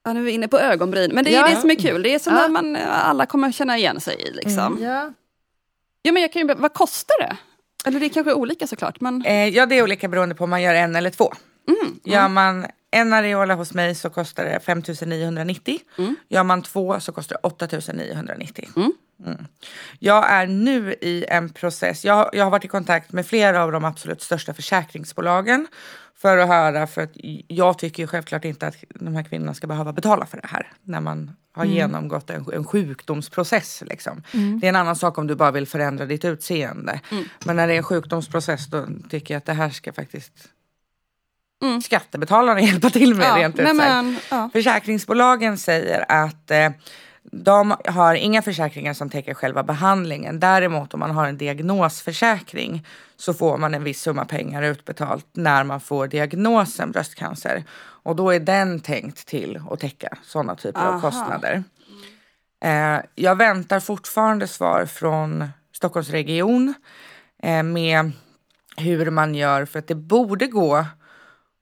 Ja, 0.04 0.12
nu 0.12 0.20
är 0.20 0.24
vi 0.24 0.30
inne 0.30 0.48
på 0.48 0.59
ögonbryn. 0.59 1.11
Men 1.14 1.24
det 1.24 1.35
är 1.35 1.40
Ja. 1.40 1.48
det 1.48 1.56
som 1.61 1.70
är 1.70 1.74
kul. 1.74 2.02
Det 2.02 2.14
är 2.14 2.18
som 2.18 2.35
Ja. 2.35 2.40
när 2.40 2.48
man, 2.48 2.76
alla 2.92 3.26
kommer 3.26 3.52
känna 3.52 3.78
igen 3.78 4.00
sig 4.00 4.14
i. 4.28 4.32
Liksom. 4.32 4.78
Ja. 4.82 5.12
Ja, 6.06 6.12
men 6.12 6.22
jag 6.22 6.32
kan 6.32 6.48
ju, 6.48 6.54
vad 6.54 6.72
kostar 6.74 7.16
det? 7.20 7.36
Eller 7.84 8.00
det 8.00 8.06
är 8.06 8.10
kanske 8.10 8.30
är 8.30 8.34
olika 8.36 8.66
såklart. 8.66 9.00
Men, 9.00 9.24
Eh, 9.24 9.48
ja, 9.48 9.66
det 9.66 9.74
är 9.78 9.82
olika 9.82 10.08
beroende 10.08 10.34
på 10.34 10.44
om 10.44 10.50
man 10.50 10.62
gör 10.62 10.74
en 10.74 10.96
eller 10.96 11.10
två. 11.10 11.32
mm, 11.68 12.00
Gör 12.04 12.28
man 12.28 12.66
en 12.90 13.12
areola 13.12 13.54
hos 13.54 13.74
mig 13.74 13.94
så 13.94 14.10
kostar 14.10 14.44
det 14.44 14.60
5 14.60 14.82
990. 15.06 15.78
Mm. 15.98 16.16
Gör 16.28 16.42
man 16.44 16.62
två 16.62 17.00
så 17.00 17.12
kostar 17.12 17.36
det 17.42 17.48
8 17.48 17.68
990. 17.92 18.68
Mm. 18.76 18.92
Mm. 19.26 19.46
Jag 19.98 20.30
är 20.30 20.46
nu 20.46 20.92
i 20.92 21.24
en 21.28 21.48
process. 21.48 22.04
Jag, 22.04 22.30
jag 22.32 22.44
har 22.44 22.50
varit 22.50 22.64
i 22.64 22.68
kontakt 22.68 23.12
med 23.12 23.26
flera 23.26 23.62
av 23.62 23.72
de 23.72 23.84
absolut 23.84 24.22
största 24.22 24.54
försäkringsbolagen 24.54 25.66
för 26.18 26.38
att 26.38 26.48
höra. 26.48 26.87
För 26.87 27.02
att 27.02 27.11
jag 27.48 27.79
tycker 27.79 28.02
ju 28.02 28.07
självklart 28.07 28.44
inte 28.44 28.66
att 28.66 28.76
de 28.94 29.14
här 29.16 29.22
kvinnorna 29.22 29.55
ska 29.55 29.66
behöva 29.66 29.92
betala 29.92 30.26
för 30.26 30.37
det 30.37 30.46
här 30.46 30.72
när 30.83 31.00
man 31.00 31.31
har 31.52 31.64
genomgått 31.64 32.31
en, 32.31 32.46
en 32.52 32.64
sjukdomsprocess. 32.64 33.83
Liksom. 33.87 34.22
Det 34.61 34.66
är 34.66 34.68
en 34.68 34.76
annan 34.76 34.96
sak 34.96 35.18
om 35.18 35.26
du 35.26 35.35
bara 35.35 35.50
vill 35.50 35.66
förändra 35.66 36.07
ditt 36.07 36.24
utseende. 36.24 37.00
Men 37.44 37.57
när 37.57 37.66
det 37.66 37.72
är 37.72 37.76
en 37.76 37.83
sjukdomsprocess 37.83 38.66
då 38.66 38.87
tycker 39.11 39.35
jag 39.35 39.38
att 39.38 39.46
det 39.46 39.52
här 39.52 39.70
ska 39.70 39.92
faktiskt 39.92 40.33
Mm. 41.62 41.83
skattebetalarna 41.83 42.61
hjälpa 42.70 42.90
till 42.90 43.14
med 43.14 43.26
ja, 43.26 43.37
rent 43.37 43.59
ut 43.59 43.66
sagt. 43.66 43.76
men, 43.76 44.16
ja. 44.31 44.50
Försäkringsbolagen 44.52 45.59
säger 45.59 46.05
att 46.09 46.50
eh, 46.50 46.70
de 47.32 47.76
har 47.84 48.14
inga 48.14 48.42
försäkringar 48.42 48.94
som 48.94 49.10
täcker 49.10 49.34
själva 49.34 49.62
behandlingen. 49.62 50.40
Däremot 50.40 50.94
om 50.94 51.00
man 51.00 51.10
har 51.10 51.26
en 51.26 51.38
diagnosförsäkring 51.38 52.86
så 53.16 53.34
får 53.34 53.58
man 53.58 53.74
en 53.74 53.84
viss 53.84 54.00
summa 54.00 54.24
pengar 54.24 54.62
utbetalt 54.62 55.26
när 55.32 55.64
man 55.64 55.80
får 55.80 56.06
diagnosen 56.06 56.92
bröstcancer. 56.92 57.64
Och 57.78 58.16
då 58.16 58.30
är 58.30 58.40
den 58.40 58.80
tänkt 58.80 59.26
till 59.26 59.60
att 59.70 59.80
täcka 59.80 60.18
sådana 60.22 60.54
typer 60.54 60.80
Aha. 60.80 60.96
av 60.96 61.00
kostnader. 61.00 61.64
Eh, 62.64 62.98
jag 63.14 63.36
väntar 63.36 63.80
fortfarande 63.80 64.46
svar 64.46 64.86
från 64.86 65.48
Stockholmsregion 65.72 66.74
eh, 67.42 67.62
med 67.62 68.12
hur 68.76 69.10
man 69.10 69.34
gör 69.34 69.64
för 69.64 69.78
att 69.78 69.88
det 69.88 69.94
borde 69.94 70.46
gå 70.46 70.84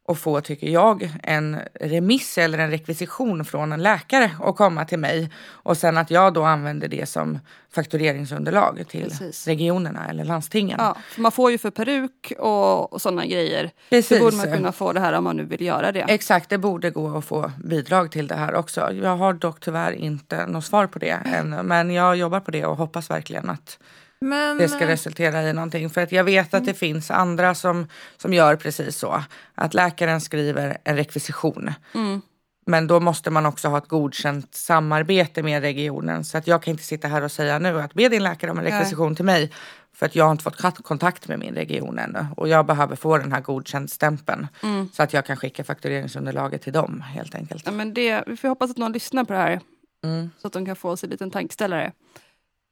att 0.08 0.18
få, 0.18 0.40
tycker 0.40 0.68
jag, 0.68 1.10
en 1.22 1.60
remiss 1.80 2.38
eller 2.38 2.58
en 2.58 2.70
rekvisition 2.70 3.44
från 3.44 3.72
en 3.72 3.82
läkare 3.82 4.30
och 4.40 4.56
komma 4.56 4.84
till 4.84 4.98
mig 4.98 5.30
och 5.46 5.76
sen 5.76 5.96
att 5.96 6.10
jag 6.10 6.34
då 6.34 6.44
använder 6.44 6.88
det 6.88 7.08
som 7.08 7.38
faktureringsunderlag 7.74 8.84
till 8.88 9.04
Precis. 9.04 9.46
regionerna 9.46 10.08
eller 10.08 10.24
landstingen. 10.24 10.76
Ja, 10.80 10.96
för 11.08 11.20
man 11.20 11.32
får 11.32 11.50
ju 11.50 11.58
för 11.58 11.70
peruk 11.70 12.32
och, 12.38 12.92
och 12.92 13.00
sådana 13.00 13.26
grejer. 13.26 13.70
Precis. 13.90 14.18
Så 14.18 14.24
borde 14.24 14.36
man 14.36 14.52
kunna 14.52 14.72
få 14.72 14.92
det 14.92 15.00
här 15.00 15.12
om 15.12 15.24
man 15.24 15.36
nu 15.36 15.44
vill 15.44 15.60
göra 15.60 15.92
det. 15.92 16.00
Exakt, 16.00 16.50
det 16.50 16.58
borde 16.58 16.90
gå 16.90 17.18
att 17.18 17.24
få 17.24 17.50
bidrag 17.64 18.10
till 18.10 18.26
det 18.26 18.34
här 18.34 18.54
också. 18.54 18.92
Jag 18.92 19.16
har 19.16 19.32
dock 19.32 19.60
tyvärr 19.60 19.92
inte 19.92 20.46
något 20.46 20.64
svar 20.64 20.86
på 20.86 20.98
det 20.98 21.18
än, 21.34 21.50
men 21.50 21.90
jag 21.90 22.16
jobbar 22.16 22.40
på 22.40 22.50
det 22.50 22.66
och 22.66 22.76
hoppas 22.76 23.10
verkligen 23.10 23.50
att 23.50 23.78
Men, 24.20 24.58
det 24.58 24.68
ska 24.68 24.86
resultera 24.86 25.42
i 25.42 25.52
någonting. 25.52 25.90
För 25.90 26.00
att 26.00 26.12
jag 26.12 26.24
vet 26.24 26.54
att 26.54 26.64
det 26.64 26.74
finns 26.74 27.10
andra 27.10 27.54
som, 27.54 27.86
som 28.16 28.32
gör 28.32 28.56
precis 28.56 28.96
så. 28.96 29.22
Att 29.54 29.74
läkaren 29.74 30.20
skriver 30.20 30.78
en 30.84 30.96
rekvisition. 30.96 31.72
Mm. 31.94 32.20
Men 32.66 32.86
då 32.86 33.00
måste 33.00 33.30
man 33.30 33.46
också 33.46 33.68
ha 33.68 33.78
ett 33.78 33.88
godkänt 33.88 34.54
samarbete 34.54 35.42
med 35.42 35.62
regionen. 35.62 36.24
Så 36.24 36.38
att 36.38 36.46
jag 36.46 36.62
kan 36.62 36.70
inte 36.70 36.84
sitta 36.84 37.08
här 37.08 37.22
och 37.22 37.32
säga 37.32 37.58
nu 37.58 37.80
att 37.80 37.94
be 37.94 38.08
din 38.08 38.22
läkare 38.22 38.50
om 38.50 38.58
en 38.58 38.64
rekvisition 38.64 39.16
till 39.16 39.24
mig. 39.24 39.52
För 39.92 40.06
att 40.06 40.16
jag 40.16 40.24
har 40.24 40.32
inte 40.32 40.44
fått 40.44 40.82
kontakt 40.82 41.28
med 41.28 41.38
min 41.38 41.54
region 41.54 41.98
ännu. 41.98 42.26
Och 42.36 42.48
jag 42.48 42.66
behöver 42.66 42.96
få 42.96 43.18
den 43.18 43.32
här 43.32 43.40
godkänd-stämpeln. 43.40 44.46
Mm. 44.62 44.88
Så 44.92 45.02
att 45.02 45.12
jag 45.12 45.26
kan 45.26 45.36
skicka 45.36 45.64
faktureringsunderlaget 45.64 46.62
till 46.62 46.72
dem 46.72 47.00
helt 47.00 47.34
enkelt. 47.34 47.62
Ja, 47.66 47.72
men 47.72 47.94
det, 47.94 48.24
vi 48.26 48.36
får 48.36 48.48
hoppas 48.48 48.70
att 48.70 48.76
någon 48.76 48.92
lyssnar 48.92 49.24
på 49.24 49.32
det 49.32 49.38
här. 49.38 49.60
Mm. 50.04 50.30
Så 50.38 50.46
att 50.46 50.52
de 50.52 50.66
kan 50.66 50.76
få 50.76 50.96
sig 50.96 51.06
en 51.06 51.10
liten 51.10 51.30
tankeställare. 51.30 51.92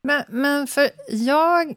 Men, 0.02 0.24
men 0.28 0.66
för 0.66 0.90
jag, 1.08 1.74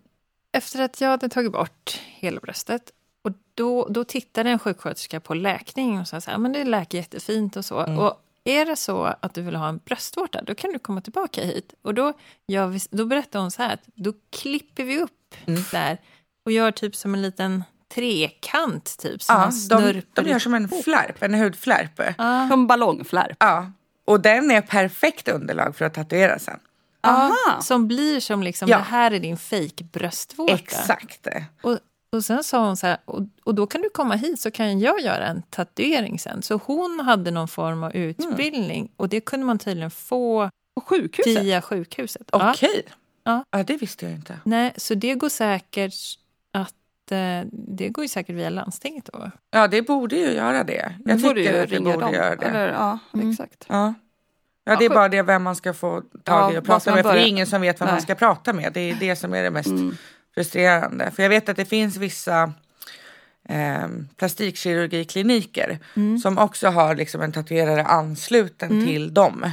efter 0.52 0.82
att 0.82 1.02
jag 1.02 1.10
hade 1.10 1.30
tagit 1.30 1.52
bort 1.52 2.02
hela 2.06 2.40
bröstet, 2.40 2.92
och 3.22 3.32
då, 3.54 3.88
då 3.90 4.04
tittade 4.04 4.50
en 4.50 4.60
sjuksköterska 4.60 5.20
på 5.20 5.34
läkning 5.34 6.00
och 6.00 6.08
sa 6.08 6.22
så 6.22 6.32
här, 6.32 6.38
men 6.38 6.54
det 6.54 6.64
läker 6.64 6.98
jättefint 6.98 7.56
och 7.56 7.66
så. 7.66 7.80
Mm. 7.80 8.00
Och 8.00 8.22
är 8.44 8.66
det 8.66 8.76
så 8.76 9.04
att 9.04 9.34
du 9.34 9.42
vill 9.42 9.56
ha 9.56 9.70
en 9.70 9.78
bröstvårta, 9.86 10.42
då 10.42 10.56
kan 10.56 10.72
du 10.74 10.80
komma 10.80 11.02
tillbaka 11.02 11.44
hit. 11.44 11.74
Och 11.82 11.94
då, 11.94 12.14
vi, 12.48 12.80
då 12.90 13.06
berättade 13.06 13.42
hon 13.44 13.52
så 13.52 13.62
här, 13.62 13.74
att 13.74 13.84
då 13.96 14.14
klipper 14.30 14.84
vi 14.84 15.00
upp 15.02 15.12
Mm. 15.46 15.62
där 15.72 15.98
och 16.46 16.52
gör 16.52 16.72
typ 16.72 16.96
som 16.96 17.14
en 17.14 17.22
liten 17.22 17.64
trekant, 17.94 18.98
typ. 18.98 19.22
Som 19.22 19.52
Ja, 19.70 19.78
de, 19.78 20.02
de 20.14 20.30
gör 20.30 20.40
som 20.40 20.54
en 20.54 20.70
flärp, 20.70 21.24
en 21.24 21.34
hudflärp. 21.34 22.02
Ja. 22.18 22.48
Som 22.50 22.68
ballongflärp. 22.68 23.38
Ja. 23.40 23.72
Och 24.06 24.22
den 24.22 24.52
är 24.52 24.62
perfekt 24.62 25.28
underlag 25.28 25.76
för 25.76 25.86
att 25.86 25.94
tatuera 25.94 26.40
sen. 26.40 26.60
Aha. 27.10 27.62
Som 27.62 27.88
blir 27.88 28.20
som 28.20 28.44
liksom, 28.44 28.70
Ja. 28.70 28.78
det 28.78 28.84
här 28.84 29.12
är 29.12 29.20
din 29.20 29.38
fake 29.38 29.84
bröstvårta. 29.84 30.54
Exakt. 30.54 31.28
Och, 31.62 31.78
och 32.12 32.26
sen 32.26 32.44
sa 32.44 32.66
hon 32.66 32.78
så 32.78 32.88
här, 32.88 32.98
och, 33.06 33.22
och 33.44 33.56
då 33.56 33.68
kan 33.68 33.82
du 33.82 33.90
komma 33.90 34.16
hit 34.16 34.40
så 34.42 34.52
kan 34.52 34.80
jag 34.80 35.00
göra 35.02 35.28
en 35.28 35.42
tatuering 35.42 36.20
sen. 36.20 36.42
Så 36.42 36.60
hon 36.66 37.00
hade 37.00 37.32
någon 37.32 37.48
form 37.48 37.84
av 37.84 37.96
utbildning 37.96 38.92
och 38.98 39.10
det 39.10 39.22
kunde 39.22 39.46
man 39.46 39.60
tydligen 39.60 39.92
få 39.92 40.50
sjukhuset? 40.86 41.44
via 41.44 41.62
sjukhuset. 41.62 42.30
Okej. 42.32 42.84
Ja. 43.24 43.44
Ja, 43.52 43.64
det 43.64 43.78
visste 43.78 44.06
jag 44.06 44.14
inte. 44.16 44.40
Nej, 44.44 44.74
så 44.78 44.94
det 44.94 45.16
går 45.16 45.30
säkert 45.30 45.94
att 46.52 47.12
eh, 47.12 47.42
det 47.52 47.90
går 47.90 48.04
ju 48.04 48.08
säkert 48.08 48.36
via 48.36 48.50
landstinget 48.50 49.10
då. 49.14 49.32
Ja, 49.52 49.68
det 49.68 49.82
borde 49.82 50.16
ju 50.16 50.32
göra 50.32 50.64
det. 50.64 50.96
Jag 51.06 51.22
får 51.22 51.34
tycker 51.34 51.54
du 51.54 51.60
att 51.60 51.70
det 51.70 51.80
borde 51.80 51.98
dem. 52.00 52.14
göra 52.14 52.36
det. 52.36 52.46
Eller, 52.46 52.68
ja, 52.68 53.00
Mm. 53.14 53.32
exakt. 53.32 53.66
Ja. 53.70 53.94
Ja, 54.66 54.76
det 54.80 54.86
är 54.86 54.90
bara 54.90 55.10
det 55.10 55.22
vem 55.22 55.44
man 55.44 55.56
ska 55.56 55.74
få 55.74 56.02
tag 56.24 56.52
i 56.52 56.54
Ja, 56.54 56.60
och 56.60 56.66
prata 56.66 56.90
man 56.92 56.96
med. 56.98 57.06
För 57.06 57.14
det 57.14 57.22
är 57.22 57.28
ingen 57.28 57.48
som 57.48 57.62
vet 57.62 57.82
vem 57.82 57.86
man 57.86 57.96
Nej. 57.96 58.02
ska 58.02 58.16
prata 58.16 58.54
med. 58.54 58.74
Det 58.74 58.80
är 58.92 58.96
det 59.00 59.16
som 59.16 59.34
är 59.34 59.44
det 59.44 59.52
mest 59.52 59.70
Mm. 59.70 59.98
frustrerande. 60.36 61.12
För 61.12 61.24
jag 61.24 61.30
vet 61.30 61.50
att 61.50 61.58
det 61.58 61.66
finns 61.66 61.98
vissa 61.98 62.54
eh, 63.50 63.88
plastikkirurgikliniker 64.18 65.80
som 66.22 66.38
också 66.38 66.68
har 66.68 66.96
liksom 66.96 67.22
en 67.22 67.32
tatuerare 67.32 67.84
ansluten 67.84 68.86
till 68.86 69.14
dem. 69.14 69.52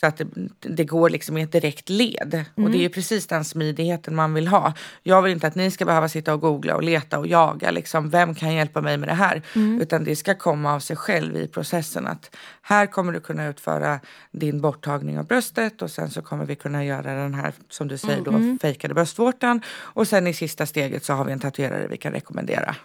Så 0.00 0.06
att 0.06 0.16
det, 0.16 0.26
det 0.60 0.84
går 0.84 1.10
liksom 1.10 1.36
i 1.36 1.42
ett 1.42 1.52
direkt 1.52 1.88
led. 1.88 2.44
Och 2.54 2.70
det 2.70 2.78
är 2.78 2.82
ju 2.82 2.88
precis 2.88 3.26
den 3.26 3.44
smidigheten 3.44 4.14
man 4.14 4.34
vill 4.34 4.48
ha. 4.48 4.72
Jag 5.02 5.22
vill 5.22 5.32
inte 5.32 5.46
att 5.46 5.54
ni 5.54 5.70
ska 5.70 5.84
behöva 5.84 6.08
sitta 6.08 6.34
och 6.34 6.40
googla 6.40 6.74
och 6.76 6.82
leta 6.82 7.18
och 7.18 7.26
jaga. 7.26 7.70
Liksom, 7.70 8.10
vem 8.10 8.34
kan 8.34 8.54
hjälpa 8.54 8.80
mig 8.80 8.96
med 8.96 9.08
det 9.08 9.14
här? 9.14 9.42
Utan 9.82 10.04
det 10.04 10.16
ska 10.16 10.34
komma 10.34 10.74
av 10.74 10.80
sig 10.80 10.96
själv 10.96 11.36
i 11.36 11.48
processen. 11.48 12.06
Att 12.06 12.36
här 12.62 12.86
kommer 12.86 13.12
du 13.12 13.20
kunna 13.20 13.46
utföra 13.46 14.00
din 14.32 14.60
borttagning 14.60 15.18
av 15.18 15.26
bröstet 15.26 15.82
och 15.82 15.90
sen 15.90 16.10
så 16.10 16.22
kommer 16.22 16.44
vi 16.46 16.56
kunna 16.56 16.84
göra 16.84 17.14
den 17.14 17.34
här, 17.34 17.52
som 17.68 17.88
du 17.88 17.98
säger 17.98 18.22
då, 18.24 18.58
fejkade 18.62 18.94
bröstvårtan. 18.94 19.60
Och 19.68 20.08
sen 20.08 20.26
i 20.26 20.34
sista 20.34 20.66
steget 20.66 21.04
så 21.04 21.12
har 21.12 21.24
vi 21.24 21.32
en 21.32 21.40
tatuerare 21.40 21.86
vi 21.88 21.96
kan 21.96 22.12
rekommendera. 22.12 22.76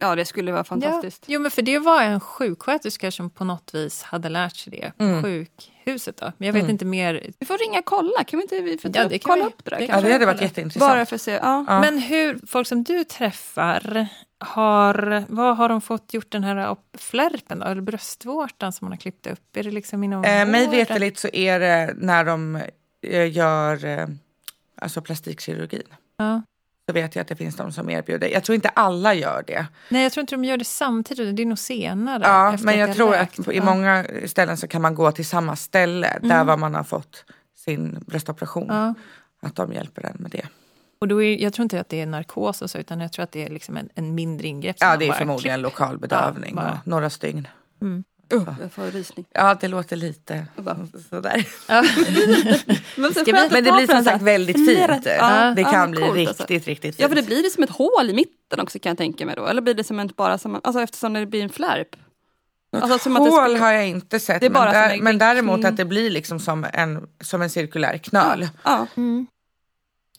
Ja, 0.00 0.14
det 0.14 0.24
skulle 0.24 0.52
vara 0.52 0.60
Ja. 0.60 0.64
fantastiskt. 0.64 1.24
Jo, 1.26 1.40
men 1.40 1.50
för 1.50 1.62
det 1.62 1.78
var 1.78 2.02
en 2.02 2.20
sjuksköterska 2.20 3.10
som 3.10 3.30
på 3.30 3.44
något 3.44 3.74
vis 3.74 4.02
hade 4.02 4.28
lärt 4.28 4.56
sig 4.56 4.70
det 4.70 4.92
på 4.98 5.04
Mm. 5.04 5.22
sjukhuset. 5.22 6.16
Då. 6.16 6.32
Men 6.38 6.46
jag 6.46 6.52
vet 6.52 6.68
inte 6.68 6.84
mer. 6.84 7.30
Vi 7.38 7.46
får 7.46 7.58
ringa 7.58 7.78
och 7.78 7.84
kolla. 7.84 8.24
Kan 8.24 8.38
vi 8.38 8.42
inte 8.42 8.60
vi 8.60 8.78
får 8.78 8.90
Ja, 8.94 9.02
ta- 9.02 9.08
det 9.08 9.18
kan 9.18 9.30
kolla 9.30 9.44
vi. 9.44 9.48
upp 9.50 9.64
det 9.64 9.70
där 9.70 9.78
Det 9.78 9.84
Ja, 9.84 10.00
det 10.00 10.12
hade 10.12 10.26
varit 10.26 10.40
jätteintressant. 10.40 10.92
Bara 10.92 11.06
för 11.06 11.14
att 11.14 11.20
se. 11.22 11.32
Ja. 11.32 11.64
Ja. 11.68 11.80
Men 11.80 11.98
hur, 11.98 12.40
folk 12.46 12.66
som 12.68 12.82
du 12.84 13.04
träffar, 13.04 14.06
har, 14.40 15.24
vad 15.28 15.56
har 15.56 15.68
de 15.68 15.80
fått 15.80 16.14
gjort 16.14 16.30
den 16.32 16.44
här 16.44 16.76
flärpen 16.98 17.58
då? 17.58 17.66
Eller 17.66 17.82
bröstvårtan 17.82 18.72
som 18.72 18.84
man 18.84 18.92
har 18.92 18.96
klippt 18.96 19.26
upp? 19.26 19.56
Är 19.56 19.62
det 19.62 19.70
liksom 19.70 20.04
inom 20.04 20.24
Eh, 20.24 20.46
mig 20.46 20.66
vården? 20.66 20.70
veterligt 20.70 21.18
så 21.18 21.28
är 21.32 21.60
det 21.60 21.94
när 21.96 22.24
de 22.24 22.56
eh, 23.06 23.32
gör 23.32 23.84
eh, 23.84 24.06
alltså 24.80 25.00
plastikkirurgin. 25.02 25.82
Ja. 26.16 26.42
Så 26.88 26.92
vet 26.92 27.14
jag 27.14 27.22
att 27.22 27.28
det 27.28 27.36
finns 27.36 27.56
de 27.56 27.72
som 27.72 27.90
erbjuder. 27.90 28.28
Jag 28.28 28.44
tror 28.44 28.54
inte 28.54 28.68
alla 28.68 29.14
gör 29.14 29.44
det. 29.46 29.66
Nej, 29.88 30.02
jag 30.02 30.12
tror 30.12 30.20
inte 30.20 30.34
de 30.34 30.44
gör 30.44 30.56
det 30.56 30.64
samtidigt. 30.64 31.36
Det 31.36 31.42
är 31.42 31.46
nog 31.46 31.58
senare. 31.58 32.22
Ja, 32.26 32.56
men 32.62 32.78
jag 32.78 32.88
det 32.88 32.94
tror 32.94 33.08
har 33.08 33.16
att 33.16 33.38
i 33.38 33.56
Ja. 33.56 33.64
många 33.64 34.04
ställen 34.26 34.56
så 34.56 34.68
kan 34.68 34.82
man 34.82 34.94
gå 34.94 35.12
till 35.12 35.26
samma 35.26 35.56
ställe 35.56 36.18
där 36.22 36.44
var 36.44 36.56
man 36.56 36.74
har 36.74 36.84
fått 36.84 37.24
sin 37.56 38.04
bröstoperation. 38.06 38.66
Ja. 38.68 38.94
Att 39.42 39.54
de 39.56 39.72
hjälper 39.72 40.06
en 40.06 40.16
med 40.18 40.30
det. 40.30 40.46
Och 41.00 41.08
då 41.08 41.22
är, 41.22 41.42
jag 41.42 41.52
tror 41.52 41.62
inte 41.62 41.80
att 41.80 41.88
det 41.88 42.00
är 42.00 42.06
narkos 42.06 42.62
och 42.62 42.70
så, 42.70 42.78
utan 42.78 43.00
jag 43.00 43.12
tror 43.12 43.22
att 43.22 43.32
det 43.32 43.44
är 43.44 43.50
liksom 43.50 43.76
en, 43.76 43.88
en 43.94 44.14
mindre 44.14 44.46
ingrepp. 44.46 44.76
Ja, 44.80 44.96
det 44.96 45.08
är 45.08 45.12
förmodligen 45.12 45.62
lokal 45.62 45.98
bedövning 45.98 46.58
och 46.58 46.86
några 46.86 47.10
stygn. 47.10 47.48
Uh, 48.32 48.54
jag 48.60 48.72
får 48.72 48.82
rysning. 48.90 49.26
Ja, 49.32 49.56
det 49.60 49.68
låter 49.68 49.96
lite 49.96 50.46
sådär. 51.10 51.46
Ja. 51.68 51.82
Men, 52.96 53.14
så 53.14 53.24
Men 53.26 53.64
det 53.64 53.72
blir 53.72 53.86
som 53.94 54.04
sagt 54.04 54.22
väldigt 54.22 54.56
fint. 54.56 54.88
Ja, 55.04 55.52
det 55.56 55.60
ja, 55.62 55.70
kan 55.70 55.80
men 55.80 55.90
bli 55.90 56.00
coolt 56.00 56.14
riktigt, 56.16 56.40
alltså. 56.40 56.54
riktigt 56.54 56.82
fint. 56.82 57.00
Ja, 57.00 57.08
för 57.08 57.14
det 57.14 57.22
blir 57.22 57.42
det 57.42 57.50
som 57.50 57.62
ett 57.62 57.70
hål 57.70 58.10
i 58.10 58.12
mitten 58.12 58.60
också 58.60 58.78
kan 58.78 58.90
jag 58.90 58.98
tänka 58.98 59.26
mig 59.26 59.34
då. 59.36 59.46
Eller 59.46 59.62
blir 59.62 59.74
det 59.74 59.84
som 59.84 59.98
en, 59.98 60.10
bara 60.16 60.38
som, 60.38 60.60
alltså 60.64 60.80
eftersom 60.82 61.12
det 61.12 61.26
blir 61.26 61.42
en 61.42 61.48
flärp? 61.50 61.88
Alltså, 62.72 62.98
som 62.98 63.16
att 63.16 63.24
det 63.24 63.30
Hål 63.30 63.44
skulle- 63.44 63.58
har 63.58 63.72
jag 63.72 63.88
inte 63.88 64.20
sett. 64.20 64.42
Men, 64.42 64.52
där, 64.52 64.90
en- 64.94 65.04
men 65.04 65.18
däremot 65.18 65.58
Mm. 65.58 65.70
att 65.70 65.76
det 65.76 65.84
blir 65.84 66.10
liksom 66.10 66.40
som 66.40 66.66
en, 66.72 67.06
som 67.20 67.42
en 67.42 67.50
cirkulär 67.50 67.98
knöl. 67.98 68.48
Ja. 68.62 68.86
Mm. 68.96 69.26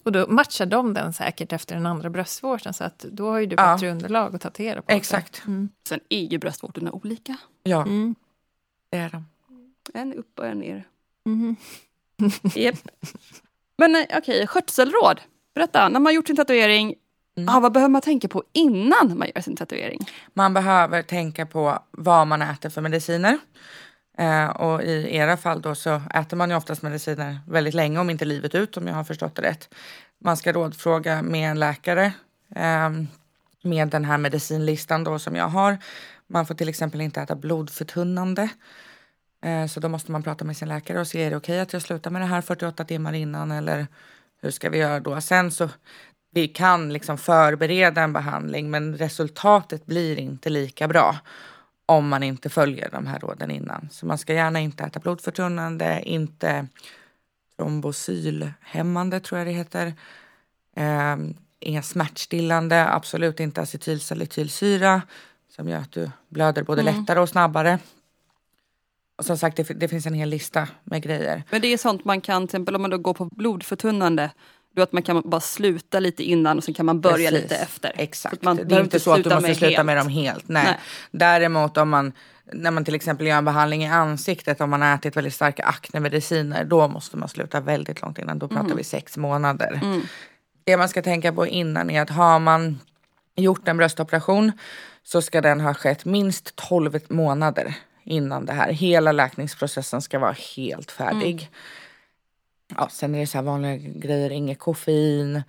Och 0.09 0.13
då 0.13 0.27
matchar 0.27 0.65
de 0.65 0.93
den 0.93 1.13
säkert 1.13 1.53
efter 1.53 1.75
den 1.75 1.85
andra 1.85 2.09
bröstvårtan 2.09 2.73
så 2.73 2.83
att 2.83 2.99
då 2.99 3.29
har 3.29 3.39
ju 3.39 3.45
du 3.45 3.55
Ja. 3.59 3.73
bättre 3.73 3.91
underlag 3.91 4.35
att 4.35 4.41
tatuera 4.41 4.81
på. 4.81 4.91
Exakt. 4.91 5.41
Mm. 5.47 5.69
Sen 5.87 5.99
är 6.09 6.21
ju 6.23 6.37
bröstvårtorna 6.37 6.91
olika. 6.91 7.37
Ja, 7.63 7.81
Mm. 7.81 8.15
det 8.89 8.97
är 8.97 9.09
de. 9.09 9.25
En 9.93 10.13
upp 10.13 10.39
och 10.39 10.45
en 10.47 10.59
ner. 10.59 10.87
Mhm. 11.25 11.55
Japp. 12.55 12.75
Men 13.77 13.95
eh, 13.95 14.05
okej, 14.17 14.47
skötselråd. 14.47 15.21
Berätta, 15.55 15.83
när 15.89 15.99
man 15.99 16.05
har 16.05 16.11
gjort 16.11 16.27
sin 16.27 16.35
tatuering, 16.35 16.95
Mm. 17.37 17.55
ah, 17.55 17.59
vad 17.59 17.71
behöver 17.71 17.89
man 17.91 18.01
tänka 18.01 18.27
på 18.27 18.43
innan 18.53 19.17
man 19.17 19.27
gör 19.35 19.41
sin 19.41 19.55
tatuering? 19.55 19.99
Man 20.33 20.53
behöver 20.53 21.01
tänka 21.03 21.45
på 21.45 21.79
vad 21.91 22.27
man 22.27 22.41
äter 22.41 22.69
för 22.69 22.81
mediciner. 22.81 23.37
Eh, 24.19 24.49
och 24.49 24.83
i 24.83 25.15
era 25.15 25.37
fall 25.37 25.61
då 25.61 25.75
så 25.75 26.01
äter 26.13 26.37
man 26.37 26.49
ju 26.49 26.55
oftast 26.55 26.81
mediciner 26.81 27.39
väldigt 27.47 27.73
länge, 27.73 27.99
om 27.99 28.09
inte 28.09 28.25
livet 28.25 28.55
ut 28.55 28.77
om 28.77 28.87
jag 28.87 28.95
har 28.95 29.03
förstått 29.03 29.35
det 29.35 29.41
rätt. 29.41 29.69
Man 30.17 30.37
ska 30.37 30.51
rådfråga 30.53 31.21
med 31.21 31.51
en 31.51 31.59
läkare 31.59 32.13
eh, 32.55 32.89
med 33.61 33.87
den 33.87 34.05
här 34.05 34.17
medicinlistan 34.17 35.03
då 35.03 35.19
som 35.19 35.35
jag 35.35 35.47
har. 35.47 35.77
Man 36.27 36.45
får 36.45 36.55
till 36.55 36.69
exempel 36.69 37.01
inte 37.01 37.21
äta 37.21 37.35
blodförtunnande. 37.35 38.49
Eh, 39.45 39.65
så 39.65 39.79
då 39.79 39.89
måste 39.89 40.11
man 40.11 40.23
prata 40.23 40.45
med 40.45 40.57
sin 40.57 40.67
läkare 40.67 40.99
och 40.99 41.07
se 41.07 41.23
är 41.23 41.29
det 41.29 41.37
okej 41.37 41.59
att 41.59 41.73
jag 41.73 41.81
slutar 41.81 42.11
med 42.11 42.21
det 42.21 42.25
här 42.25 42.41
48 42.41 42.85
timmar 42.85 43.13
innan 43.13 43.51
eller 43.51 43.87
hur 44.41 44.51
ska 44.51 44.69
vi 44.69 44.77
göra 44.77 44.99
då? 44.99 45.21
Sen 45.21 45.51
så 45.51 45.69
vi 46.31 46.47
kan 46.47 46.93
liksom 46.93 47.17
förbereda 47.17 48.01
en 48.01 48.13
behandling 48.13 48.71
men 48.71 48.97
resultatet 48.97 49.85
blir 49.85 50.19
inte 50.19 50.49
lika 50.49 50.87
bra 50.87 51.15
om 51.89 52.09
man 52.09 52.23
inte 52.23 52.49
följer 52.49 52.89
de 52.91 53.07
här 53.07 53.19
råden 53.19 53.51
innan. 53.51 53.89
Så 53.91 54.05
man 54.05 54.17
ska 54.17 54.33
gärna 54.33 54.59
inte 54.59 54.83
äta 54.83 54.99
blodförtunnande, 54.99 56.01
inte 56.05 56.67
trombosylhämmande 57.57 59.19
tror 59.19 59.39
jag 59.39 59.47
det 59.47 59.51
heter. 59.51 59.93
Eh, 60.75 61.17
inga 61.59 61.81
smärtstillande, 61.81 62.89
absolut 62.89 63.39
inte 63.39 63.61
acetylsalicylsyra 63.61 65.01
som 65.49 65.69
gör 65.69 65.77
att 65.77 65.91
du 65.91 66.11
blöder 66.29 66.63
både 66.63 66.81
lättare 66.81 67.19
och 67.19 67.29
snabbare. 67.29 67.79
Och 69.17 69.25
som 69.25 69.37
sagt, 69.37 69.57
det, 69.57 69.63
det 69.63 69.87
finns 69.87 70.05
en 70.05 70.13
hel 70.13 70.29
lista 70.29 70.67
med 70.83 71.01
grejer. 71.01 71.43
Men 71.49 71.61
det 71.61 71.67
är 71.67 71.77
sånt 71.77 72.05
man 72.05 72.21
kan, 72.21 72.41
till 72.41 72.49
exempel 72.49 72.75
om 72.75 72.81
man 72.81 72.91
då 72.91 72.97
går 72.97 73.13
på 73.13 73.25
blodförtunnande, 73.25 74.31
då 74.75 74.81
att 74.81 74.93
man 74.93 75.03
kan 75.03 75.21
bara 75.25 75.41
sluta 75.41 75.99
lite 75.99 76.23
innan 76.23 76.57
och 76.57 76.63
sen 76.63 76.73
kan 76.73 76.85
man 76.85 77.01
börja 77.01 77.29
Precis. 77.29 77.43
lite 77.43 77.55
efter. 77.55 77.91
Exakt. 77.95 78.43
man 78.43 78.55
det 78.65 78.75
är 78.75 78.81
inte 78.81 78.99
så 78.99 79.11
att 79.11 79.23
du 79.23 79.29
måste 79.29 79.47
med 79.47 79.57
sluta 79.57 79.75
helt. 79.75 79.85
med 79.85 79.97
dem 79.97 80.07
helt. 80.09 80.47
Nej. 80.47 80.63
Nej. 80.63 80.77
Däremot 81.11 81.77
om 81.77 81.89
man, 81.89 82.11
när 82.53 82.71
man 82.71 82.85
till 82.85 82.95
exempel 82.95 83.27
gör 83.27 83.37
en 83.37 83.45
behandling 83.45 83.83
i 83.83 83.87
ansiktet, 83.87 84.61
om 84.61 84.69
man 84.69 84.81
har 84.81 84.95
ätit 84.95 85.17
väldigt 85.17 85.33
starka 85.33 85.63
aknemediciner, 85.63 86.63
då 86.63 86.87
måste 86.87 87.17
man 87.17 87.29
sluta 87.29 87.59
väldigt 87.59 88.01
långt 88.01 88.17
innan. 88.19 88.39
Då 88.39 88.47
pratar 88.47 88.65
Mm. 88.65 88.77
vi 88.77 88.83
sex 88.83 89.17
månader. 89.17 89.79
Det 90.63 90.77
man 90.77 90.89
ska 90.89 91.01
tänka 91.01 91.33
på 91.33 91.47
innan 91.47 91.89
är 91.89 92.01
att 92.01 92.09
har 92.09 92.39
man 92.39 92.79
gjort 93.35 93.67
en 93.67 93.77
bröstoperation 93.77 94.51
så 95.03 95.21
ska 95.21 95.41
den 95.41 95.59
ha 95.61 95.73
skett 95.73 96.05
minst 96.05 96.55
12 96.55 96.99
månader 97.09 97.75
innan 98.03 98.45
det 98.45 98.53
här. 98.53 98.71
Hela 98.71 99.11
läkningsprocessen 99.11 100.01
ska 100.01 100.19
vara 100.19 100.35
helt 100.55 100.91
färdig. 100.91 101.49
Ja, 102.77 102.89
sen 102.89 103.15
är 103.15 103.19
det 103.19 103.27
så 103.27 103.37
här 103.37 103.45
vanliga 103.45 103.75
grejer, 103.77 104.29
inget 104.29 104.59
koffein, 104.59 105.43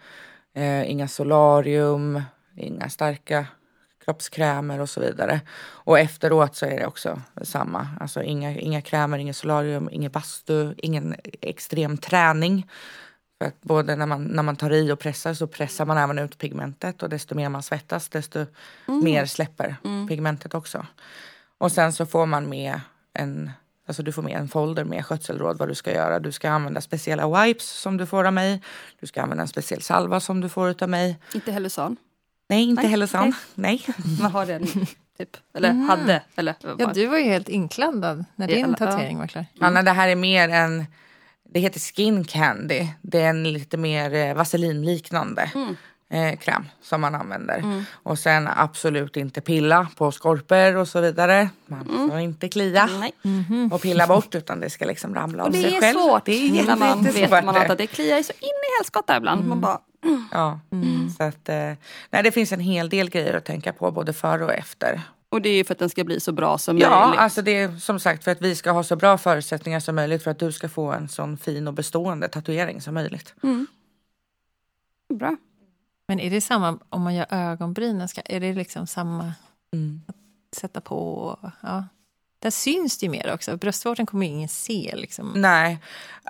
eh, 0.54 0.90
inga 0.90 1.08
solarium, 1.08 2.22
inga 2.56 2.88
starka 2.88 3.46
kroppskrämer 4.04 4.80
och 4.80 4.90
så 4.90 5.00
vidare. 5.00 5.40
Och 5.60 5.98
efteråt 5.98 6.56
så 6.56 6.66
är 6.66 6.78
det 6.78 6.86
också 6.86 7.20
samma. 7.42 7.88
Alltså 8.00 8.22
inga, 8.22 8.50
inga 8.58 8.82
krämer, 8.82 9.18
inget 9.18 9.36
solarium, 9.36 9.88
ingen 9.92 10.12
bastu, 10.12 10.74
ingen 10.76 11.14
extrem 11.40 11.98
träning. 11.98 12.66
För 13.38 13.48
att 13.48 13.62
både 13.62 13.96
när 13.96 14.06
man, 14.06 14.24
när 14.24 14.42
man 14.42 14.56
tar 14.56 14.70
i 14.72 14.92
och 14.92 14.98
pressar 14.98 15.34
så 15.34 15.46
pressar 15.46 15.86
man 15.86 15.98
även 15.98 16.18
ut 16.18 16.38
pigmentet 16.38 17.02
och 17.02 17.08
desto 17.08 17.34
mer 17.34 17.48
man 17.48 17.62
svettas 17.62 18.08
desto 18.08 18.46
mer 18.86 19.26
släpper 19.26 19.76
pigmentet 20.08 20.54
också. 20.54 20.86
Och 21.58 21.72
sen 21.72 21.92
så 21.92 22.06
får 22.06 22.26
man 22.26 22.48
med 22.48 22.80
en 23.14 23.50
Alltså 23.90 24.02
du 24.02 24.12
får 24.12 24.22
med 24.22 24.36
en 24.36 24.48
folder 24.48 24.84
med 24.84 25.06
skötselråd 25.06 25.58
vad 25.58 25.68
du 25.68 25.74
ska 25.74 25.92
göra. 25.92 26.20
Du 26.20 26.32
ska 26.32 26.50
använda 26.50 26.80
speciella 26.80 27.44
wipes 27.44 27.70
som 27.70 27.96
du 27.96 28.06
får 28.06 28.24
av 28.24 28.32
mig. 28.32 28.62
Du 29.00 29.06
ska 29.06 29.22
använda 29.22 29.42
en 29.42 29.48
speciell 29.48 29.82
salva 29.82 30.20
som 30.20 30.40
du 30.40 30.48
får 30.48 30.82
av 30.82 30.88
mig. 30.88 31.18
Inte 31.34 31.52
Hellusan. 31.52 31.96
Nej, 32.48 32.62
inte 32.68 33.06
sån. 33.06 33.32
Nej. 33.54 33.86
Man 34.20 34.30
har 34.30 34.46
den 34.46 34.66
typ. 35.18 35.36
Eller 35.54 35.72
hade. 35.72 36.22
Eller, 36.36 36.54
Ja, 36.78 36.90
du 36.94 37.06
var 37.06 37.18
ju 37.18 37.24
helt 37.24 37.48
inkländad 37.48 38.24
när 38.36 38.48
din 38.48 38.64
eller- 38.64 38.76
tatuering 38.76 39.18
var 39.18 39.26
klar. 39.26 39.46
Anna, 39.60 39.82
det 39.82 39.90
här 39.90 40.08
är 40.08 40.16
mer 40.16 40.48
en... 40.48 40.86
Det 41.52 41.60
heter 41.60 41.80
skin 41.80 42.24
candy. 42.24 42.86
Det 43.02 43.20
är 43.20 43.30
en 43.30 43.52
lite 43.52 43.76
mer 43.76 44.14
eh, 44.14 44.34
vaselinliknande 44.34 45.50
eh, 46.10 46.36
kräm 46.38 46.64
som 46.82 47.00
man 47.00 47.14
använder. 47.14 47.84
Och 48.02 48.18
sen 48.18 48.48
absolut 48.56 49.16
inte 49.16 49.40
pilla 49.40 49.86
på 49.96 50.12
skorpor 50.12 50.76
och 50.76 50.88
så 50.88 51.00
vidare. 51.00 51.48
Man 51.66 52.08
får 52.10 52.18
inte 52.18 52.48
klia 52.48 52.88
Nej. 53.00 53.12
och 53.72 53.82
pilla 53.82 54.06
bort 54.06 54.34
utan 54.34 54.60
det 54.60 54.70
ska 54.70 54.84
liksom 54.84 55.14
ramla 55.14 55.42
Och 55.42 55.48
av 55.48 55.52
sig 55.52 55.80
själv. 55.80 55.98
svårt 55.98 56.24
Det 56.24 56.32
är 56.60 56.66
när 56.66 56.76
man 56.76 57.02
vet 57.02 57.30
man 57.44 57.56
att 57.56 57.78
det 57.78 57.86
kliar 57.86 58.22
så 58.22 58.32
in 58.32 58.38
i 58.48 58.78
helskotta 58.78 59.16
ibland. 59.16 59.46
Man 59.46 59.60
bara, 59.60 59.78
Ja, 60.32 60.60
så 61.18 61.22
att, 61.24 61.48
eh, 61.48 61.72
nej, 62.10 62.22
det 62.22 62.32
finns 62.32 62.52
en 62.52 62.60
hel 62.60 62.88
del 62.88 63.10
grejer 63.10 63.34
att 63.34 63.44
tänka 63.44 63.72
på 63.72 63.90
både 63.90 64.12
före 64.12 64.44
och 64.44 64.52
efter. 64.54 65.00
och 65.28 65.42
det 65.42 65.48
är 65.48 65.54
ju 65.56 65.64
för 65.64 65.74
att 65.74 65.78
den 65.78 65.90
ska 65.90 66.04
bli 66.04 66.20
så 66.20 66.32
bra 66.32 66.58
som 66.58 66.78
Ja, 66.78 67.00
möjligt. 67.06 67.20
alltså 67.20 67.42
det 67.42 67.56
är 67.56 67.76
som 67.76 68.00
sagt 68.00 68.24
för 68.24 68.30
att 68.30 68.42
vi 68.42 68.54
ska 68.56 68.70
ha 68.70 68.82
så 68.82 68.96
bra 68.96 69.18
förutsättningar 69.18 69.80
som 69.80 69.94
möjligt 69.94 70.22
för 70.24 70.30
att 70.30 70.38
du 70.38 70.52
ska 70.52 70.68
få 70.68 70.92
en 70.92 71.08
sån 71.08 71.36
fin 71.38 71.68
och 71.68 71.74
bestående 71.74 72.28
tatuering 72.28 72.80
som 72.80 72.94
möjligt. 72.94 73.34
Bra. 75.14 75.36
Men 76.10 76.20
är 76.20 76.30
det 76.30 76.40
samma 76.40 76.78
om 76.88 77.02
man 77.02 77.14
gör 77.14 77.26
ögonbrynen? 77.30 78.08
Ska, 78.08 78.20
är 78.20 78.40
det 78.40 78.52
liksom 78.54 78.86
samma 78.86 79.32
Mm. 79.72 80.02
sätta 80.56 80.80
på? 80.80 81.36
Ja. 81.60 81.84
Där 82.42 82.50
syns 82.50 82.98
det 82.98 83.06
ju 83.06 83.10
mer 83.10 83.32
också. 83.34 83.56
Bröstvårtan 83.56 84.06
kommer 84.06 84.26
ingen 84.26 84.48
se. 84.48 84.94
Liksom. 84.96 85.32
Nej, 85.36 85.78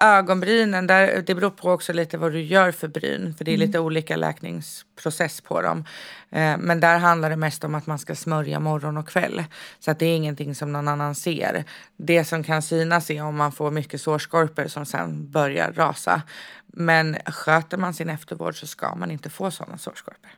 ögonbrynen, 0.00 0.86
där, 0.86 1.22
det 1.26 1.34
beror 1.34 1.50
på 1.50 1.70
också 1.70 1.92
lite 1.92 2.18
vad 2.18 2.32
du 2.32 2.40
gör 2.42 2.72
för 2.72 2.88
bryn. 2.88 3.34
För 3.34 3.44
det 3.44 3.50
är 3.50 3.54
Mm. 3.54 3.66
lite 3.66 3.78
olika 3.78 4.16
läkningsprocess 4.16 5.40
på 5.40 5.62
dem. 5.62 5.84
Eh, 6.30 6.56
men 6.58 6.80
där 6.80 6.98
handlar 6.98 7.30
det 7.30 7.36
mest 7.36 7.64
om 7.64 7.74
att 7.74 7.86
man 7.86 7.98
ska 7.98 8.14
smörja 8.14 8.60
morgon 8.60 8.96
och 8.96 9.08
kväll. 9.08 9.44
Så 9.78 9.90
att 9.90 9.98
det 9.98 10.06
är 10.06 10.16
ingenting 10.16 10.54
som 10.54 10.72
någon 10.72 10.88
annan 10.88 11.14
ser. 11.14 11.64
Det 11.96 12.24
som 12.24 12.44
kan 12.44 12.62
synas 12.62 13.10
är 13.10 13.22
om 13.22 13.36
man 13.36 13.52
får 13.52 13.70
mycket 13.70 14.00
sårskorpor 14.00 14.66
som 14.68 14.86
sen 14.86 15.30
börjar 15.30 15.72
rasa. 15.72 16.22
Men 16.66 17.16
sköter 17.26 17.76
man 17.78 17.94
sin 17.94 18.08
eftervård 18.08 18.60
så 18.60 18.66
ska 18.66 18.94
man 18.94 19.10
inte 19.10 19.30
få 19.30 19.50
sådana 19.50 19.78
sårskorpor. 19.78 20.30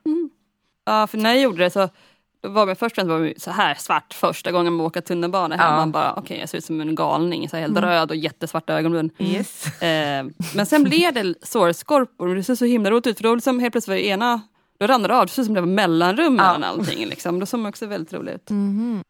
Ja, 0.85 1.07
för 1.07 1.18
när 1.18 1.31
jag 1.31 1.41
gjorde 1.41 1.64
det 1.64 1.70
så 1.70 1.89
då 2.43 2.49
var 2.49 2.66
man 2.66 2.76
först 2.76 2.99
och 2.99 3.07
främst 3.07 3.09
var 3.09 3.32
så 3.36 3.51
här 3.51 3.74
svart 3.74 4.14
första 4.14 4.53
gången 4.53 4.72
man 4.72 4.86
åker 4.86 5.01
tunnelbana. 5.01 5.57
Ja. 5.59 5.76
Man 5.76 5.93
bara, 5.93 6.14
okej 6.14 6.38
jag 6.40 6.49
ser 6.49 6.59
ut 6.59 6.64
som 6.64 6.80
en 6.80 6.95
galning, 6.95 7.49
så 7.49 7.57
helt 7.57 7.78
röd 7.78 8.11
och 8.11 8.16
jättesvarta 8.16 8.72
ögonbryn. 8.78 9.11
Yes. 9.18 9.82
Eh, 9.82 10.26
men 10.55 10.66
sen 10.66 10.84
blev 10.84 11.14
det 11.14 11.34
sårskorpor 11.43 12.28
och 12.28 12.34
det 12.34 12.45
såg 12.45 12.59
så 12.59 12.64
himla 12.64 12.90
roligt 12.90 13.07
ut 13.07 13.16
för 13.16 13.24
då 13.24 13.34
liksom 13.34 13.61
helt 13.61 13.72
plötsligt 13.72 13.88
var 13.88 14.03
det 14.03 14.07
ena 14.07 14.40
då 14.87 14.93
rann 14.93 15.03
det 15.03 15.14
av, 15.16 15.26
det 15.26 15.30
ut 15.33 15.45
som 15.45 15.55
det 15.55 15.61
var 15.61 15.68
mellanrum 15.68 16.37
Ja. 16.37 16.53
mellan 16.53 16.64
allting. 16.64 17.07
Liksom. 17.07 17.41
Då 17.41 17.47
såg 17.47 17.66
också 17.66 17.87
väldigt 17.87 18.12
roligt 18.12 18.35
ut. 18.35 18.51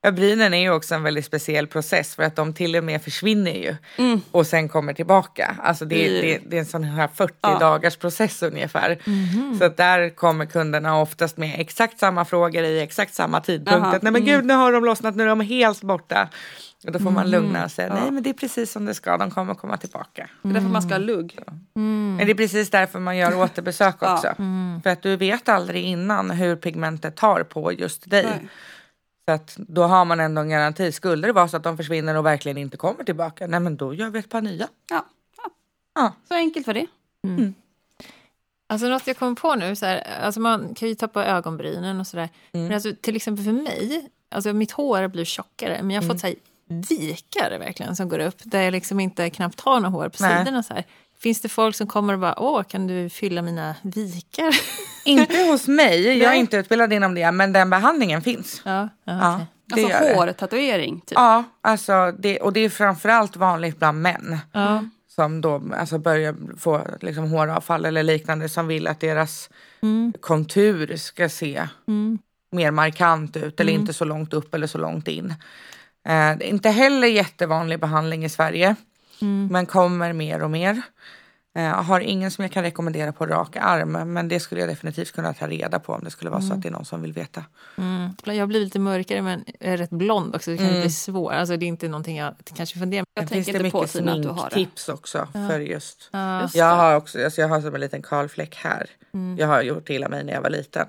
Ja, 0.03 0.11
brynen 0.11 0.55
är 0.55 0.59
ju 0.61 0.71
också 0.71 0.95
en 0.95 1.03
väldigt 1.03 1.25
speciell 1.25 1.67
process 1.67 2.15
för 2.15 2.23
att 2.23 2.37
de 2.37 2.55
till 2.55 2.77
och 2.77 2.85
med 2.85 3.03
försvinner 3.03 3.51
ju 3.53 3.77
och 4.31 4.47
sen 4.47 4.69
kommer 4.69 4.93
tillbaka. 4.95 5.57
Alltså 5.63 5.85
det, 5.85 6.09
Mm. 6.09 6.21
det, 6.23 6.51
det 6.51 6.57
är 6.57 6.61
en 6.61 6.67
sån 6.67 6.85
här 6.85 7.09
40 7.15 7.35
Ja. 7.43 7.59
dagars 7.59 7.97
process 7.97 8.43
ungefär. 8.43 8.99
Så 9.59 9.65
att 9.65 9.77
där 9.77 10.09
kommer 10.17 10.47
kunderna 10.47 11.01
oftast 11.01 11.37
med 11.37 11.55
exakt 11.61 11.99
samma 11.99 12.25
frågor 12.25 12.63
i 12.65 12.81
exakt 12.81 13.15
samma 13.15 13.41
tidpunkt. 13.41 14.03
Nej 14.03 14.13
men 14.13 14.25
gud 14.25 14.45
nu 14.45 14.55
har 14.55 14.73
de 14.73 14.85
lossnat, 14.85 15.17
nu 15.17 15.23
är 15.23 15.27
de 15.29 15.41
helt 15.41 15.83
borta. 15.83 16.29
Och 16.87 16.93
då 16.93 16.99
får 16.99 17.11
man 17.11 17.31
lugna 17.31 17.65
och 17.65 17.71
säga 17.71 17.89
Ja. 17.89 17.95
nej 17.95 18.11
men 18.11 18.23
det 18.23 18.31
är 18.31 18.35
precis 18.35 18.73
som 18.73 18.85
det 18.85 18.95
ska, 18.95 19.17
de 19.17 19.31
kommer 19.31 19.55
komma 19.55 19.77
tillbaka. 19.77 20.29
Det 20.43 20.49
är 20.49 20.53
därför 20.53 20.69
man 20.69 20.83
ska 20.83 20.95
ha 20.95 20.99
lugg. 20.99 21.39
Men 21.75 22.17
det 22.19 22.31
är 22.31 22.35
precis 22.35 22.71
därför 22.71 22.99
man 23.01 23.17
gör 23.17 23.39
återbesök 23.39 23.97
Ja. 24.01 24.15
också. 24.15 24.35
För 24.83 24.91
att 24.91 25.03
du 25.03 25.17
vet 25.17 25.49
aldrig 25.49 25.85
innan 25.85 26.31
hur 26.31 26.57
pigmentet 26.57 27.17
tar 27.17 27.43
på 27.43 27.73
just 27.73 28.11
dig. 28.11 28.25
Nej. 28.25 28.49
Så 29.25 29.33
att 29.33 29.57
då 29.57 29.83
har 29.83 30.05
man 30.05 30.21
ändå 30.21 30.41
en 30.41 30.49
garanti. 30.49 30.93
Skulle 30.93 31.27
det 31.27 31.33
vara 31.33 31.49
så 31.49 31.57
att 31.57 31.63
de 31.63 31.77
försvinner 31.77 32.17
och 32.17 32.27
verkligen 32.27 32.59
inte 32.59 32.77
kommer 32.77 33.05
tillbaka, 33.05 33.47
nej 33.47 33.61
men 33.61 33.77
då 33.77 33.95
gör 33.95 34.11
vi 34.11 34.19
ett 34.19 34.29
par 34.31 34.41
nya. 34.43 34.69
Ja. 34.91 35.07
Ja. 35.95 36.13
Så 36.29 36.35
enkelt 36.35 36.67
var 36.67 36.75
det. 36.75 36.87
Alltså 38.69 38.87
något 38.89 39.07
jag 39.07 39.17
kommer 39.17 39.35
på 39.35 39.55
nu, 39.55 39.77
så 39.77 39.87
här, 39.87 40.07
alltså 40.23 40.41
man 40.41 40.75
kan 40.75 40.89
ju 40.89 40.95
tappa 40.95 41.25
ögonbrynen 41.25 42.01
och 42.01 42.07
sådär. 42.07 42.29
Mm. 42.53 42.67
Men 42.67 42.75
alltså, 42.75 42.93
till 43.01 43.17
exempel 43.17 43.45
för 43.45 43.53
mig, 43.53 44.09
alltså 44.31 44.53
mitt 44.53 44.71
hår 44.73 45.09
blir 45.09 45.25
tjockare 45.25 45.79
men 45.83 45.91
jag 45.91 46.03
har 46.03 46.05
Mm. 46.05 46.15
fått 46.17 46.21
så 46.21 46.27
här, 46.27 46.37
vikar 46.69 47.59
verkligen 47.59 47.97
som 47.97 48.09
går 48.09 48.19
upp 48.19 48.37
där 48.45 48.63
jag 48.63 48.73
liksom 48.73 49.01
inte 49.01 49.31
knappt 49.31 49.61
har 49.61 49.81
något 49.81 49.93
hår 49.93 50.09
på 50.09 50.23
Nej. 50.23 50.39
sidorna. 50.39 50.63
Så 50.63 50.75
här. 50.75 50.85
Finns 51.19 51.41
det 51.41 51.49
folk 51.49 51.77
som 51.77 51.87
kommer 51.87 52.13
och 52.13 52.19
bara, 52.21 52.41
åh 52.41 52.63
kan 52.63 52.87
du 52.87 53.11
fylla 53.11 53.43
mina 53.43 53.75
vikar? 53.83 54.55
Inte 55.05 55.37
hos 55.51 55.69
mig, 55.69 56.07
jag 56.07 56.17
är 56.17 56.29
Nej. 56.29 56.39
inte 56.39 56.57
utbildad 56.57 56.93
inom 56.93 57.15
det, 57.15 57.33
men 57.33 57.53
den 57.53 57.71
behandlingen 57.71 58.23
finns. 58.23 58.63
ja, 58.65 58.89
ja, 59.05 59.13
Ja, 59.13 59.41
det 59.77 59.95
Alltså 59.95 60.15
hårtatuering. 60.15 61.01
Typ. 61.01 61.13
Ja, 61.15 61.45
alltså 61.61 62.13
det, 62.19 62.41
och 62.41 62.53
det 62.53 62.61
är 62.61 62.69
framförallt 62.69 63.37
vanligt 63.37 63.79
bland 63.79 64.03
män. 64.03 64.39
ja. 64.53 64.85
Som 65.09 65.41
då 65.41 65.63
alltså 65.77 65.99
börjar 65.99 66.35
få 66.59 66.87
liksom, 67.01 67.31
håravfall 67.31 67.85
eller 67.85 68.03
liknande 68.03 68.49
som 68.49 68.67
vill 68.67 68.87
att 68.87 69.01
deras 69.01 69.51
kontur 70.21 70.97
ska 70.97 71.29
se 71.29 71.69
mer 72.51 72.71
markant 72.71 73.37
ut 73.37 73.61
eller 73.61 73.73
inte 73.73 73.93
så 73.93 74.05
långt 74.05 74.33
upp 74.33 74.55
eller 74.55 74.67
så 74.67 74.79
långt 74.79 75.09
in. 75.09 75.35
Eh, 76.05 76.49
inte 76.49 76.71
heller 76.71 77.09
jättevanlig 77.09 77.81
behandling 77.81 78.25
i 78.25 78.29
Sverige 78.29 78.77
men 79.51 79.67
kommer 79.67 80.13
mer 80.13 80.43
och 80.43 80.51
mer. 80.51 80.83
Eh, 81.55 81.63
Jag 81.65 81.75
har 81.75 82.01
ingen 82.01 82.31
som 82.31 82.43
jag 82.43 82.53
kan 82.53 82.63
rekommendera 82.63 83.13
på 83.13 83.27
rak 83.27 83.57
arm 83.57 83.93
men 84.13 84.29
det 84.29 84.41
skulle 84.41 84.61
jag 84.61 84.71
definitivt 84.71 85.13
kunna 85.13 85.33
ta 85.35 85.47
reda 85.47 85.79
på 85.79 85.93
om 85.93 86.05
det 86.05 86.11
skulle 86.11 86.31
vara 86.31 86.41
så 86.43 86.53
att 86.55 86.63
det 86.63 86.69
är 86.69 86.73
någon 86.73 86.85
som 86.85 87.03
vill 87.03 87.13
veta. 87.13 87.45
Mm. 87.79 88.11
Jag 88.25 88.49
blir 88.49 88.61
lite 88.61 88.79
mörkare 88.79 89.23
men 89.23 89.45
jag 89.61 89.73
är 89.73 89.77
rätt 89.77 89.91
blond 89.91 90.35
också. 90.37 90.51
Det 90.51 90.57
kan 90.57 90.67
bli 90.81 90.91
svårt. 90.91 91.33
Alltså, 91.33 91.57
det 91.57 91.65
är 91.65 91.69
inte 91.69 91.89
någonting 91.89 92.17
jag 92.17 92.35
kanske 92.57 92.79
funderar 92.79 93.05
Jag 93.15 93.29
Sen 93.29 93.35
finns 93.35 93.47
tänker 93.47 93.61
det 93.61 93.67
inte 93.67 93.73
på 93.73 93.79
mycket 93.83 93.93
Tina 93.93 94.13
att 94.13 94.23
du 94.23 94.29
har 94.29 94.45
det. 94.45 94.51
sminktips 94.55 94.89
också 94.89 95.29
för 95.33 95.61
just 95.61 96.09
Ja. 96.13 96.43
Just 96.43 96.55
Jag 96.55 96.71
det. 96.71 96.75
har 96.83 96.97
också, 96.97 97.25
alltså 97.25 97.41
jag 97.41 97.49
har 97.49 97.61
som 97.61 97.75
en 97.75 97.81
liten 97.81 98.03
kalfläck 98.03 98.55
här. 98.57 98.91
Jag 99.39 99.47
har 99.47 99.63
gjort 99.63 99.91
illa 99.91 100.09
mig 100.09 100.25
när 100.25 100.33
jag 100.33 100.41
var 100.43 100.51
liten. 100.51 100.87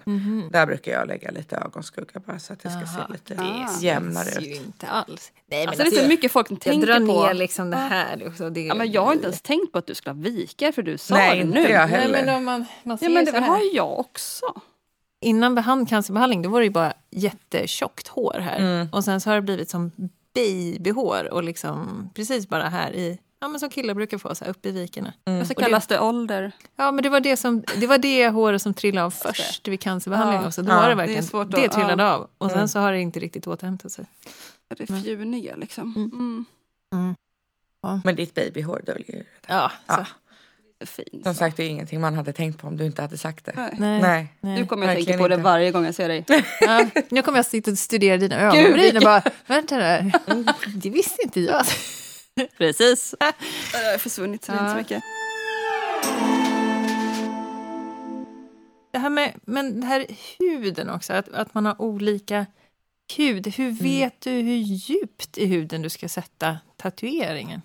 Där 0.52 0.66
brukar 0.66 0.92
jag 0.92 1.08
lägga 1.08 1.32
lite 1.32 1.56
ögonskugga 1.58 2.20
bara 2.26 2.40
så 2.40 2.54
att 2.54 2.60
det 2.64 2.70
ska 2.70 2.80
Aha. 2.80 3.06
se 3.08 3.14
lite 3.14 3.36
Ah. 3.44 3.80
jämnare 3.82 4.26
Det 4.26 4.38
är 4.38 4.42
ju 4.42 4.54
ut. 4.56 4.66
inte 4.66 4.88
alls. 4.88 5.32
Nej, 5.48 5.68
Alltså, 5.68 5.84
det 5.84 5.90
är 5.98 6.02
så 6.02 6.08
mycket 6.08 6.32
folk 6.32 6.52
jag 6.52 6.60
tänker 6.62 6.88
drar 6.88 7.00
på. 7.00 7.26
ner 7.26 7.34
liksom 7.34 7.70
det 7.70 7.78
här. 7.78 8.28
Också. 8.28 8.50
Det, 8.50 8.62
Ja, 8.62 8.76
men 8.76 8.92
jag 8.92 9.06
har 9.06 9.14
inte 9.14 9.26
ens 9.26 9.42
tänkt 9.42 9.72
på 9.72 9.78
att 9.78 9.88
du 9.88 9.96
skulle 9.96 10.14
ha 10.14 10.22
vikar 10.54 10.72
för 10.72 10.82
du 10.84 10.98
sa 10.98 11.16
Nej, 11.16 11.36
det 11.38 11.42
inte 11.42 11.54
nu. 11.62 11.70
jag 11.70 11.90
Nej, 11.90 12.00
heller. 12.02 12.26
men 12.26 12.36
om 12.36 12.46
man, 12.46 12.66
man 12.84 12.98
ser 12.98 13.06
Ja 13.06 13.12
men 13.14 13.26
det 13.26 13.32
här. 13.32 13.42
har 13.48 13.60
ju 13.60 13.72
jag 13.74 14.00
också. 14.00 14.46
Innan 15.22 15.56
behand, 15.56 15.90
cancerbehandling 15.90 16.42
då 16.42 16.50
var 16.50 16.60
det 16.60 16.66
ju 16.66 16.72
bara 16.72 16.94
jättetjockt 17.12 18.08
hår 18.08 18.40
här. 18.42 18.60
Mm. 18.60 18.88
Och 18.92 19.04
sen 19.04 19.22
så 19.22 19.30
har 19.30 19.36
det 19.36 19.42
blivit 19.42 19.70
som 19.70 19.92
babyhår 20.34 21.34
och 21.34 21.44
liksom 21.44 22.10
precis 22.16 22.48
bara 22.50 22.70
här 22.70 22.92
i, 22.92 23.20
ja 23.40 23.48
men 23.48 23.60
som 23.60 23.70
killar 23.70 23.94
brukar 23.94 24.18
få, 24.18 24.36
så 24.36 24.46
här 24.46 24.52
upp 24.52 24.66
i 24.66 24.72
vikerna. 24.72 25.08
Och 25.24 25.32
så 25.34 25.40
Och 25.42 25.48
det- 25.48 25.56
kallas 25.56 25.88
det 25.88 26.00
ålder. 26.00 26.52
Ja 26.76 26.92
men 26.92 27.04
det 27.04 27.10
var 27.10 27.20
det, 27.20 27.38
som, 27.38 27.64
det 27.80 27.88
var 27.88 27.98
det 27.98 28.30
håret 28.30 28.62
som 28.62 28.74
trillade 28.74 29.06
av 29.06 29.12
först 29.12 29.68
vid 29.68 29.80
cancerbehandling 29.82 30.42
Ja. 30.42 30.48
också. 30.48 30.62
Då 30.62 30.72
Ja, 30.72 30.76
var 30.76 30.84
det 30.84 30.90
det 30.90 30.96
verkligen, 30.96 31.22
det, 31.22 31.28
svårt 31.28 31.54
att- 31.54 31.72
trillade 31.72 32.04
ja. 32.04 32.14
av. 32.14 32.30
Och 32.38 32.52
sen 32.52 32.70
så 32.70 32.80
har 32.80 32.92
det 32.92 33.00
inte 33.00 33.20
riktigt 33.20 33.48
återhämtat 33.48 33.92
sig. 33.92 34.06
Det 34.78 34.84
är 34.90 35.02
fjuniga 35.04 35.56
liksom. 35.56 35.96
Mm. 36.14 36.46
Men 38.04 38.16
ditt 38.16 38.34
babyhår 38.36 38.82
döljer 38.86 39.08
ju 39.16 39.20
det. 39.24 39.26
Ja, 39.48 39.72
så. 39.88 40.06
Ja. 40.84 40.88
Det 40.98 41.02
är 41.04 41.10
fint. 41.12 41.24
Som 41.24 41.34
sagt 41.34 41.58
det 41.58 41.64
är 41.64 41.70
ingenting 41.70 42.02
man 42.02 42.14
hade 42.14 42.34
tänkt 42.34 42.62
på 42.62 42.68
om 42.68 42.78
du 42.78 42.86
inte 42.86 43.02
hade 43.02 43.18
sagt 43.18 43.46
det. 43.46 43.52
Nej. 43.56 43.76
Nej. 43.80 44.28
Nej. 44.42 44.60
Nu 44.60 44.66
kommer 44.66 44.88
jag 44.88 44.96
tänka 44.96 45.18
på 45.18 45.28
det 45.28 45.34
inte. 45.36 45.44
varje 45.44 45.72
gång 45.72 45.86
jag 45.86 45.96
ser 45.96 46.08
dig. 46.08 46.26
Ja, 46.62 46.86
nu 47.10 47.22
kommer 47.22 47.38
jag 47.38 47.46
sitta 47.46 47.72
och 47.72 47.78
studera 47.78 48.18
dina 48.18 48.36
ögonbryn 48.40 48.98
och 48.98 49.04
bara, 49.04 49.24
vänta 49.48 49.78
där, 49.78 50.12
det 50.76 50.90
visste 50.90 51.24
inte 51.24 51.42
jag. 51.42 51.66
Precis. 52.58 53.16
Det 53.20 53.26
har 53.92 53.98
försvunnit 53.98 54.46
så 54.46 54.52
är 54.52 54.56
inte 54.56 54.70
så 54.70 54.72
Ja. 54.72 54.78
mycket. 54.78 55.04
Det 58.92 59.00
här 59.00 59.10
med 59.10 59.34
men 59.46 59.82
det 59.82 59.88
här 59.88 60.06
huden 60.40 60.90
också, 60.90 61.14
att, 61.14 61.30
att 61.30 61.54
man 61.54 61.66
har 61.66 61.82
olika 61.82 62.46
hud. 63.18 63.48
Hur 63.48 63.72
vet 63.72 64.22
du 64.22 64.30
hur 64.32 64.56
djupt 64.56 65.38
i 65.38 65.46
huden 65.46 65.82
du 65.82 65.90
ska 65.90 66.10
sätta 66.10 66.58
tatueringen? 66.78 67.62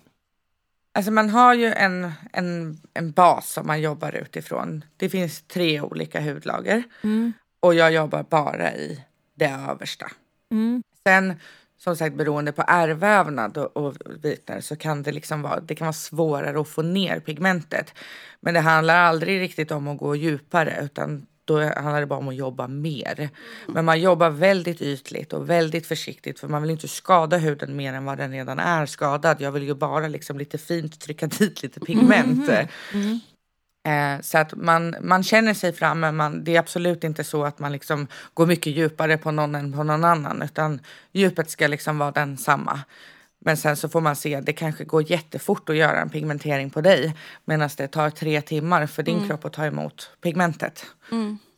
Alltså 0.99 1.11
man 1.11 1.29
har 1.29 1.53
ju 1.53 1.65
en, 1.65 2.11
en, 2.33 2.77
en 2.93 3.11
bas 3.11 3.49
som 3.51 3.67
man 3.67 3.81
jobbar 3.81 4.15
utifrån. 4.15 4.83
Det 4.97 5.09
finns 5.09 5.41
tre 5.41 5.81
olika 5.81 6.21
hudlager 6.21 6.83
Mm. 7.03 7.33
och 7.59 7.75
jag 7.75 7.93
jobbar 7.93 8.23
bara 8.23 8.73
i 8.73 9.03
det 9.35 9.57
översta. 9.69 10.11
Mm. 10.51 10.83
Sen 11.07 11.39
som 11.77 11.95
sagt 11.95 12.15
beroende 12.15 12.51
på 12.51 12.63
ärrvävnad 12.67 13.57
och, 13.57 13.77
och 13.77 13.95
liknande 14.23 14.61
så 14.61 14.75
kan 14.75 15.03
det 15.03 15.11
liksom 15.11 15.41
vara, 15.41 15.59
det 15.59 15.75
kan 15.75 15.85
vara 15.85 15.93
svårare 15.93 16.61
att 16.61 16.67
få 16.69 16.81
ner 16.81 17.19
pigmentet. 17.19 17.93
Men 18.39 18.53
det 18.53 18.59
handlar 18.59 18.95
aldrig 18.95 19.41
riktigt 19.41 19.71
om 19.71 19.87
att 19.87 19.97
gå 19.97 20.15
djupare 20.15 20.79
utan 20.81 21.25
då 21.49 21.61
handlar 21.61 21.99
det 21.99 22.05
bara 22.05 22.19
om 22.19 22.27
att 22.27 22.35
jobba 22.35 22.67
mer. 22.67 23.29
Men 23.67 23.85
man 23.85 24.01
jobbar 24.01 24.29
väldigt 24.29 24.81
ytligt 24.81 25.33
och 25.33 25.49
väldigt 25.49 25.87
försiktigt 25.87 26.39
för 26.39 26.47
man 26.47 26.61
vill 26.61 26.71
inte 26.71 26.87
skada 26.87 27.37
huden 27.37 27.75
mer 27.75 27.93
än 27.93 28.05
vad 28.05 28.17
den 28.17 28.31
redan 28.31 28.59
är 28.59 28.85
skadad. 28.85 29.41
Jag 29.41 29.51
vill 29.51 29.63
ju 29.63 29.75
bara 29.75 30.07
liksom 30.07 30.37
lite 30.37 30.57
fint 30.57 30.99
trycka 30.99 31.27
dit 31.27 31.63
lite 31.63 31.79
pigment. 31.79 32.49
Eh, 33.87 34.21
så 34.21 34.37
att 34.37 34.53
man, 34.55 34.95
man 35.01 35.23
känner 35.23 35.53
sig 35.53 35.73
fram 35.73 35.99
men 35.99 36.15
man, 36.15 36.43
det 36.43 36.55
är 36.55 36.59
absolut 36.59 37.03
inte 37.03 37.23
så 37.23 37.43
att 37.43 37.59
man 37.59 37.71
liksom 37.71 38.07
går 38.33 38.45
mycket 38.45 38.73
djupare 38.73 39.17
på 39.17 39.31
någon 39.31 39.55
än 39.55 39.73
på 39.73 39.83
någon 39.83 40.03
annan 40.03 40.41
utan 40.41 40.79
djupet 41.11 41.49
ska 41.49 41.67
liksom 41.67 41.97
vara 41.97 42.11
densamma. 42.11 42.79
Men 43.39 43.57
sen 43.57 43.75
så 43.77 43.89
får 43.89 44.01
man 44.01 44.15
se, 44.15 44.41
det 44.41 44.53
kanske 44.53 44.83
går 44.83 45.11
jättefort 45.11 45.69
att 45.69 45.75
göra 45.75 46.01
en 46.01 46.09
pigmentering 46.09 46.69
på 46.69 46.81
dig 46.81 47.15
medan 47.45 47.69
det 47.77 47.87
tar 47.87 48.09
tre 48.09 48.41
timmar 48.41 48.85
för 48.87 49.03
din 49.03 49.27
kropp 49.27 49.45
att 49.45 49.53
ta 49.53 49.65
emot 49.65 50.09
pigmentet. 50.21 50.85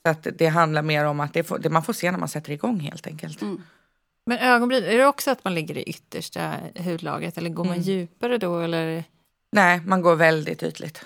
Så 0.03 0.09
att 0.09 0.27
det 0.37 0.47
handlar 0.47 0.81
mer 0.81 1.05
om 1.05 1.19
att 1.19 1.33
det, 1.33 1.43
får, 1.43 1.59
det 1.59 1.69
man 1.69 1.83
får 1.83 1.93
se 1.93 2.11
när 2.11 2.19
man 2.19 2.29
sätter 2.29 2.51
igång 2.51 2.79
helt 2.79 3.07
enkelt. 3.07 3.41
Men 4.25 4.37
ögonbryn, 4.37 4.83
är 4.83 4.97
det 4.97 5.05
också 5.05 5.31
att 5.31 5.43
man 5.43 5.55
ligger 5.55 5.77
i 5.77 5.83
yttersta 5.83 6.53
hudlagret 6.75 7.37
eller 7.37 7.49
går 7.49 7.63
man 7.63 7.73
Mm. 7.73 7.83
djupare 7.83 8.37
då? 8.37 8.59
Eller? 8.59 9.03
Nej, 9.51 9.81
man 9.85 10.01
går 10.01 10.15
väldigt 10.15 10.63
ytligt. 10.63 11.05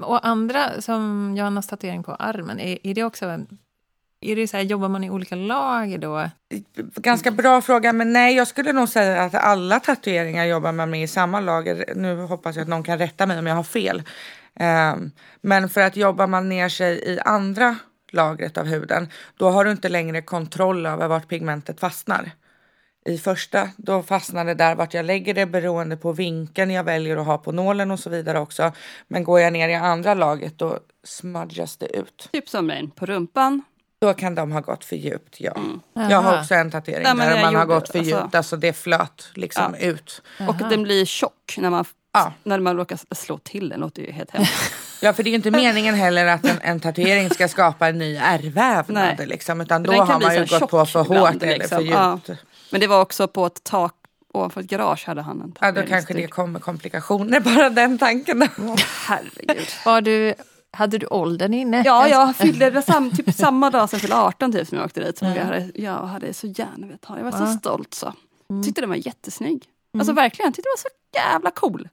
Och 0.00 0.26
andra, 0.26 0.80
som 0.80 1.34
Johannas 1.36 1.66
tatuering 1.66 2.02
på 2.02 2.14
armen, 2.14 2.60
är, 2.60 2.78
är 2.82 2.94
det 2.94 3.04
också 3.04 3.26
en... 3.26 3.58
Är 4.24 4.36
det 4.36 4.48
så 4.48 4.56
här, 4.56 4.64
jobbar 4.64 4.88
man 4.88 5.04
i 5.04 5.10
olika 5.10 5.36
lager 5.36 5.98
då? 5.98 6.30
Ganska 6.96 7.30
bra 7.30 7.60
fråga, 7.60 7.92
men 7.92 8.12
nej, 8.12 8.36
jag 8.36 8.48
skulle 8.48 8.72
nog 8.72 8.88
säga 8.88 9.22
att 9.22 9.34
alla 9.34 9.80
tatueringar 9.80 10.44
jobbar 10.44 10.72
man 10.72 10.90
med 10.90 11.02
i 11.02 11.06
samma 11.06 11.40
lager. 11.40 11.84
Nu 11.96 12.16
hoppas 12.16 12.56
jag 12.56 12.62
att 12.62 12.68
någon 12.68 12.82
kan 12.82 12.98
rätta 12.98 13.26
mig 13.26 13.38
om 13.38 13.46
jag 13.46 13.54
har 13.54 13.62
fel. 13.62 14.02
Ehm, 14.54 15.10
men 15.40 15.68
för 15.68 15.80
att 15.80 15.96
jobbar 15.96 16.26
man 16.26 16.48
ner 16.48 16.68
sig 16.68 16.98
i 16.98 17.20
andra 17.20 17.76
lagret 18.12 18.58
av 18.58 18.66
huden, 18.66 19.08
då 19.36 19.50
har 19.50 19.64
du 19.64 19.70
inte 19.70 19.88
längre 19.88 20.22
kontroll 20.22 20.86
över 20.86 21.08
vart 21.08 21.28
pigmentet 21.28 21.80
fastnar. 21.80 22.30
i 23.06 23.18
första, 23.18 23.68
då 23.76 24.02
fastnar 24.02 24.44
det 24.44 24.54
där 24.54 24.74
vart 24.74 24.94
jag 24.94 25.06
lägger 25.06 25.34
det 25.34 25.46
beroende 25.46 25.96
på 25.96 26.12
vinkeln 26.12 26.70
jag 26.70 26.84
väljer 26.84 27.16
att 27.16 27.26
ha 27.26 27.38
på 27.38 27.52
nålen 27.52 27.90
och 27.90 28.00
så 28.00 28.10
vidare 28.10 28.38
också. 28.40 28.72
Men 29.08 29.24
går 29.24 29.40
jag 29.40 29.52
ner 29.52 29.68
i 29.68 29.74
andra 29.74 30.14
laget 30.14 30.58
då 30.58 30.78
smudgas 31.02 31.76
det 31.76 31.96
ut. 31.96 32.28
Typ 32.32 32.48
som 32.48 32.70
rain 32.70 32.90
på 32.90 33.06
rumpan. 33.06 33.62
Då 34.06 34.14
kan 34.14 34.34
de 34.34 34.52
ha 34.52 34.60
gått 34.60 34.84
för 34.84 34.96
djupt, 34.96 35.36
ja. 35.40 35.52
Mm. 35.56 36.10
Jag 36.10 36.22
har 36.22 36.40
också 36.40 36.54
en 36.54 36.70
tatuering 36.70 37.02
men 37.02 37.16
där 37.18 37.40
man 37.42 37.54
har 37.54 37.62
gjorde- 37.62 37.74
gått 37.74 37.88
för 37.90 37.98
alltså- 37.98 38.20
djupt, 38.22 38.34
alltså 38.34 38.56
det 38.56 38.72
flöt 38.72 39.28
liksom 39.34 39.74
ut. 39.74 40.22
Och 40.48 40.56
den 40.56 40.82
blir 40.82 41.04
tjock 41.04 41.54
när 41.58 41.70
man, 41.70 41.84
Ja. 42.12 42.32
när 42.42 42.58
man 42.58 42.76
råkar 42.76 42.98
slå 43.14 43.38
till 43.38 43.68
den. 43.68 43.80
låter 43.80 44.02
ju 44.02 44.12
helt 44.12 44.30
hemskt. 44.30 44.52
Ja, 45.00 45.12
för 45.12 45.22
det 45.22 45.28
är 45.28 45.30
ju 45.30 45.36
inte 45.36 45.50
meningen 45.50 45.94
heller 45.94 46.26
att 46.26 46.44
en, 46.46 46.56
en 46.62 46.80
tatuering 46.80 47.30
ska 47.30 47.48
skapa 47.48 47.88
en 47.88 47.98
ny 47.98 48.16
ärrvävnad 48.16 49.14
Nej. 49.18 49.26
liksom, 49.26 49.60
utan 49.60 49.84
För 49.84 49.92
då 49.92 50.02
har 50.02 50.18
bli 50.18 50.26
man 50.26 50.34
ju 50.36 50.46
gått 50.46 50.70
på 50.70 50.86
för 50.86 51.00
ibland, 51.04 51.18
hårt 51.34 51.42
eller 51.42 51.52
för 51.52 51.58
liksom. 51.58 51.86
Ja. 51.86 52.20
djupt. 52.28 52.40
Men 52.70 52.80
det 52.80 52.86
var 52.86 53.00
också 53.00 53.28
på 53.28 53.46
ett 53.46 53.64
tak 53.64 53.94
ovanför 54.34 54.60
ett 54.60 54.66
garage 54.66 55.04
hade 55.06 55.22
han 55.22 55.40
en 55.40 55.54
Ja, 55.60 55.72
då 55.72 55.82
kanske 55.82 56.14
det 56.14 56.26
kommer 56.26 56.60
komplikationer, 56.60 57.40
bara 57.56 57.70
den 57.70 57.98
tanken. 57.98 58.48
Herregud. 59.06 59.68
Var 59.84 60.00
du, 60.00 60.34
hade 60.74 60.98
du 60.98 61.06
åldern 61.06 61.54
inne? 61.54 61.82
Ja, 61.86 62.08
jag 62.08 62.36
fyllde 62.36 62.70
det 62.70 62.82
sam, 62.82 63.10
typ 63.10 63.34
samma 63.36 63.70
dag 63.70 63.90
som 63.90 63.96
jag 63.96 64.00
fyllde 64.00 64.16
18 64.16 64.52
typ 64.52 64.68
som 64.68 64.78
jag 64.78 64.84
åkte 64.84 65.00
dit. 65.00 65.18
Som 65.18 65.28
jag, 65.28 65.44
hade, 65.44 65.70
jag 65.74 65.92
hade 66.06 66.34
så 66.34 66.46
gärna 66.46 66.86
velat 66.86 67.04
ha. 67.04 67.16
Jag 67.16 67.24
var 67.24 67.32
så 67.32 67.38
Ja. 67.42 67.46
stolt 67.46 67.94
så. 67.94 68.12
Tyckte 68.64 68.80
den 68.80 68.90
var 68.90 68.96
jättesnygg. 69.06 69.64
Alltså 69.98 70.12
verkligen, 70.12 70.46
jag 70.48 70.54
tyckte 70.54 70.68
den 70.68 70.72
var 70.72 70.82
så 70.90 71.28
jävla 71.32 71.50
cool. 71.50 71.88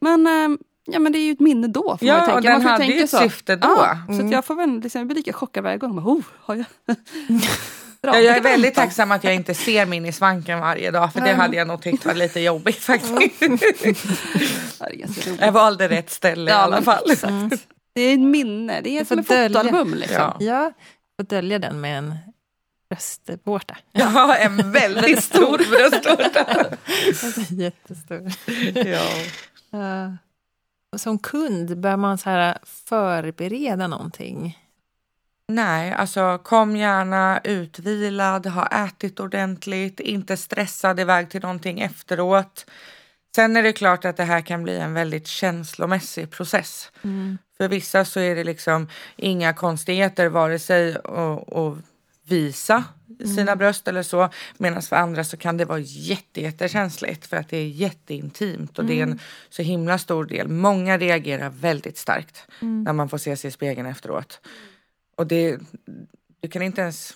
Men, 0.00 0.26
ehm, 0.26 0.58
ja, 0.84 0.98
men 0.98 1.12
det 1.12 1.18
är 1.18 1.26
ju 1.26 1.32
ett 1.32 1.40
minne 1.40 1.66
då. 1.68 1.82
Får 1.98 2.08
Ja, 2.08 2.14
man 2.14 2.20
ju 2.20 2.26
tänka. 2.26 2.36
och 2.36 2.42
den 2.42 2.52
man 2.52 2.62
får 2.62 2.68
hade 2.68 2.80
tänka 2.84 2.96
ju 2.98 3.04
ett 3.04 3.10
så. 3.10 3.18
syfte 3.18 3.56
då. 3.56 3.68
Ja, 3.68 4.14
Så 4.16 4.24
att 4.26 4.30
jag 4.32 4.44
får 4.44 4.54
väl 4.54 4.80
liksom, 4.80 4.98
jag 4.98 5.06
blir 5.06 5.16
lika 5.16 5.32
chockad 5.32 5.64
varje 5.64 5.78
gång. 5.78 5.96
Bara, 5.96 6.06
oh, 6.06 6.22
har 6.40 6.54
jag... 6.54 6.64
Ja, 8.06 8.18
jag 8.18 8.36
är 8.36 8.40
väldigt 8.40 8.74
tacksam 8.74 9.12
att 9.12 9.24
jag 9.24 9.34
inte 9.34 9.54
ser 9.54 9.86
min 9.86 10.06
i 10.06 10.12
svanken 10.12 10.60
varje 10.60 10.90
dag 10.90 11.12
för 11.12 11.20
det 11.20 11.32
hade 11.32 11.56
jag 11.56 11.68
nog 11.68 11.82
tyckt 11.82 12.06
var 12.06 12.14
lite 12.14 12.40
jobbigt 12.40 12.76
faktiskt. 12.84 13.42
Jag 15.40 15.52
valde 15.52 15.88
rätt 15.88 16.10
ställe 16.10 16.50
i 16.50 16.54
alla 16.54 16.82
fall. 16.82 17.10
Exakt. 17.10 17.66
Det 17.94 18.00
är 18.00 18.14
ett 18.14 18.20
minne, 18.20 18.80
det 18.80 18.90
är 18.90 18.98
Du 18.98 19.04
som 19.04 19.24
får 19.24 19.34
ett 19.34 19.52
fotoalbum. 19.52 19.94
Liksom. 19.94 20.16
Ja. 20.16 20.36
Ja, 20.40 20.72
och 21.18 21.24
dölja 21.24 21.58
den 21.58 21.80
med 21.80 21.98
en 21.98 22.14
bröstvårta. 22.88 23.76
Har 24.04 24.36
en 24.36 24.72
väldigt 24.72 25.24
stor 25.24 25.58
bröstvårta. 25.58 26.76
Alltså, 27.06 27.54
jättestor. 27.54 28.32
ja. 28.88 29.08
Ja. 29.70 30.16
Och 30.92 31.00
som 31.00 31.18
kund, 31.18 31.78
bör 31.78 31.96
man 31.96 32.18
så 32.18 32.30
här 32.30 32.58
förbereda 32.64 33.86
någonting? 33.86 34.58
Nej, 35.48 35.92
alltså 35.92 36.38
kom 36.38 36.76
gärna 36.76 37.40
utvilad, 37.44 38.46
ha 38.46 38.66
ätit 38.66 39.20
ordentligt, 39.20 40.00
inte 40.00 40.36
stressad 40.36 41.00
iväg 41.00 41.30
till 41.30 41.42
någonting 41.42 41.80
efteråt. 41.80 42.66
Sen 43.36 43.56
är 43.56 43.62
det 43.62 43.72
klart 43.72 44.04
att 44.04 44.16
det 44.16 44.24
här 44.24 44.40
kan 44.40 44.62
bli 44.62 44.76
en 44.78 44.94
väldigt 44.94 45.26
känslomässig 45.26 46.30
process. 46.30 46.92
För 47.56 47.68
vissa 47.68 48.04
så 48.04 48.20
är 48.20 48.34
det 48.34 48.44
liksom 48.44 48.88
inga 49.16 49.52
konstigheter 49.52 50.28
vare 50.28 50.58
sig 50.58 50.96
att 50.96 51.76
visa 52.26 52.84
sina 53.18 53.56
bröst 53.56 53.88
eller 53.88 54.02
så. 54.02 54.28
Medan 54.58 54.82
för 54.82 54.96
andra 54.96 55.24
så 55.24 55.36
kan 55.36 55.56
det 55.56 55.64
vara 55.64 55.78
jätte, 55.78 56.40
jättekänsligt 56.40 57.26
för 57.26 57.36
att 57.36 57.48
det 57.48 57.56
är 57.56 57.66
jätteintimt 57.66 58.78
och 58.78 58.84
det 58.84 59.00
är 59.00 59.02
en 59.02 59.18
så 59.50 59.62
himla 59.62 59.98
stor 59.98 60.24
del. 60.24 60.48
Många 60.48 60.98
reagerar 60.98 61.50
väldigt 61.50 61.98
starkt 61.98 62.46
när 62.60 62.92
man 62.92 63.08
får 63.08 63.18
se 63.18 63.36
sig 63.36 63.48
i 63.48 63.50
spegeln 63.50 63.86
efteråt. 63.86 64.40
Och 65.16 65.26
det, 65.26 65.58
du 66.40 66.48
kan 66.48 66.62
inte 66.62 66.80
ens... 66.80 67.14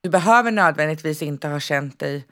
Du 0.00 0.10
behöver 0.10 0.50
nödvändigtvis 0.50 1.22
inte 1.22 1.48
ha 1.48 1.60
känt 1.60 1.98
dig 1.98 2.26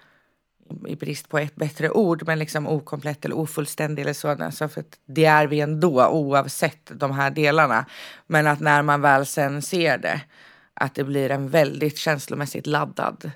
i 0.87 0.97
brist 0.97 1.29
på 1.29 1.39
ett 1.39 1.57
bättre 1.57 1.91
ord, 1.91 2.27
men 2.27 2.39
liksom 2.39 2.67
okomplett 2.67 3.25
eller 3.25 3.37
ofullständig 3.37 4.03
eller. 4.03 4.51
Så 4.51 4.69
för 4.69 4.81
att 4.81 4.99
det 5.07 5.25
är 5.25 5.47
vi 5.47 5.61
ändå 5.61 6.07
oavsett 6.07 6.91
de 6.95 7.13
här 7.13 7.31
delarna. 7.31 7.87
Men 8.27 8.47
att 8.47 8.61
när 8.61 8.83
man 8.83 9.01
väl 9.01 9.27
sen 9.27 9.63
ser 9.63 9.99
det, 9.99 10.21
att 10.75 10.95
det 10.95 11.05
blir 11.05 11.31
en 11.31 11.49
väldigt 11.49 11.99
känslomässigt 11.99 12.67
laddad 12.67 13.31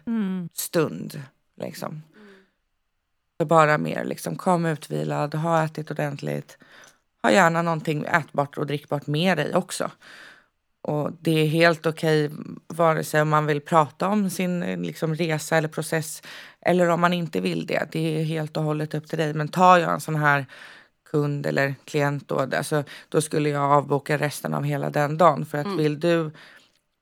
stund. 0.55 1.23
Liksom. 1.61 2.03
Så 3.41 3.47
bara 3.47 3.79
mer 3.79 4.05
liksom, 4.05 4.37
kom 4.37 4.67
utvilad, 4.67 5.35
ha 5.35 5.65
ätit 5.65 5.91
ordentligt. 5.91 6.59
Ha 7.23 7.31
gärna 7.31 7.63
någonting 7.63 8.05
ätbart 8.05 8.59
och 8.59 8.67
drickbart 8.67 9.07
med 9.07 9.39
dig 9.39 9.55
också. 9.55 9.91
Och 10.83 11.11
det 11.21 11.31
är 11.31 11.47
helt 11.47 11.87
okej 11.87 12.31
vare 12.67 13.05
sig 13.05 13.23
om 13.23 13.29
man 13.29 13.47
vill 13.47 13.61
prata 13.61 14.09
om 14.09 14.31
sin 14.31 14.83
liksom, 14.83 15.15
resa 15.15 15.57
eller 15.57 15.69
process 15.69 16.23
eller 16.61 16.89
om 16.89 17.01
man 17.01 17.13
inte 17.13 17.41
vill 17.41 17.67
det. 17.67 17.89
Det 17.93 18.21
är 18.21 18.25
helt 18.25 18.57
och 18.57 18.63
hållet 18.63 18.95
upp 18.95 19.09
till 19.09 19.19
dig. 19.19 19.35
Men 19.35 19.49
tar 19.49 19.79
jag 19.79 19.93
en 19.93 20.01
sån 20.01 20.17
här 20.17 20.47
kund 21.11 21.47
eller 21.47 21.75
klient 21.85 22.29
då, 22.29 22.39
alltså, 22.39 22.85
då 23.09 23.21
skulle 23.21 23.49
jag 23.49 23.73
avboka 23.73 24.19
resten 24.19 24.55
av 24.55 24.65
hela 24.65 24.91
den 24.91 25.19
dagen. 25.19 25.47
För 25.47 25.59
att 25.59 25.79
vill 25.79 26.01
du 26.01 26.31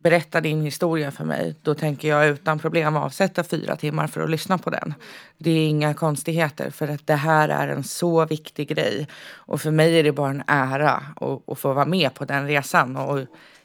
berätta 0.03 0.41
din 0.41 0.63
historia 0.63 1.11
för 1.11 1.25
mig, 1.25 1.55
då 1.63 1.75
tänker 1.75 2.09
jag 2.09 2.29
utan 2.29 2.59
problem 2.59 2.97
avsätta 2.97 3.45
fyra 3.45 3.77
timmar 3.77 4.07
för 4.07 4.21
att 4.21 4.31
lyssna 4.31 4.59
på 4.59 4.71
den. 4.71 4.95
Det 5.39 5.51
är 5.51 5.69
inga 5.69 5.95
konstigheter 5.95 6.71
för 6.71 6.89
att 6.89 7.07
det 7.07 7.15
här 7.15 7.49
är 7.49 7.69
en 7.69 7.85
så 7.85 8.27
viktig 8.27 8.69
grej. 8.69 9.09
Och 9.35 9.61
för 9.61 9.71
mig 9.71 9.99
är 9.99 10.05
det 10.05 10.13
bara 10.13 10.31
en 10.31 10.43
ära 10.47 11.03
att, 11.17 11.49
att 11.49 11.59
få 11.59 11.73
vara 11.73 11.87
med 11.87 12.15
på 12.15 12.25
den 12.25 12.47
resan 12.47 12.97
och 12.97 13.21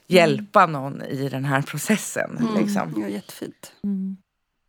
hjälpa 0.06 0.66
någon 0.66 1.02
i 1.02 1.28
den 1.28 1.44
här 1.44 1.62
processen. 1.62 2.48
Liksom. 2.58 2.94
Ja, 2.96 3.08
jättefint. 3.08 3.72
Jag 3.82 4.16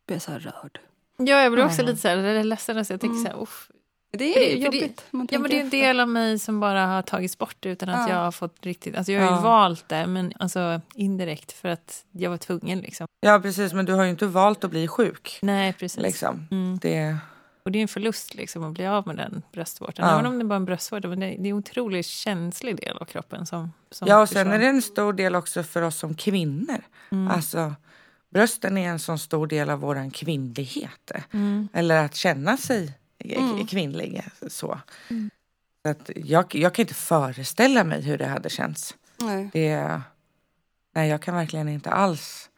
blir 0.07 0.19
så 0.19 0.31
här 0.31 0.39
rörd. 0.39 0.79
Ja, 1.17 1.41
jag 1.43 1.51
blir 1.51 1.65
också 1.65 1.81
lite 1.83 2.01
så 2.01 2.07
här, 2.07 2.43
ledsen. 2.43 2.77
Alltså, 2.77 2.93
jag 2.93 3.01
tänker 3.01 3.17
så 3.17 3.27
här, 3.27 3.41
uff. 3.43 3.69
Det 4.17 4.35
är 4.35 4.39
det- 4.39 4.55
det- 4.55 4.61
jobbigt. 4.77 5.05
man 5.11 5.27
Ja, 5.31 5.39
men 5.39 5.49
det 5.51 5.57
är 5.57 5.61
en 5.61 5.69
del 5.69 5.99
av 5.99 6.07
mig 6.09 6.39
som 6.39 6.59
bara 6.59 6.85
har 6.85 7.01
tagits 7.01 7.37
bort 7.37 7.65
utan 7.65 7.89
att 7.89 8.09
Ja. 8.09 8.15
jag 8.15 8.23
har 8.23 8.31
fått 8.31 8.65
riktigt... 8.65 8.95
Alltså 8.97 9.11
jag 9.11 9.21
har 9.21 9.29
ju 9.29 9.35
Ja. 9.35 9.41
valt 9.41 9.89
det, 9.89 10.07
men 10.07 10.33
alltså 10.39 10.81
indirekt 10.95 11.51
för 11.51 11.69
att 11.69 12.05
jag 12.11 12.29
var 12.29 12.37
tvungen. 12.37 12.79
Liksom. 12.79 13.07
Ja 13.21 13.39
precis, 13.39 13.73
men 13.73 13.85
du 13.85 13.93
har 13.93 14.03
ju 14.03 14.09
inte 14.09 14.25
valt 14.25 14.63
att 14.63 14.69
bli 14.71 14.87
sjuk. 14.87 15.39
Nej, 15.41 15.73
precis. 15.73 16.01
Liksom. 16.01 16.47
Mm. 16.51 16.77
Det, 16.81 17.17
Och 17.65 17.71
det 17.71 17.79
är 17.79 17.81
en 17.81 17.87
förlust 17.87 18.35
liksom, 18.35 18.63
att 18.63 18.71
bli 18.73 18.85
av 18.87 19.07
med 19.07 19.17
den 19.17 19.41
bröstvårtan. 19.53 20.07
Ja. 20.07 20.13
Även 20.13 20.25
om 20.25 20.39
det 20.39 20.45
bara 20.45 20.55
är 20.55 20.59
en 20.59 20.65
bröstvårta, 20.65 21.07
men 21.07 21.19
det, 21.19 21.25
det 21.25 21.47
är 21.47 21.51
en 21.51 21.53
otroligt 21.57 22.05
känslig 22.05 22.75
del 22.75 22.97
av 22.97 23.05
kroppen 23.05 23.45
som, 23.45 23.71
som 23.91 24.07
ja, 24.07 24.21
och 24.21 24.29
sen 24.29 24.35
försvann. 24.35 24.53
är 24.53 24.59
det 24.59 24.67
en 24.67 24.81
stor 24.81 25.13
del 25.13 25.35
också 25.35 25.63
för 25.63 25.81
oss 25.81 25.97
som 25.97 26.15
kvinnor. 26.15 26.81
Alltså, 27.31 27.73
brösten 28.33 28.77
är 28.77 28.89
en 28.89 28.99
sån 28.99 29.19
stor 29.19 29.47
del 29.47 29.69
av 29.69 29.79
våran 29.79 30.11
kvinnlighet. 30.11 31.11
Eller 31.73 32.05
att 32.05 32.15
känna 32.15 32.57
sig 32.57 32.93
k- 33.35 33.65
kvinnlig. 33.69 34.23
Så. 34.47 34.79
så 35.81 35.89
att 35.89 36.09
jag, 36.15 36.55
jag 36.55 36.73
kan 36.73 36.83
inte 36.83 36.93
föreställa 36.93 37.83
mig 37.83 38.01
hur 38.01 38.17
det 38.17 38.27
hade 38.27 38.49
känts. 38.49 38.95
Nej. 39.19 39.49
Det, 39.53 40.01
nej, 40.95 41.09
jag 41.09 41.21
kan 41.21 41.35
verkligen 41.35 41.69
inte 41.69 41.89
alls 41.91 42.49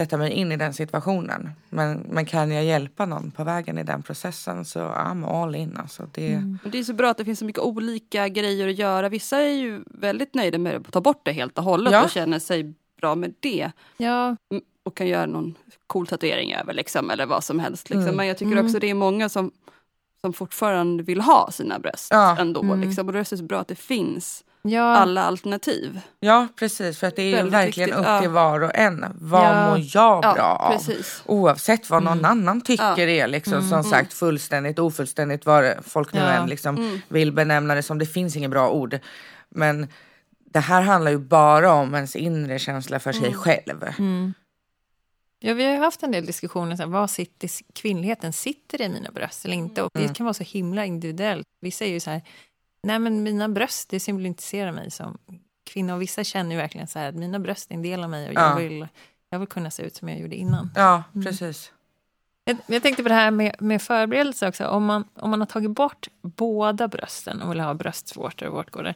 sätta 0.00 0.16
mig 0.16 0.30
in 0.32 0.52
i 0.52 0.56
den 0.56 0.74
situationen. 0.74 1.50
Men, 1.68 1.98
men 2.10 2.26
kan 2.26 2.50
jag 2.50 2.64
hjälpa 2.64 3.06
någon 3.06 3.30
på 3.30 3.44
vägen 3.44 3.78
i 3.78 3.82
den 3.82 4.02
processen 4.02 4.64
så 4.64 4.80
I'm 4.80 5.26
all 5.42 5.54
in. 5.54 5.76
Alltså 5.76 6.08
det, 6.14 6.36
Och 6.64 6.70
Det 6.70 6.78
är 6.78 6.84
så 6.84 6.92
bra 6.94 7.10
att 7.10 7.16
det 7.18 7.24
finns 7.24 7.38
så 7.38 7.44
mycket 7.44 7.62
olika 7.62 8.28
grejer 8.28 8.68
att 8.68 8.78
göra. 8.78 9.08
Vissa 9.08 9.38
är 9.38 9.52
ju 9.52 9.84
väldigt 9.86 10.34
nöjda 10.34 10.58
med 10.58 10.76
att 10.76 10.92
ta 10.92 11.00
bort 11.00 11.20
det 11.24 11.32
helt 11.32 11.58
och 11.58 11.64
hållet 11.64 11.92
Ja. 11.92 12.04
och 12.04 12.10
känner 12.10 12.38
sig 12.38 12.74
bra 13.00 13.14
med 13.14 13.34
det. 13.40 13.70
Ja, 13.96 14.36
Mm, 14.50 14.62
Och 14.86 14.96
kan 14.96 15.06
göra 15.06 15.26
någon 15.26 15.54
cool 15.86 16.06
tatuering 16.06 16.54
över 16.54 16.72
liksom, 16.72 17.10
eller 17.10 17.26
vad 17.26 17.44
som 17.44 17.58
helst. 17.58 17.90
Liksom. 17.90 18.02
Mm. 18.02 18.16
Men 18.16 18.26
jag 18.26 18.38
tycker 18.38 18.64
också 18.64 18.78
det 18.78 18.90
är 18.90 18.94
många 18.94 19.28
som, 19.28 19.50
som 20.20 20.32
fortfarande 20.32 21.02
vill 21.02 21.20
ha 21.20 21.50
sina 21.52 21.78
bröst 21.78 22.08
Ja. 22.10 22.36
ändå. 22.38 22.62
Mm. 22.62 22.80
Liksom. 22.80 23.06
Och 23.06 23.12
då 23.12 23.18
är 23.18 23.24
det 23.30 23.36
så 23.36 23.42
bra 23.44 23.58
att 23.60 23.68
det 23.68 23.74
finns 23.74 24.44
ja, 24.62 24.96
alla 24.96 25.22
alternativ. 25.24 26.00
Ja, 26.20 26.48
precis. 26.58 26.98
För 26.98 27.06
att 27.06 27.16
det 27.16 27.22
är 27.22 27.36
Väldigt 27.36 27.52
verkligen 27.54 27.86
viktigt, 27.88 28.00
upp 28.00 28.06
ja. 28.06 28.20
till 28.20 28.30
var 28.30 28.60
och 28.60 28.74
en. 28.74 29.04
Vad 29.20 29.44
Ja. 29.44 29.68
mår 29.70 29.78
jag 29.94 30.20
bra 30.22 30.34
Ja, 30.36 30.76
av? 30.76 30.82
Oavsett 31.26 31.90
vad 31.90 32.02
någon 32.02 32.24
annan 32.24 32.60
tycker 32.60 32.84
Ja. 33.08 33.24
är 33.24 33.28
liksom, 33.28 33.68
som 33.68 33.84
sagt 33.84 34.12
fullständigt 34.12 34.78
ofullständigt 34.78 35.46
vad 35.46 35.72
folk 35.82 36.12
nu 36.12 36.20
Ja. 36.20 36.26
än 36.26 36.46
liksom 36.48 37.00
vill 37.08 37.32
benämna 37.32 37.74
det 37.74 37.82
som. 37.82 37.98
Det 37.98 38.06
finns 38.06 38.36
inget 38.36 38.50
bra 38.50 38.70
ord. 38.70 38.98
Men 39.48 39.86
det 40.50 40.60
här 40.60 40.82
handlar 40.82 41.10
ju 41.10 41.18
bara 41.18 41.72
om 41.72 41.94
ens 41.94 42.16
inre 42.16 42.58
känsla 42.58 42.98
för 42.98 43.12
sig 43.12 43.34
själv. 43.34 43.84
Ja, 45.46 45.54
vi 45.54 45.64
har 45.64 45.72
ju 45.72 45.78
haft 45.78 46.02
en 46.02 46.10
del 46.12 46.26
diskussioner. 46.26 46.76
Här, 46.76 46.86
vad 46.86 47.10
sitter, 47.10 47.50
kvinnligheten 47.72 48.32
sitter 48.32 48.82
i 48.82 48.88
mina 48.88 49.10
bröst 49.10 49.44
eller 49.44 49.54
inte? 49.54 49.82
Och 49.82 49.96
Mm. 49.96 50.08
Det 50.08 50.14
kan 50.14 50.24
vara 50.26 50.34
så 50.34 50.42
himla 50.44 50.84
individuellt. 50.84 51.46
Vissa 51.60 51.84
är 51.84 51.88
ju 51.88 52.00
så 52.00 52.10
här, 52.10 52.22
nej 52.82 52.98
men 52.98 53.22
mina 53.22 53.48
bröst 53.48 53.88
det 53.88 54.00
symboliserar 54.00 54.72
mig 54.72 54.90
som 54.90 55.18
kvinna. 55.64 55.94
Och 55.94 56.02
vissa 56.02 56.24
känner 56.24 56.50
ju 56.50 56.56
verkligen 56.56 56.86
så 56.86 56.98
här, 56.98 57.08
att 57.08 57.14
mina 57.14 57.38
bröst 57.38 57.70
är 57.70 57.74
en 57.74 57.82
del 57.82 58.04
av 58.04 58.10
mig 58.10 58.28
och 58.28 58.34
jag, 58.34 58.42
Ja. 58.50 58.54
vill, 58.54 58.88
jag 59.30 59.38
vill 59.38 59.48
kunna 59.48 59.70
se 59.70 59.82
ut 59.82 59.94
som 59.96 60.08
jag 60.08 60.18
gjorde 60.20 60.36
innan. 60.36 60.70
Ja, 60.74 61.02
precis. 61.24 61.72
Jag, 62.44 62.56
jag 62.66 62.82
tänkte 62.82 63.02
på 63.02 63.08
det 63.08 63.14
här 63.14 63.30
med, 63.30 63.56
med 63.58 63.82
förberedelse 63.82 64.48
också. 64.48 64.66
Om 64.66 64.84
man, 64.84 65.04
om 65.14 65.30
man 65.30 65.40
har 65.40 65.46
tagit 65.46 65.70
bort 65.70 66.08
båda 66.22 66.88
brösten 66.88 67.42
och 67.42 67.50
vill 67.50 67.60
ha 67.60 67.74
bröstvårtor 67.74 68.46
och 68.48 68.54
vårtgårdar. 68.54 68.94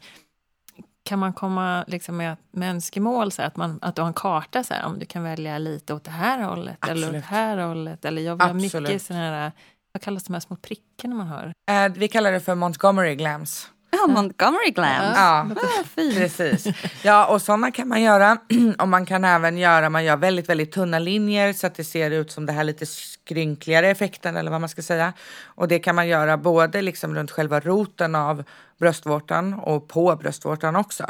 Kan 1.11 1.19
man 1.19 1.33
komma 1.33 1.85
liksom 1.87 2.17
med, 2.17 2.37
med 2.51 2.71
önskemål, 2.71 3.33
så 3.33 3.43
här, 3.43 3.47
att, 3.47 3.57
man, 3.57 3.79
att 3.83 3.97
du 3.97 4.03
har 4.03 4.07
en 4.09 4.15
karta, 4.15 4.65
så 4.65 4.75
här, 4.75 4.85
om 4.85 4.99
du 4.99 5.07
kan 5.07 5.23
välja 5.23 5.59
lite 5.59 5.95
åt 5.95 6.05
det 6.05 6.11
här 6.11 6.43
hållet 6.43 6.79
eller 6.85 6.93
åt 6.95 7.05
Absolut. 7.05 7.23
det 7.23 7.29
här 7.37 7.59
hållet. 7.59 8.05
Eller 8.05 8.23
jag 8.23 8.35
vill 8.35 8.43
ha 8.43 8.51
Absolut. 8.51 8.89
mycket 8.89 9.03
såna 9.03 9.19
här, 9.19 9.53
vad 9.93 10.03
kallas 10.03 10.25
de 10.25 10.33
här 10.33 10.41
små 10.41 10.57
prickarna 10.57 11.15
man 11.15 11.27
har? 11.27 11.53
Eh, 11.71 11.93
vi 11.93 12.09
kallar 12.09 12.33
det 12.33 12.41
för 12.41 12.55
Montgomery 12.55 13.15
glams. 13.15 13.71
Ja, 14.01 14.13
Montgomery 14.13 14.71
Glam. 14.71 15.05
Ja, 15.05 15.47
Ah, 15.57 15.85
fint. 15.95 16.15
precis. 16.17 16.67
Ja, 17.03 17.27
och 17.27 17.43
sådana 17.43 17.71
kan 17.71 17.89
man 17.89 18.03
göra. 18.03 18.39
Och 18.79 18.89
man 18.89 19.07
kan 19.07 19.25
även 19.25 19.59
göra, 19.59 19.91
man 19.91 20.05
gör 20.05 20.17
väldigt, 20.17 20.49
väldigt 20.49 20.73
tunna 20.73 20.99
linjer 20.99 21.53
så 21.53 21.67
att 21.67 21.75
det 21.75 21.85
ser 21.85 22.11
ut 22.11 22.31
som 22.33 22.47
det 22.47 22.53
här 22.53 22.65
lite 22.65 22.87
skrynkligare 22.87 23.89
effekten 23.91 24.37
eller 24.37 24.51
vad 24.51 24.61
man 24.61 24.69
ska 24.69 24.83
säga. 24.83 25.13
Och 25.45 25.69
det 25.69 25.79
kan 25.79 25.95
man 25.95 26.09
göra 26.09 26.37
både 26.37 26.83
liksom 26.83 27.15
runt 27.15 27.31
själva 27.31 27.61
roten 27.61 28.15
av 28.15 28.45
bröstvårtan 28.79 29.55
och 29.55 29.89
på 29.89 30.17
bröstvårtan 30.17 30.77
också. 30.77 31.05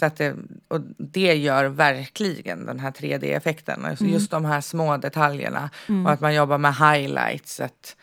Så 0.00 0.06
att 0.06 0.16
det, 0.16 0.34
och 0.68 0.80
det 0.98 1.34
gör 1.34 1.64
verkligen 1.64 2.66
den 2.66 2.80
här 2.80 2.90
3D-effekten. 2.90 3.84
Alltså 3.84 4.04
Just 4.04 4.30
de 4.30 4.44
här 4.44 4.60
små 4.60 4.96
detaljerna 4.96 5.70
och 6.04 6.12
att 6.12 6.20
man 6.20 6.34
jobbar 6.34 6.58
med 6.58 6.74
highlights. 6.76 7.60
Att 7.60 7.96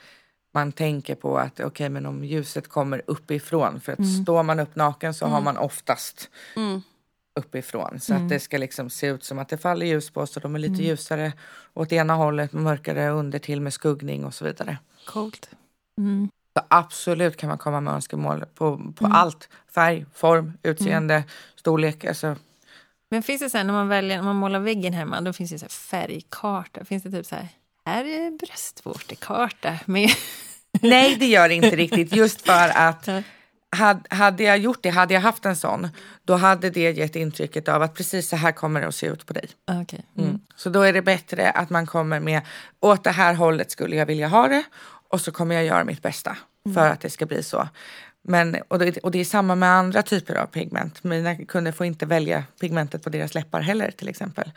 man 0.51 0.71
tänker 0.71 1.15
på 1.15 1.37
att 1.37 1.59
okej, 1.59 1.89
men 1.89 2.05
om 2.05 2.23
ljuset 2.23 2.67
kommer 2.67 3.01
uppifrån. 3.07 3.79
För 3.79 3.91
att 3.91 4.21
står 4.21 4.43
man 4.43 4.59
upp 4.59 4.75
naken 4.75 5.13
så 5.13 5.25
har 5.25 5.41
man 5.41 5.57
oftast 5.57 6.29
uppifrån. 7.35 7.99
Så 7.99 8.13
att 8.13 8.29
det 8.29 8.39
ska 8.39 8.57
liksom 8.57 8.89
se 8.89 9.07
ut 9.07 9.23
som 9.23 9.39
att 9.39 9.49
det 9.49 9.57
faller 9.57 9.85
ljus 9.85 10.09
på 10.09 10.27
så 10.27 10.39
de 10.39 10.55
är 10.55 10.59
lite 10.59 10.83
ljusare 10.83 11.33
åt 11.73 11.91
ena 11.91 12.13
hållet, 12.13 12.53
mörkare 12.53 13.09
under 13.09 13.39
till 13.39 13.61
med 13.61 13.73
skuggning 13.73 14.25
och 14.25 14.33
så 14.33 14.45
vidare. 14.45 14.77
Coolt. 15.05 15.49
Mm. 15.97 16.29
Så 16.53 16.63
absolut 16.67 17.37
kan 17.37 17.49
man 17.49 17.57
komma 17.57 17.81
med 17.81 17.93
önskemål 17.93 18.45
på, 18.55 18.93
på 18.95 19.07
allt. 19.07 19.49
Färg, 19.67 20.05
form, 20.13 20.53
utseende, 20.63 21.23
storlek. 21.55 22.05
Alltså, 22.05 22.35
Men 23.09 23.23
finns 23.23 23.41
det 23.41 23.49
så 23.49 23.57
här, 23.57 23.63
när 23.63 23.73
man 23.73 23.87
väljer, 23.87 24.17
när 24.17 24.23
man 24.23 24.35
målar 24.35 24.59
väggen 24.59 24.93
hemma, 24.93 25.21
då 25.21 25.33
finns 25.33 25.51
det 25.51 25.59
så 25.59 25.65
här 25.65 25.69
färgkarta. 25.69 26.85
Finns 26.85 27.03
det 27.03 27.11
typ 27.11 27.25
så 27.25 27.35
här, 27.35 27.47
här 27.85 28.05
är 28.05 28.31
bröstvårtekarta 28.31 29.79
med... 29.85 30.09
nej, 30.81 31.15
det 31.19 31.25
gör 31.25 31.49
det 31.49 31.55
inte 31.55 31.75
riktigt. 31.75 32.15
Just 32.15 32.41
för 32.41 32.69
att 32.75 33.09
hade 34.09 34.43
jag 34.43 34.57
gjort 34.57 34.79
det, 34.81 34.89
hade 34.89 35.13
jag 35.13 35.21
haft 35.21 35.45
en 35.45 35.55
sån, 35.55 35.89
då 36.25 36.35
hade 36.35 36.69
det 36.69 36.91
gett 36.91 37.15
intrycket 37.15 37.67
av 37.67 37.81
att 37.81 37.95
precis 37.95 38.29
så 38.29 38.35
här 38.35 38.51
kommer 38.51 38.81
det 38.81 38.87
att 38.87 38.95
se 38.95 39.07
ut 39.07 39.25
på 39.25 39.33
dig. 39.33 39.49
Okej. 39.71 40.05
Mm. 40.17 40.29
Mm. 40.29 40.41
Så 40.55 40.69
då 40.69 40.81
är 40.81 40.93
det 40.93 41.01
bättre 41.01 41.51
att 41.51 41.69
man 41.69 41.85
kommer 41.85 42.19
med 42.19 42.41
åt 42.79 43.03
det 43.03 43.11
här 43.11 43.33
hållet 43.33 43.71
skulle 43.71 43.95
jag 43.95 44.05
vilja 44.05 44.27
ha 44.27 44.47
det 44.47 44.63
och 45.09 45.21
så 45.21 45.31
kommer 45.31 45.55
jag 45.55 45.65
göra 45.65 45.83
mitt 45.83 46.01
bästa 46.01 46.37
för 46.73 46.87
att 46.87 47.01
det 47.01 47.09
ska 47.09 47.25
bli 47.25 47.43
så. 47.43 47.67
Men, 48.23 48.57
och, 48.67 48.79
det, 48.79 48.97
och 48.97 49.11
det 49.11 49.19
är 49.19 49.25
samma 49.25 49.55
med 49.55 49.69
andra 49.69 50.03
typer 50.03 50.35
av 50.35 50.45
pigment. 50.45 51.03
Mina 51.03 51.35
kunder 51.35 51.71
får 51.71 51.85
inte 51.85 52.05
välja 52.05 52.43
pigmentet 52.59 53.03
på 53.03 53.09
deras 53.09 53.35
läppar 53.35 53.61
heller 53.61 53.91
till 53.91 54.07
exempel. 54.07 54.51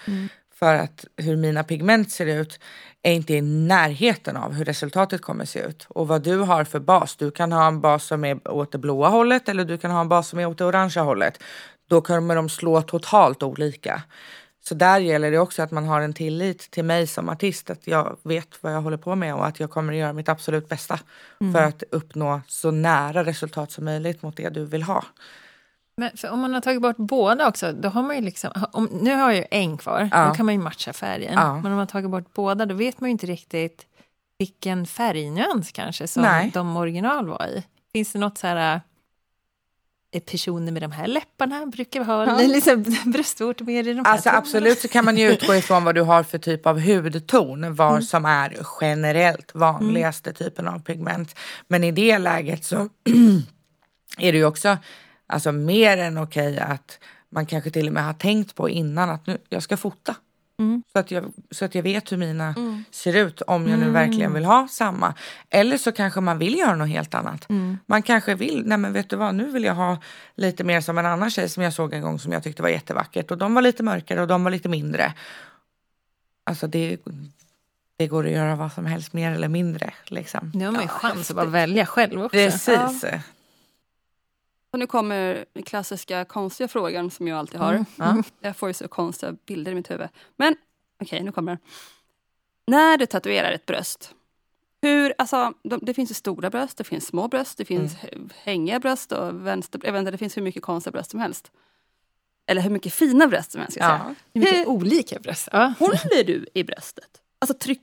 För 0.64 0.74
att 0.74 1.04
hur 1.16 1.36
mina 1.36 1.64
pigment 1.64 2.12
ser 2.12 2.26
ut 2.26 2.60
är 3.02 3.12
inte 3.12 3.34
i 3.34 3.40
närheten 3.40 4.36
av 4.36 4.52
hur 4.52 4.64
resultatet 4.64 5.22
kommer 5.22 5.44
se 5.44 5.58
ut. 5.58 5.86
Och 5.88 6.08
vad 6.08 6.22
du 6.22 6.38
har 6.38 6.64
för 6.64 6.80
bas. 6.80 7.16
Du 7.16 7.30
kan 7.30 7.52
ha 7.52 7.66
en 7.66 7.80
bas 7.80 8.04
som 8.04 8.24
är 8.24 8.48
åt 8.48 8.72
det 8.72 8.78
blåa 8.78 9.08
hållet 9.08 9.48
eller 9.48 9.64
du 9.64 9.78
kan 9.78 9.90
ha 9.90 10.00
en 10.00 10.08
bas 10.08 10.28
som 10.28 10.38
är 10.38 10.46
åt 10.46 10.58
det 10.58 10.64
orangea 10.64 11.02
hållet. 11.02 11.42
Då 11.88 12.00
kommer 12.00 12.36
de 12.36 12.48
slå 12.48 12.82
totalt 12.82 13.42
olika. 13.42 14.02
Så 14.68 14.74
där 14.74 15.00
gäller 15.00 15.30
det 15.30 15.38
också 15.38 15.62
att 15.62 15.70
man 15.70 15.84
har 15.84 16.00
en 16.00 16.12
tillit 16.14 16.70
till 16.70 16.84
mig 16.84 17.06
som 17.06 17.28
artist. 17.28 17.70
Att 17.70 17.86
jag 17.86 18.18
vet 18.22 18.48
vad 18.60 18.74
jag 18.74 18.82
håller 18.82 18.96
på 18.96 19.14
med 19.14 19.34
och 19.34 19.46
att 19.46 19.60
jag 19.60 19.70
kommer 19.70 19.92
att 19.92 19.98
göra 19.98 20.12
mitt 20.12 20.28
absolut 20.28 20.68
bästa. 20.68 20.98
För 21.52 21.62
att 21.62 21.82
uppnå 21.90 22.40
så 22.46 22.70
nära 22.70 23.24
resultat 23.24 23.70
som 23.70 23.84
möjligt 23.84 24.22
mot 24.22 24.36
det 24.36 24.48
du 24.48 24.64
vill 24.64 24.82
ha. 24.82 25.04
Men 25.96 26.16
för 26.16 26.30
om 26.30 26.40
man 26.40 26.54
har 26.54 26.60
tagit 26.60 26.82
bort 26.82 26.96
båda 26.96 27.48
också, 27.48 27.72
då 27.72 27.88
har 27.88 28.02
man 28.02 28.16
ju 28.16 28.22
liksom... 28.22 28.50
Om, 28.72 28.84
nu 28.92 29.14
har 29.14 29.30
jag 29.30 29.36
ju 29.36 29.44
en 29.50 29.76
kvar, 29.78 30.08
Ja. 30.12 30.28
då 30.28 30.34
kan 30.34 30.46
man 30.46 30.54
ju 30.54 30.60
matcha 30.60 30.92
färgen. 30.92 31.32
Ja. 31.34 31.46
Men 31.54 31.56
om 31.66 31.70
man 31.70 31.78
har 31.78 31.86
tagit 31.86 32.10
bort 32.10 32.34
båda, 32.34 32.66
då 32.66 32.74
vet 32.74 33.00
man 33.00 33.10
ju 33.10 33.12
inte 33.12 33.26
riktigt 33.26 33.86
vilken 34.38 34.86
färgnyans 34.86 35.72
kanske 35.72 36.06
som 36.06 36.22
Nej. 36.22 36.50
de 36.54 36.76
original 36.76 37.26
var 37.28 37.46
i. 37.46 37.62
Finns 37.92 38.12
det 38.12 38.18
något 38.18 38.38
så 38.38 38.46
här... 38.46 38.74
eh, 38.74 40.20
Personer 40.20 40.72
med 40.72 40.82
de 40.82 40.92
här 40.92 41.06
läpparna 41.06 41.66
brukar 41.66 42.04
ha 42.04 42.26
Ja. 42.26 42.46
liksom, 42.46 42.84
bröstvårtor 43.12 43.64
mer 43.64 43.88
i 43.88 43.92
de 43.94 44.04
här 44.04 44.12
Alltså 44.12 44.22
tonerna. 44.28 44.38
absolut 44.38 44.78
så 44.80 44.88
kan 44.88 45.04
man 45.04 45.16
ju 45.16 45.32
utgå 45.32 45.54
ifrån 45.54 45.84
vad 45.84 45.94
du 45.94 46.00
har 46.02 46.22
för 46.22 46.38
typ 46.38 46.66
av 46.66 46.80
hudton. 46.80 47.74
Vad 47.74 48.04
som 48.04 48.24
är 48.24 48.56
generellt 48.80 49.54
vanligaste 49.54 50.32
typen 50.32 50.68
av 50.68 50.78
pigment. 50.78 51.34
Men 51.68 51.84
i 51.84 51.92
det 51.92 52.18
läget 52.18 52.64
så 52.64 52.76
är 54.18 54.32
det 54.32 54.38
ju 54.38 54.44
också 54.44 54.76
alltså, 55.26 55.52
mer 55.52 55.98
än 55.98 56.18
okej 56.18 56.58
att 56.58 56.98
man 57.30 57.46
kanske 57.46 57.70
till 57.70 57.86
och 57.86 57.92
med 57.92 58.04
har 58.04 58.12
tänkt 58.12 58.54
på 58.54 58.68
innan 58.68 59.10
att 59.10 59.26
nu, 59.26 59.38
jag 59.48 59.62
ska 59.62 59.76
fota. 59.76 60.14
Så, 60.92 60.98
att 60.98 61.10
jag, 61.10 61.24
så 61.50 61.64
att 61.64 61.74
jag 61.74 61.82
vet 61.82 62.12
hur 62.12 62.16
mina 62.16 62.54
ser 62.90 63.16
ut 63.16 63.40
om 63.40 63.68
jag 63.68 63.78
nu 63.78 63.90
verkligen 63.90 64.32
vill 64.34 64.44
ha 64.44 64.68
samma. 64.68 65.14
Eller 65.50 65.76
så 65.78 65.92
kanske 65.92 66.20
man 66.20 66.38
vill 66.38 66.58
göra 66.58 66.76
något 66.76 66.88
helt 66.88 67.14
annat. 67.14 67.46
Man 67.86 68.02
kanske 68.02 68.34
vill, 68.34 68.62
nej 68.66 68.78
men 68.78 68.92
vet 68.92 69.10
du 69.10 69.16
vad, 69.16 69.34
nu 69.34 69.50
vill 69.50 69.64
jag 69.64 69.74
ha 69.74 69.98
lite 70.34 70.64
mer 70.64 70.80
som 70.80 70.98
en 70.98 71.06
annan 71.06 71.30
tjej 71.30 71.48
som 71.48 71.62
jag 71.62 71.72
såg 71.72 71.92
en 71.92 72.02
gång 72.02 72.18
som 72.18 72.32
jag 72.32 72.42
tyckte 72.42 72.62
var 72.62 72.68
jättevackert. 72.68 73.30
Och 73.30 73.38
de 73.38 73.54
var 73.54 73.62
lite 73.62 73.82
mörkare 73.82 74.20
och 74.20 74.28
de 74.28 74.44
var 74.44 74.50
lite 74.50 74.68
mindre. 74.68 75.12
Alltså 76.44 76.66
det, 76.66 76.96
det 77.96 78.06
går 78.06 78.26
att 78.26 78.32
göra 78.32 78.56
vad 78.56 78.72
som 78.72 78.86
helst 78.86 79.12
mer 79.12 79.32
eller 79.32 79.48
mindre. 79.48 79.94
Liksom. 80.06 80.50
Nu 80.54 80.64
har 80.64 80.72
man 80.72 80.82
ju 80.82 80.88
chans 80.88 81.30
att 81.30 81.36
bara 81.36 81.46
välja 81.46 81.86
själv 81.86 82.22
också. 82.22 82.36
Precis. 82.36 83.04
Och 84.74 84.80
nu 84.80 84.86
kommer 84.86 85.44
den 85.52 85.62
klassiska 85.62 86.24
konstiga 86.24 86.68
frågan 86.68 87.10
som 87.10 87.28
jag 87.28 87.38
alltid 87.38 87.60
har. 87.60 87.84
Ja. 87.96 88.22
Jag 88.40 88.56
får 88.56 88.68
ju 88.68 88.74
så 88.74 88.88
konstiga 88.88 89.32
bilder 89.46 89.72
i 89.72 89.74
mitt 89.74 89.90
huvud. 89.90 90.08
Men 90.36 90.56
okej, 91.02 91.22
nu 91.22 91.32
kommer 91.32 91.52
den. 91.52 91.58
När 92.66 92.96
du 92.98 93.06
tatuerar 93.06 93.52
ett 93.52 93.66
bröst, 93.66 94.14
hur, 94.82 95.14
alltså, 95.18 95.52
de, 95.62 95.80
det 95.82 95.94
finns 95.94 96.10
ju 96.10 96.14
stora 96.14 96.50
bröst, 96.50 96.78
det 96.78 96.84
finns 96.84 97.06
små 97.06 97.28
bröst, 97.28 97.58
det 97.58 97.64
finns 97.64 97.92
Mm. 98.12 98.30
hängiga 98.42 98.80
bröst 98.80 99.12
och 99.12 99.46
vänster, 99.46 99.80
jag 99.84 99.92
vet 99.92 99.98
inte, 100.00 100.10
det 100.10 100.18
finns 100.18 100.36
hur 100.36 100.42
mycket 100.42 100.62
konstiga 100.62 100.92
bröst 100.92 101.10
som 101.10 101.20
helst. 101.20 101.50
Eller 102.46 102.62
hur 102.62 102.70
mycket 102.70 102.94
fina 102.94 103.26
bröst 103.26 103.52
som 103.52 103.60
helst. 103.60 103.74
Ska 103.76 103.84
Ja. 103.84 103.98
säga. 103.98 104.14
Är 104.32 104.40
mycket 104.40 104.54
Hur 104.58 104.68
olika 104.68 105.18
bröst. 105.20 105.48
Ja. 105.52 105.72
håller 105.78 106.24
du 106.24 106.46
i 106.54 106.64
bröstet? 106.64 107.22
Alltså, 107.38 107.58
tryck, 107.58 107.80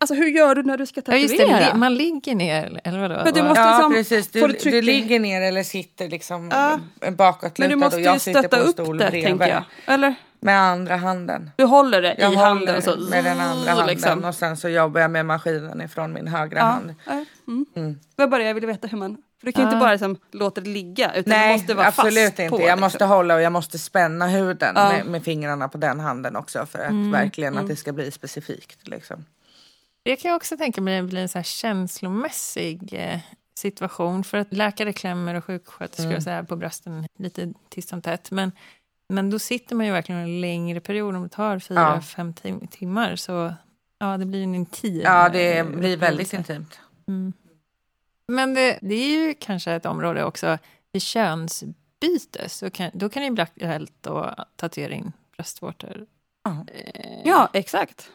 alltså 0.00 0.14
hur 0.14 0.26
gör 0.28 0.54
du 0.54 0.62
när 0.62 0.76
du 0.78 0.86
ska 0.86 0.98
Ja, 0.98 1.02
tatuera? 1.02 1.20
just 1.22 1.38
det. 1.72 1.78
Man 1.78 1.94
ligger 1.94 2.34
ner, 2.34 2.80
eller 2.84 2.98
vadå? 3.00 3.20
Men 3.24 3.34
du 3.34 3.42
måste- 3.42 3.60
Ja 3.60 3.70
liksom- 3.76 3.92
precis, 3.92 4.28
du, 4.30 4.40
du 4.46 4.70
du, 4.70 4.82
ligger 4.82 5.20
ner 5.20 5.42
eller 5.42 5.62
sitter 5.62 6.08
liksom 6.08 6.50
Ja. 6.52 6.78
bakåtlutad 7.10 7.62
Men 7.62 7.70
du 7.70 7.76
måste 7.84 7.96
och 7.96 8.00
ju 8.00 8.06
jag 8.06 8.20
sitter 8.20 8.40
stötta 8.40 8.56
på 8.56 8.62
en 8.66 8.72
stol 8.72 8.98
det, 8.98 9.04
bredvid. 9.04 9.24
tänker 9.24 9.48
jag. 9.48 9.64
Eller? 9.94 10.14
Med 10.40 10.60
andra 10.60 10.96
handen. 10.96 11.50
Du 11.56 11.64
håller 11.64 12.02
det 12.02 12.16
Jag 12.18 12.32
i 12.32 12.36
handen 12.36 12.76
och 12.76 12.82
så... 12.84 12.96
med 13.10 13.24
den 13.24 13.40
andra 13.40 13.70
handen 13.70 13.86
liksom. 13.86 14.24
och 14.24 14.34
sen 14.34 14.56
så 14.56 14.68
jobbar 14.68 15.00
jag 15.00 15.10
med 15.10 15.26
maskinen 15.26 15.80
ifrån 15.80 16.12
min 16.12 16.28
högra 16.28 16.58
Ja. 16.58 16.64
hand. 16.64 16.94
ja, 17.06 17.12
Mm. 17.48 17.66
Mm. 17.76 17.92
Det 18.16 18.22
var 18.22 18.26
bara 18.28 18.38
det 18.42 18.46
jag 18.46 18.54
ville 18.54 18.66
veta 18.66 18.86
hur 18.86 18.98
man... 18.98 19.16
För 19.40 19.46
du 19.46 19.52
kan 19.52 19.62
ju 19.62 19.66
Ja. 19.68 19.72
inte 19.72 19.80
bara 19.80 19.90
liksom 19.92 20.16
låta 20.32 20.60
det 20.60 20.70
ligga 20.70 21.10
utan 21.14 21.22
det 21.30 21.38
Nej, 21.38 21.52
måste 21.52 21.74
vara 21.74 21.86
absolut 21.86 22.24
fast 22.28 22.38
inte. 22.38 22.50
på. 22.50 22.56
jag 22.56 22.62
liksom. 22.66 22.80
måste 22.80 23.04
hålla 23.04 23.34
och 23.34 23.42
jag 23.42 23.52
måste 23.52 23.78
spänna 23.78 24.26
huden 24.26 24.72
Ja. 24.76 24.92
med, 24.92 25.06
med 25.06 25.24
fingrarna 25.24 25.68
på 25.68 25.78
den 25.78 26.00
handen 26.00 26.36
också 26.36 26.66
för 26.66 26.78
att 26.78 26.90
Mm, 26.90 27.10
verkligen 27.12 27.58
att 27.58 27.68
det 27.68 27.76
ska 27.76 27.92
bli 27.92 28.10
specifikt. 28.10 28.88
Liksom. 28.88 29.24
Det 30.02 30.16
kan 30.16 30.28
jag 30.28 30.36
också 30.36 30.56
tänka 30.56 30.80
mig 30.80 31.02
blir 31.02 31.20
en 31.22 31.28
så 31.28 31.38
här 31.38 31.42
känslomässig 31.42 32.94
eh, 32.94 33.18
situation. 33.58 34.24
För 34.24 34.38
att 34.38 34.52
läkare 34.52 34.92
klämmer 34.92 35.34
och 35.34 35.44
sjuksköterskor 35.44 36.06
Mm. 36.10 36.20
så 36.20 36.30
här 36.30 36.42
på 36.42 36.56
brösten 36.56 37.06
lite 37.18 37.52
titt 37.68 37.88
som 37.88 38.02
tätt. 38.02 38.30
Men, 38.30 38.52
men 39.08 39.30
då 39.30 39.38
sitter 39.38 39.76
man 39.76 39.86
ju 39.86 39.92
verkligen 39.92 40.20
en 40.20 40.40
längre 40.40 40.80
period. 40.80 41.16
Om 41.16 41.22
det 41.22 41.28
tar 41.28 41.58
fyra, 41.58 41.80
Ja. 41.80 42.00
fem 42.00 42.34
tim- 42.34 42.66
timmar 42.70 43.16
så 43.16 43.54
ja, 43.98 44.16
det 44.18 44.26
blir 44.26 44.42
en 44.42 44.54
intim 44.54 45.00
Ja, 45.00 45.28
det 45.28 45.58
eh, 45.58 45.66
blir 45.66 45.96
väldigt 45.96 46.32
intimt. 46.32 46.80
Mm. 47.08 47.32
Men 48.28 48.54
det, 48.54 48.78
det 48.82 48.94
är 48.94 49.10
ju 49.26 49.34
kanske 49.34 49.72
ett 49.72 49.86
område 49.86 50.24
också 50.24 50.58
vid 50.92 51.02
könsbyte. 51.02 52.48
Så 52.48 52.70
kan, 52.70 52.90
då 52.94 53.08
kan 53.08 53.22
det 53.22 53.30
bli 53.30 53.42
aktuellt 53.42 54.06
att 54.06 54.56
tatuera 54.56 54.92
in 54.94 55.12
bröstvårtor. 55.36 56.06
Ja. 56.44 56.66
Eh, 56.74 57.20
Ja, 57.24 57.50
exakt. 57.52 58.10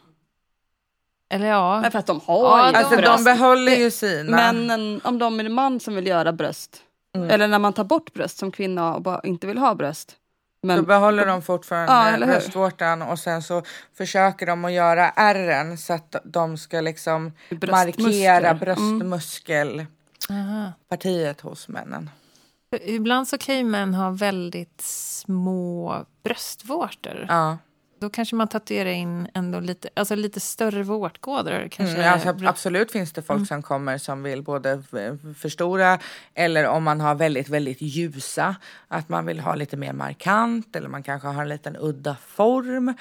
Eller 1.33 1.47
ja. 1.47 1.79
Men 1.81 1.91
för 1.91 1.99
att 1.99 2.05
de 2.05 2.19
har 2.25 2.57
Ja, 2.59 2.65
ju 2.67 2.71
de- 2.71 2.77
Alltså 2.77 2.95
bröst. 2.97 3.17
de 3.17 3.23
behåller 3.23 3.71
ju 3.75 3.91
sina. 3.91 4.35
Men 4.37 4.69
en, 4.71 5.01
om 5.03 5.19
de 5.19 5.39
är 5.39 5.43
en 5.45 5.53
man 5.53 5.79
som 5.79 5.95
vill 5.95 6.07
göra 6.07 6.33
bröst, 6.33 6.77
Mm. 7.15 7.29
eller 7.29 7.47
när 7.47 7.59
man 7.59 7.73
tar 7.73 7.83
bort 7.83 8.13
bröst 8.13 8.37
som 8.37 8.51
kvinna 8.51 8.95
och 8.95 9.01
bara 9.01 9.21
inte 9.23 9.47
vill 9.47 9.57
ha 9.57 9.75
bröst. 9.75 10.15
Men, 10.63 10.77
Då 10.77 10.83
behåller 10.83 11.25
de 11.25 11.41
fortfarande 11.41 11.93
Ja, 11.93 12.07
eller 12.07 12.25
hur? 12.27 12.33
bröstvårtan 12.33 13.01
och 13.01 13.19
sen 13.19 13.41
så 13.43 13.61
försöker 13.97 14.45
de 14.45 14.65
att 14.65 14.71
göra 14.71 15.09
ärren 15.09 15.77
så 15.77 15.93
att 15.93 16.15
de 16.23 16.57
ska 16.57 16.81
liksom 16.81 17.31
markera 17.67 18.49
Mm. 18.49 18.59
bröstmuskelpartiet 18.59 21.39
Aha. 21.43 21.49
hos 21.49 21.67
männen. 21.67 22.09
Ibland 22.81 23.27
så 23.27 23.37
kan 23.37 23.57
ju 23.57 23.63
män 23.63 23.93
ha 23.93 24.09
väldigt 24.09 24.81
små 24.81 25.95
bröstvårtor. 26.23 27.25
Ja. 27.29 27.57
Då 28.03 28.09
kanske 28.09 28.35
man 28.35 28.47
tatuerar 28.47 28.89
in 28.89 29.27
ändå 29.33 29.59
lite, 29.59 29.89
alltså 29.93 30.15
lite 30.15 30.39
större 30.39 30.83
vårtgårdar. 30.83 31.67
Kanske 31.71 31.97
Mm, 31.97 32.13
alltså, 32.13 32.47
absolut 32.47 32.91
finns 32.91 33.13
det 33.13 33.21
folk 33.21 33.47
som 33.47 33.61
kommer 33.61 33.97
som 33.97 34.23
vill 34.23 34.41
både 34.43 34.83
förstora 35.39 35.99
eller 36.33 36.67
om 36.67 36.83
man 36.83 37.01
har 37.01 37.15
väldigt, 37.15 37.49
väldigt 37.49 37.81
ljusa, 37.81 38.55
att 38.87 39.09
man 39.09 39.25
vill 39.25 39.39
ha 39.39 39.55
lite 39.55 39.77
mer 39.77 39.93
markant 39.93 40.75
eller 40.75 40.89
man 40.89 41.03
kanske 41.03 41.27
har 41.27 41.41
en 41.41 41.49
liten 41.49 41.77
udda 41.79 42.15
form. 42.25 42.93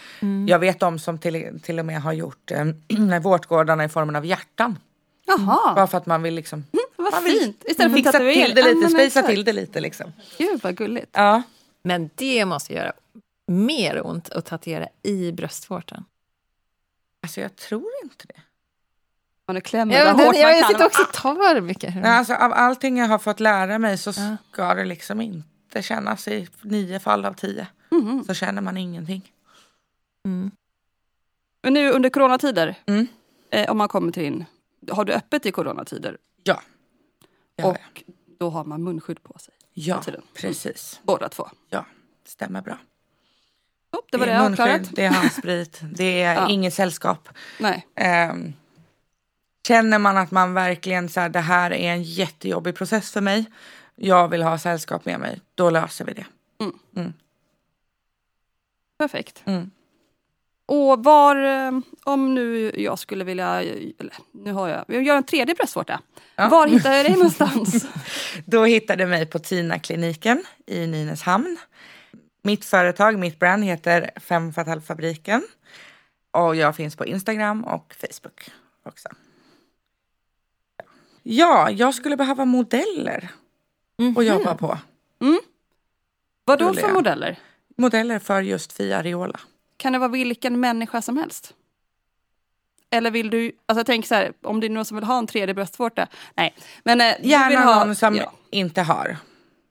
Jag 0.48 0.58
vet 0.58 0.80
de 0.80 0.98
som 0.98 1.18
till, 1.18 1.60
till 1.62 1.78
och 1.78 1.86
med 1.86 2.02
har 2.02 2.12
gjort 2.12 2.50
eh, 2.50 3.20
vårtgårdarna 3.22 3.84
i 3.84 3.88
formen 3.88 4.16
av 4.16 4.26
hjärtan. 4.26 4.78
Jaha, 5.26 5.74
Bara 5.74 5.86
för 5.86 5.98
att 5.98 6.06
man 6.06 6.22
vill 6.22 6.34
liksom 6.34 6.64
vad 6.96 7.12
man 7.12 7.22
fint. 7.22 7.64
Istället 7.64 7.92
för 7.92 7.96
fixa 7.96 8.12
tatuering. 8.12 8.46
till 8.46 8.54
det 8.54 8.74
lite, 8.74 8.88
spacea 8.88 9.06
exakt. 9.06 9.28
till 9.28 9.44
det 9.44 9.52
lite 9.52 9.80
liksom. 9.80 10.12
Gud 10.38 10.60
vad 10.62 10.76
gulligt. 10.76 11.10
Ja. 11.12 11.42
Men 11.84 12.10
det 12.14 12.44
måste 12.44 12.74
göra 12.74 12.92
mer 13.52 14.06
ont 14.06 14.28
att 14.30 14.46
tatuera 14.46 14.88
i 15.02 15.32
bröstvårtan. 15.32 16.04
Alltså 17.22 17.40
jag 17.40 17.56
tror 17.56 17.90
inte 18.04 18.26
det. 18.26 18.40
Man 19.46 19.56
är 19.56 19.60
klämmer 19.60 19.94
Ja, 19.98 20.04
men 20.04 20.14
hårt 20.14 20.34
man 20.34 20.40
jag 20.40 20.60
kan. 20.60 20.68
sitter 20.68 20.86
också 20.86 21.02
och 21.02 21.12
tar 21.12 21.60
mycket. 21.60 21.94
Nej, 21.94 22.04
alltså, 22.04 22.34
av 22.34 22.52
allting 22.52 22.98
jag 22.98 23.06
har 23.08 23.18
fått 23.18 23.40
lära 23.40 23.78
mig 23.78 23.98
så 23.98 24.12
Ja. 24.16 24.36
ska 24.52 24.74
det 24.74 24.84
liksom 24.84 25.20
inte 25.20 25.82
kännas 25.82 26.28
i 26.28 26.48
nio 26.62 26.98
fall 27.00 27.24
av 27.24 27.32
tio. 27.34 27.66
Mhm. 27.90 28.24
Så 28.24 28.34
känner 28.34 28.62
man 28.62 28.76
ingenting. 28.76 29.32
Mm. 30.24 30.50
Men 31.62 31.72
nu 31.74 31.90
under 31.90 32.10
coronatider, 32.10 32.74
Mm. 32.86 33.06
eh, 33.50 33.70
om 33.70 33.78
man 33.78 33.88
kommer 33.88 34.12
till 34.12 34.22
din, 34.22 34.44
har 34.90 35.04
du 35.04 35.12
öppet 35.12 35.46
i 35.46 35.52
coronatider? 35.52 36.18
Ja. 36.42 36.62
Det 37.56 37.64
och 37.64 37.76
då 38.38 38.50
har 38.50 38.64
man 38.64 38.82
munskydd 38.84 39.22
på 39.22 39.38
sig. 39.38 39.54
Ja, 39.72 40.02
tiden. 40.02 40.22
precis. 40.34 41.00
Båda 41.02 41.28
två. 41.28 41.48
Ja, 41.70 41.86
stämmer 42.24 42.60
bra. 42.62 42.78
Oh, 43.92 44.00
det 44.10 44.18
var 44.18 44.26
det 44.26 44.32
är 44.32 44.36
jag 44.36 44.42
munskydd, 44.42 44.88
det 44.96 45.04
är 45.04 45.10
handsprit, 45.10 45.80
det 45.82 46.22
är 46.22 46.34
Ja. 46.40 46.48
inget 46.48 46.74
sällskap. 46.74 47.28
Nej. 47.58 47.86
Ehm, 47.94 48.52
känner 49.66 49.98
man 49.98 50.16
att 50.16 50.30
man 50.30 50.54
verkligen 50.54 51.08
så 51.08 51.20
här, 51.20 51.28
det 51.28 51.40
här 51.40 51.70
är 51.72 51.92
en 51.92 52.02
jättejobbig 52.02 52.74
process 52.74 53.12
för 53.12 53.20
mig. 53.20 53.44
Jag 53.96 54.28
vill 54.28 54.42
ha 54.42 54.58
sällskap 54.58 55.04
med 55.04 55.20
mig. 55.20 55.40
Då 55.54 55.70
löser 55.70 56.04
vi 56.04 56.12
det. 56.12 56.26
Perfekt. 58.98 59.42
Mm. 59.44 59.70
Och 60.66 61.04
var, 61.04 61.36
eh, 61.36 61.72
om 62.04 62.34
nu 62.34 62.72
jag 62.76 62.98
skulle 62.98 63.24
vilja, 63.24 63.62
eller 63.62 64.14
nu 64.32 64.52
har 64.52 64.68
jag, 64.68 64.84
jag 64.88 65.02
gör 65.02 65.16
en 65.16 65.22
tredje 65.22 65.54
bröstvårta. 65.54 66.00
Ja. 66.36 66.48
Var 66.48 66.68
hittar 66.68 66.92
jag 66.92 67.06
dig 67.06 67.12
någonstans? 67.12 67.86
Då 68.46 68.64
hittar 68.64 68.96
du 68.96 69.06
mig 69.06 69.26
på 69.26 69.38
Tina-kliniken 69.38 70.44
i 70.66 70.86
Nynäshamn. 70.86 71.58
Mitt 72.42 72.64
företag, 72.64 73.18
mitt 73.18 73.38
brand 73.38 73.64
heter 73.64 74.10
Fem 74.20 74.52
Fatal-fabriken. 74.52 75.42
Och 76.30 76.56
jag 76.56 76.76
finns 76.76 76.96
på 76.96 77.06
Instagram 77.06 77.64
och 77.64 77.94
Facebook 78.00 78.50
också. 78.82 79.08
Ja, 81.22 81.70
jag 81.70 81.94
skulle 81.94 82.16
behöva 82.16 82.44
modeller 82.44 83.28
att 84.16 84.26
jobba 84.26 84.54
på. 84.54 84.78
Vad 86.44 86.58
då 86.58 86.74
för 86.74 86.92
modeller? 86.92 87.38
Modeller 87.76 88.18
för 88.18 88.42
just 88.42 88.72
Fia 88.72 88.98
Areola. 88.98 89.40
Kan 89.76 89.92
det 89.92 89.98
vara 89.98 90.08
vilken 90.08 90.60
människa 90.60 91.02
som 91.02 91.16
helst? 91.16 91.54
Eller 92.90 93.10
vill 93.10 93.30
du, 93.30 93.52
alltså 93.66 93.78
jag 93.78 93.86
tänker 93.86 94.08
så 94.08 94.14
här, 94.14 94.32
om 94.42 94.60
det 94.60 94.66
är 94.66 94.70
någon 94.70 94.84
som 94.84 94.96
vill 94.96 95.04
ha 95.04 95.18
en 95.18 95.26
tredje 95.26 95.54
bröstvårta? 95.54 96.08
Nej, 96.34 96.54
men 96.84 97.00
eh, 97.00 97.14
Gärna 97.20 97.60
ha, 97.64 97.84
någon 97.84 97.96
som 97.96 98.16
Ja, 98.16 98.32
inte 98.50 98.82
har. 98.82 99.16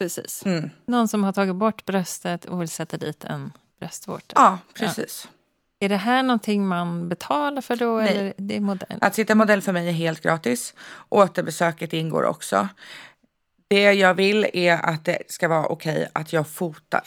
Precis. 0.01 0.45
Mm. 0.45 0.69
Någon 0.85 1.07
som 1.07 1.23
har 1.23 1.33
tagit 1.33 1.55
bort 1.55 1.85
bröstet 1.85 2.45
och 2.45 2.61
vill 2.61 2.69
sätta 2.69 2.97
dit 2.97 3.23
en 3.23 3.51
bröstvårta. 3.79 4.33
Ja, 4.35 4.57
precis. 4.73 5.27
Är 5.79 5.89
det 5.89 5.97
här 5.97 6.23
någonting 6.23 6.67
man 6.67 7.09
betalar 7.09 7.61
för 7.61 7.75
då? 7.75 7.97
Nej. 7.97 8.17
Eller 8.17 8.33
det 8.37 8.55
är 8.55 8.59
modell? 8.59 8.97
Att 9.01 9.15
sitta 9.15 9.35
modell 9.35 9.61
för 9.61 9.73
mig 9.73 9.87
är 9.87 9.91
helt 9.91 10.21
gratis. 10.21 10.73
Återbesöket 11.09 11.93
ingår 11.93 12.23
också. 12.23 12.69
Det 13.67 13.93
jag 13.93 14.13
vill 14.13 14.47
är 14.53 14.73
att 14.73 15.05
det 15.05 15.17
ska 15.27 15.47
vara 15.47 15.65
okej 15.65 16.09
att 16.13 16.33
jag 16.33 16.47
fotar. 16.47 17.03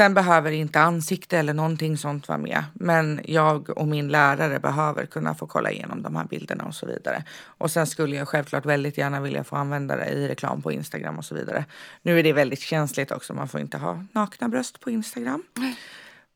Sen 0.00 0.14
behöver 0.14 0.52
inte 0.52 0.80
ansikte 0.80 1.38
eller 1.38 1.54
någonting 1.54 1.96
sånt 1.98 2.28
vara 2.28 2.38
med. 2.38 2.64
Men 2.74 3.20
jag 3.24 3.78
och 3.78 3.88
min 3.88 4.08
lärare 4.08 4.58
behöver 4.58 5.06
kunna 5.06 5.34
få 5.34 5.46
kolla 5.46 5.70
igenom 5.70 6.02
de 6.02 6.16
här 6.16 6.24
bilderna 6.24 6.64
och 6.64 6.74
så 6.74 6.86
vidare. 6.86 7.24
Och 7.42 7.70
sen 7.70 7.86
skulle 7.86 8.16
jag 8.16 8.28
självklart 8.28 8.66
väldigt 8.66 8.98
gärna 8.98 9.20
vilja 9.20 9.44
få 9.44 9.56
använda 9.56 9.96
det 9.96 10.06
i 10.06 10.28
reklam 10.28 10.62
på 10.62 10.72
Instagram 10.72 11.18
och 11.18 11.24
så 11.24 11.34
vidare. 11.34 11.64
Nu 12.02 12.18
är 12.18 12.22
det 12.22 12.32
väldigt 12.32 12.60
känsligt 12.60 13.10
också. 13.10 13.34
Man 13.34 13.48
får 13.48 13.60
inte 13.60 13.78
ha 13.78 14.04
nakna 14.12 14.48
bröst 14.48 14.80
på 14.80 14.90
Instagram. 14.90 15.42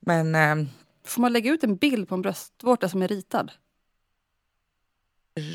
Men 0.00 0.34
eh, 0.34 0.68
Får 1.04 1.20
man 1.20 1.32
lägga 1.32 1.52
ut 1.52 1.64
en 1.64 1.76
bild 1.76 2.08
på 2.08 2.14
en 2.14 2.22
bröstvårta 2.22 2.88
som 2.88 3.02
är 3.02 3.08
ritad? 3.08 3.52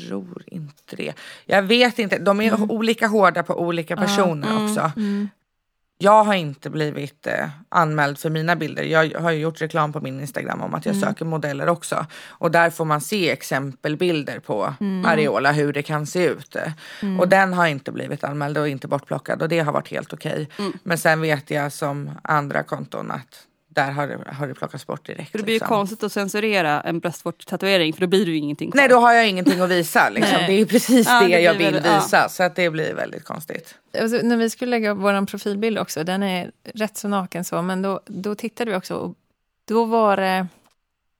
tror 0.08 0.44
inte 0.46 0.96
det. 0.96 1.14
Jag 1.46 1.62
vet 1.62 1.98
inte. 1.98 2.18
De 2.18 2.40
är 2.40 2.72
olika 2.72 3.06
hårda 3.06 3.42
på 3.42 3.60
olika 3.60 3.96
personer 3.96 4.64
också. 4.64 4.92
Mm. 4.96 5.28
Jag 6.02 6.24
har 6.24 6.34
inte 6.34 6.70
blivit 6.70 7.26
eh, 7.26 7.48
anmäld 7.68 8.18
för 8.18 8.30
mina 8.30 8.56
bilder. 8.56 8.82
Jag 8.82 9.20
har 9.20 9.30
ju 9.30 9.38
gjort 9.38 9.60
reklam 9.60 9.92
på 9.92 10.00
min 10.00 10.20
Instagram 10.20 10.60
om 10.60 10.74
att 10.74 10.86
jag 10.86 10.96
söker 10.96 11.24
modeller 11.24 11.68
också. 11.68 12.06
Och 12.28 12.50
där 12.50 12.70
får 12.70 12.84
man 12.84 13.00
se 13.00 13.30
exempelbilder 13.30 14.38
på 14.38 14.74
areola, 15.06 15.52
hur 15.52 15.72
det 15.72 15.82
kan 15.82 16.06
se 16.06 16.26
ut. 16.26 16.56
Och 17.18 17.28
den 17.28 17.52
har 17.52 17.66
inte 17.66 17.92
blivit 17.92 18.24
anmäld 18.24 18.58
och 18.58 18.68
inte 18.68 18.88
bortplockad 18.88 19.42
och 19.42 19.48
det 19.48 19.58
har 19.58 19.72
varit 19.72 19.88
helt 19.90 20.12
okej. 20.12 20.48
Men 20.82 20.98
sen 20.98 21.20
vet 21.20 21.50
jag 21.50 21.72
som 21.72 22.10
andra 22.22 22.62
konton 22.62 23.10
att 23.10 23.46
där 23.72 23.90
har 23.90 24.06
det, 24.06 24.18
har 24.32 24.46
det 24.46 24.54
plockats 24.54 24.86
bort 24.86 25.06
direkt. 25.06 25.30
För 25.30 25.38
det 25.38 25.44
blir 25.44 25.54
ju 25.54 25.58
liksom. 25.58 25.76
konstigt 25.76 26.02
att 26.02 26.12
censurera 26.12 26.80
en 26.80 27.00
bröstvårtstatuering 27.00 27.92
för 27.92 28.00
då 28.00 28.06
blir 28.06 28.24
det 28.26 28.30
ju 28.30 28.36
ingenting 28.36 28.70
kvar. 28.70 28.80
Nej, 28.80 28.88
då 28.88 28.96
har 28.96 29.12
jag 29.12 29.28
ingenting 29.28 29.60
att 29.60 29.70
visa. 29.70 30.08
Liksom. 30.08 30.38
Det 30.46 30.52
är 30.52 30.64
precis 30.64 31.06
Ja, 31.08 31.20
det, 31.20 31.26
det 31.26 31.40
jag 31.40 31.54
vill 31.54 31.72
väl- 31.74 31.82
ja. 31.84 31.94
visa. 31.94 32.28
Så 32.28 32.42
att 32.42 32.56
det 32.56 32.70
blir 32.70 32.94
väldigt 32.94 33.24
konstigt. 33.24 33.74
Alltså, 34.00 34.18
när 34.22 34.36
vi 34.36 34.50
skulle 34.50 34.70
lägga 34.70 34.90
upp 34.90 34.98
vår 34.98 35.26
profilbild 35.26 35.78
också, 35.78 36.04
den 36.04 36.22
är 36.22 36.50
rätt 36.74 36.96
så 36.96 37.08
naken 37.08 37.44
så, 37.44 37.62
men 37.62 37.82
då, 37.82 38.00
då 38.06 38.34
tittade 38.34 38.70
vi 38.70 38.76
också 38.76 38.94
och 38.94 39.14
då 39.68 39.84
var 39.84 40.16
det 40.16 40.46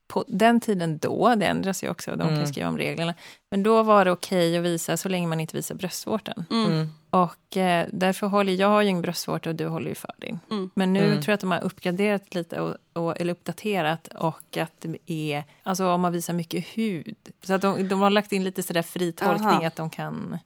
på 0.09 0.25
den 0.29 0.61
tiden 0.61 0.99
då, 0.99 1.35
det 1.37 1.47
ändras 1.47 1.85
ju 1.85 1.89
också, 1.91 2.11
de 2.11 2.19
kan 2.19 2.29
Mm. 2.35 2.47
skriva 2.47 2.69
om 2.69 2.79
reglerna, 2.79 3.15
men 3.51 3.63
då 3.63 3.83
var 3.83 4.05
det 4.05 4.11
okej 4.11 4.59
att 4.59 4.65
visa 4.65 4.97
så 4.97 5.09
länge 5.09 5.27
man 5.27 5.41
inte 5.41 5.57
visar 5.57 5.75
bröstvårtan. 5.75 6.45
Mm. 6.51 6.89
Och 7.11 7.57
eh, 7.57 7.89
därför 7.93 8.27
håller 8.27 8.53
jag 8.53 8.69
har 8.69 8.83
ju 8.83 8.89
ingen 8.89 9.03
bröstvårta 9.03 9.51
och 9.51 9.57
du 9.57 9.67
håller 9.67 9.89
ju 9.89 9.95
för 9.95 10.13
din. 10.19 10.41
Mm. 10.51 10.71
Men 10.75 10.93
nu 10.93 11.05
Mm. 11.05 11.13
tror 11.23 11.29
jag 11.29 11.35
att 11.35 11.41
de 11.41 11.51
har 11.51 11.61
uppgraderat 11.61 12.35
lite, 12.35 12.61
och, 12.61 12.77
och, 12.93 13.21
eller 13.21 13.33
uppdaterat, 13.33 14.09
och 14.09 14.57
att 14.57 14.73
det 14.79 14.99
är, 15.33 15.45
alltså 15.63 15.89
om 15.89 16.01
man 16.01 16.13
visar 16.13 16.35
mycket 16.35 16.65
hud. 16.65 17.17
Så 17.43 17.55
att 17.55 17.63
de, 17.63 17.89
de 17.89 18.01
har 18.01 18.11
lagt 18.11 18.33
in 18.33 18.45
lite 18.45 18.63
sådär 18.63 18.83
fri 18.83 19.13
tolkning, 19.13 19.49
Aha. 19.49 19.67
att 19.67 19.77
de 19.77 19.91
kan 19.91 20.39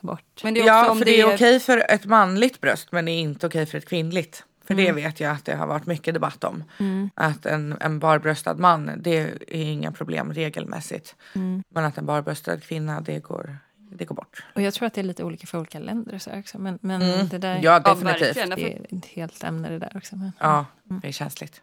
ta 0.00 0.06
bort. 0.06 0.40
Men 0.44 0.54
det 0.54 0.60
är 0.60 0.62
också 0.62 0.68
Ja, 0.68 0.90
om 0.90 0.98
för 0.98 1.04
det 1.04 1.20
är 1.20 1.34
okej 1.34 1.60
för 1.60 1.84
ett 1.90 2.04
manligt 2.04 2.60
bröst 2.60 2.92
men 2.92 3.04
det 3.04 3.12
är 3.12 3.20
inte 3.20 3.46
okej 3.46 3.66
för 3.66 3.78
ett 3.78 3.88
kvinnligt. 3.88 4.44
För 4.64 4.74
det 4.74 4.92
vet 4.92 5.20
jag 5.20 5.32
att 5.32 5.44
det 5.44 5.54
har 5.56 5.66
varit 5.66 5.86
mycket 5.86 6.14
debatt 6.14 6.44
om. 6.44 6.64
Mm. 6.78 7.10
Att 7.14 7.46
en, 7.46 7.76
en 7.80 7.98
barbröstad 7.98 8.54
man, 8.54 8.90
det 8.96 9.18
är 9.48 9.54
inga 9.54 9.92
problem 9.92 10.32
regelmässigt. 10.32 11.16
Mm. 11.34 11.62
Men 11.68 11.84
att 11.84 11.98
en 11.98 12.06
barbröstad 12.06 12.60
kvinna, 12.60 13.00
det 13.00 13.18
går, 13.18 13.56
det 13.96 14.04
går 14.04 14.14
bort. 14.14 14.44
Och 14.54 14.62
jag 14.62 14.74
tror 14.74 14.86
att 14.86 14.94
det 14.94 15.00
är 15.00 15.04
lite 15.04 15.24
olika 15.24 15.46
för 15.46 15.58
olika 15.58 15.78
länder 15.78 16.14
och 16.14 16.22
så 16.22 16.38
också. 16.38 16.58
Men, 16.58 16.78
men 16.82 17.02
Mm. 17.02 17.28
det 17.28 17.38
där 17.38 17.54
Ja, 17.54 17.60
Ja, 17.62 17.78
definitivt. 17.94 18.36
verkligen. 18.36 18.50
det 18.50 18.72
är 18.94 18.98
ett 18.98 19.06
helt 19.06 19.44
ämne 19.44 19.68
det 19.70 19.78
där 19.78 19.92
också. 19.96 20.16
Men, 20.16 20.32
Ja, 20.38 20.66
det 20.82 21.08
är 21.08 21.12
känsligt. 21.12 21.62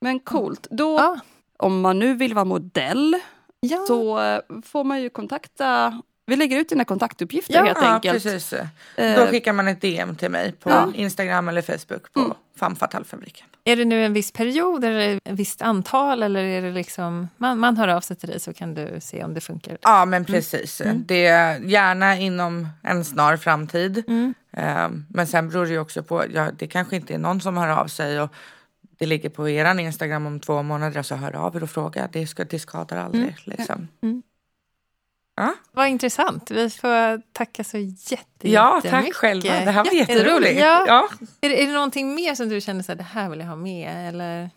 Men 0.00 0.20
coolt. 0.20 0.66
Då, 0.70 0.96
Ja. 0.98 1.20
om 1.56 1.80
man 1.80 1.98
nu 1.98 2.14
vill 2.14 2.34
vara 2.34 2.44
modell 2.44 3.16
Ja. 3.60 3.84
så 3.88 4.20
eh, 4.20 4.40
får 4.64 4.84
man 4.84 5.02
ju 5.02 5.10
kontakta 5.10 6.02
vi 6.30 6.36
lägger 6.36 6.58
ut 6.60 6.68
dina 6.68 6.84
kontaktuppgifter 6.84 7.54
Ja, 7.54 7.64
helt 7.64 7.78
enkelt. 7.78 8.22
precis. 8.22 8.52
Eh, 8.52 9.16
Då 9.20 9.26
skickar 9.26 9.52
man 9.52 9.68
ett 9.68 9.80
DM 9.80 10.14
till 10.16 10.30
mig 10.30 10.52
på 10.52 10.70
Ja. 10.70 10.92
Instagram 10.94 11.48
eller 11.48 11.62
Facebook 11.62 12.12
på 12.12 12.20
Mm. 12.20 12.32
Femme 12.58 12.76
Fatale-fabriken. 12.76 13.46
Är 13.64 13.76
det 13.76 13.84
nu 13.84 14.04
en 14.04 14.12
viss 14.12 14.32
period 14.32 14.84
eller 14.84 15.16
ett 15.16 15.20
visst 15.24 15.62
antal? 15.62 16.22
Eller 16.22 16.44
är 16.44 16.62
det 16.62 16.70
liksom, 16.70 17.28
man, 17.36 17.58
man 17.58 17.76
hör 17.76 17.88
av 17.88 18.00
sig 18.00 18.16
till 18.16 18.28
dig 18.28 18.40
så 18.40 18.52
kan 18.52 18.74
du 18.74 18.96
se 19.00 19.24
om 19.24 19.34
det 19.34 19.40
funkar. 19.40 19.78
Ja, 19.82 20.04
men 20.04 20.24
precis. 20.24 20.80
Mm. 20.80 21.04
Det 21.06 21.26
är 21.26 21.58
gärna 21.58 22.16
inom 22.18 22.68
en 22.82 23.04
snar 23.04 23.36
framtid. 23.36 24.04
Mm. 24.08 24.34
Um, 24.56 25.06
men 25.10 25.26
sen 25.26 25.48
beror 25.48 25.64
det 25.66 25.72
ju 25.72 25.78
också 25.78 26.02
på, 26.02 26.24
ja, 26.34 26.48
det 26.58 26.66
kanske 26.66 26.96
inte 26.96 27.14
är 27.14 27.18
någon 27.18 27.40
som 27.40 27.56
hör 27.56 27.68
av 27.68 27.86
sig 27.86 28.20
och 28.20 28.34
det 28.98 29.06
ligger 29.06 29.28
på 29.28 29.48
eran 29.48 29.80
Instagram 29.80 30.26
om 30.26 30.40
två 30.40 30.62
månader 30.62 31.02
så 31.02 31.14
hör 31.14 31.36
av 31.36 31.56
er 31.56 31.62
och 31.62 31.70
fråga. 31.70 32.08
Det, 32.12 32.26
ska, 32.26 32.44
det 32.44 32.58
skadar 32.58 32.96
aldrig. 32.96 33.22
Mm. 33.22 33.34
Liksom. 33.44 33.88
Mm. 34.02 34.22
Ja. 35.36 35.54
Vad 35.72 35.88
intressant. 35.88 36.50
Vi 36.50 36.70
får 36.70 37.22
tacka 37.32 37.64
så 37.64 37.78
jätte, 37.78 38.50
ja, 38.50 38.72
tack 38.74 38.84
jättemycket. 38.84 39.16
själva. 39.16 39.48
Det 39.48 39.70
här 39.70 39.84
var 39.84 39.92
Jätteroligt. 39.92 40.60
Ja. 40.60 40.84
Ja. 40.86 41.08
Är, 41.40 41.48
det, 41.48 41.62
är 41.62 41.66
det 41.66 41.72
någonting 41.72 42.14
mer 42.14 42.34
som 42.34 42.48
du 42.48 42.60
känner 42.60 42.82
så 42.82 42.92
här, 42.92 42.96
det 42.96 43.02
här 43.02 43.28
vill 43.28 43.40
jag 43.40 43.46
ha 43.46 43.56
med? 43.56 44.08
Eller? 44.08 44.50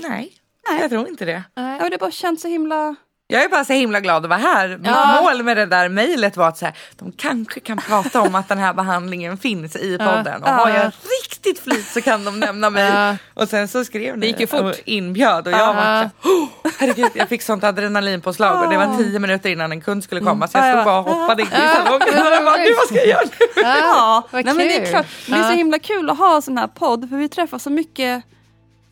Nej, 0.00 0.32
Nej. 0.68 0.80
jag 0.80 0.90
tror 0.90 1.08
inte 1.08 1.24
det. 1.24 1.42
ja, 1.54 1.62
Nej. 1.62 1.78
men 1.80 1.90
det 1.90 1.98
bara 1.98 2.10
känns 2.10 2.40
så 2.42 2.48
himla 2.48 2.94
Jag 3.30 3.42
är 3.44 3.48
bara 3.48 3.64
så 3.64 3.72
himla 3.72 4.00
glad 4.00 4.24
att 4.24 4.28
vara 4.30 4.38
här. 4.40 4.80
Ja. 4.84 5.20
mål 5.22 5.42
med 5.42 5.56
det 5.56 5.66
där 5.66 5.88
mejlet 5.88 6.36
var 6.36 6.48
att 6.48 6.58
så 6.58 6.64
här, 6.64 6.74
de 6.98 7.12
kanske 7.12 7.60
kan 7.60 7.76
prata 7.78 8.20
om 8.20 8.34
att 8.34 8.48
den 8.48 8.58
här 8.58 8.74
behandlingen 8.74 9.38
finns 9.38 9.76
i 9.76 9.98
podden. 9.98 10.42
Och 10.42 10.48
har 10.48 10.68
jag 10.70 10.92
riktigt 11.22 11.58
flit 11.60 11.86
så 11.86 12.00
kan 12.02 12.24
de 12.24 12.40
nämna 12.40 12.70
mig. 12.70 12.84
Ja. 12.92 13.16
Och 13.34 13.48
sen 13.48 13.68
så 13.68 13.84
skrev 13.84 14.18
ni 14.18 14.26
gick 14.26 14.40
ju 14.40 14.46
fort. 14.46 14.60
och 14.60 14.74
inbjöd 14.84 15.46
och 15.46 15.52
jag 15.52 15.74
var 15.74 16.02
så 16.22 16.28
oh, 16.28 16.48
herregud, 16.78 17.10
jag 17.14 17.28
fick 17.28 17.42
sånt 17.42 17.64
adrenalinpåslag 17.64 18.64
och 18.64 18.70
det 18.70 18.76
var 18.76 18.96
tio 18.98 19.18
minuter 19.18 19.50
innan 19.50 19.72
en 19.72 19.80
kund 19.80 20.04
skulle 20.04 20.20
komma 20.20 20.48
så 20.48 20.58
jag 20.58 20.68
Ja, 20.68 20.72
stod 20.72 20.84
bara 20.84 20.98
och 20.98 21.04
hoppade 21.04 21.42
in 21.42 21.48
i 21.48 21.50
salongen 21.50 22.26
och 22.26 22.32
jag 22.32 22.44
bara, 22.44 22.56
"Gud, 22.56 22.74
vad 22.76 22.86
ska 22.86 22.96
jag 22.96 23.06
göra 23.06 23.20
nu? 23.24 23.62
Ja, 23.62 24.28
nej, 24.32 24.44
men 24.44 24.56
det 24.56 24.76
är 24.86 24.90
klart. 24.90 25.06
Det 25.26 25.32
är 25.32 25.42
så 25.42 25.52
himla 25.52 25.78
kul 25.78 26.10
att 26.10 26.18
ha 26.18 26.40
sån 26.40 26.58
här 26.58 26.66
podd 26.66 27.08
för 27.08 27.16
vi 27.16 27.28
träffar 27.28 27.58
så 27.58 27.70
mycket 27.70 28.22